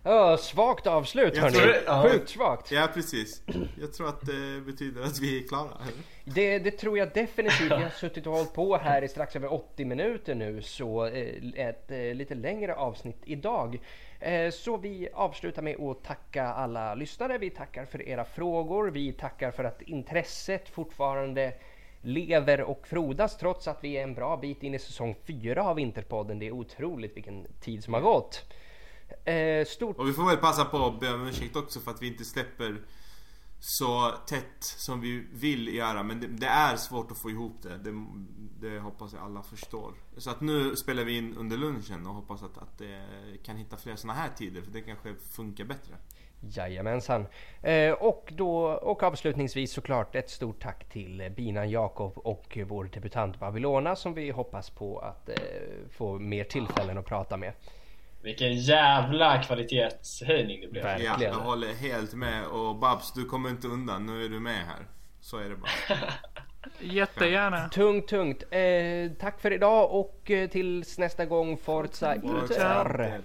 [0.04, 1.74] Oh, svagt avslut Jag hörni.
[1.86, 2.04] ja.
[2.10, 2.72] Sjukt svagt.
[2.72, 3.42] Ja precis.
[3.82, 5.78] Jag tror att det betyder att vi är klara.
[6.26, 7.72] Det, det tror jag definitivt.
[7.72, 11.36] Vi har suttit och hållit på här i strax över 80 minuter nu så eh,
[11.56, 13.80] ett eh, lite längre avsnitt idag.
[14.20, 17.38] Eh, så vi avslutar med att tacka alla lyssnare.
[17.38, 18.90] Vi tackar för era frågor.
[18.92, 21.54] Vi tackar för att intresset fortfarande
[22.02, 25.76] lever och frodas trots att vi är en bra bit in i säsong 4 av
[25.76, 26.40] Vinterpodden.
[26.40, 28.54] Det är otroligt vilken tid som har gått.
[29.26, 29.98] Eh, stort...
[29.98, 32.26] Och vi får väl passa på att be om ursäkt också för att vi inte
[32.26, 32.82] släpper
[33.60, 36.04] så tätt som vi vill göra.
[36.04, 37.78] Men det, det är svårt att få ihop det.
[37.78, 38.06] det.
[38.60, 38.80] det.
[38.80, 39.94] hoppas jag alla förstår.
[40.18, 43.04] Så att nu spelar vi in under lunchen och hoppas att, att det
[43.44, 44.62] kan hitta fler såna här tider.
[44.62, 45.96] För det kanske funkar bättre.
[46.42, 47.26] Jajamensan.
[47.62, 53.40] Eh, och, då, och avslutningsvis såklart ett stort tack till Binan Jakob och vår debutant
[53.40, 55.36] Babylona som vi hoppas på att eh,
[55.92, 57.54] få mer tillfällen att prata med.
[58.24, 60.84] Vilken jävla kvalitetshöjning det blev.
[60.84, 61.22] Verkligen.
[61.22, 62.46] Ja, jag håller helt med.
[62.46, 64.06] Och Babs, du kommer inte undan.
[64.06, 64.86] Nu är du med här.
[65.22, 65.72] Så är det bara.
[66.80, 67.70] Jättegärna.
[67.70, 68.44] Tungt, tungt.
[68.52, 73.22] Eh, tack för idag och eh, tills nästa gång Forza Inter.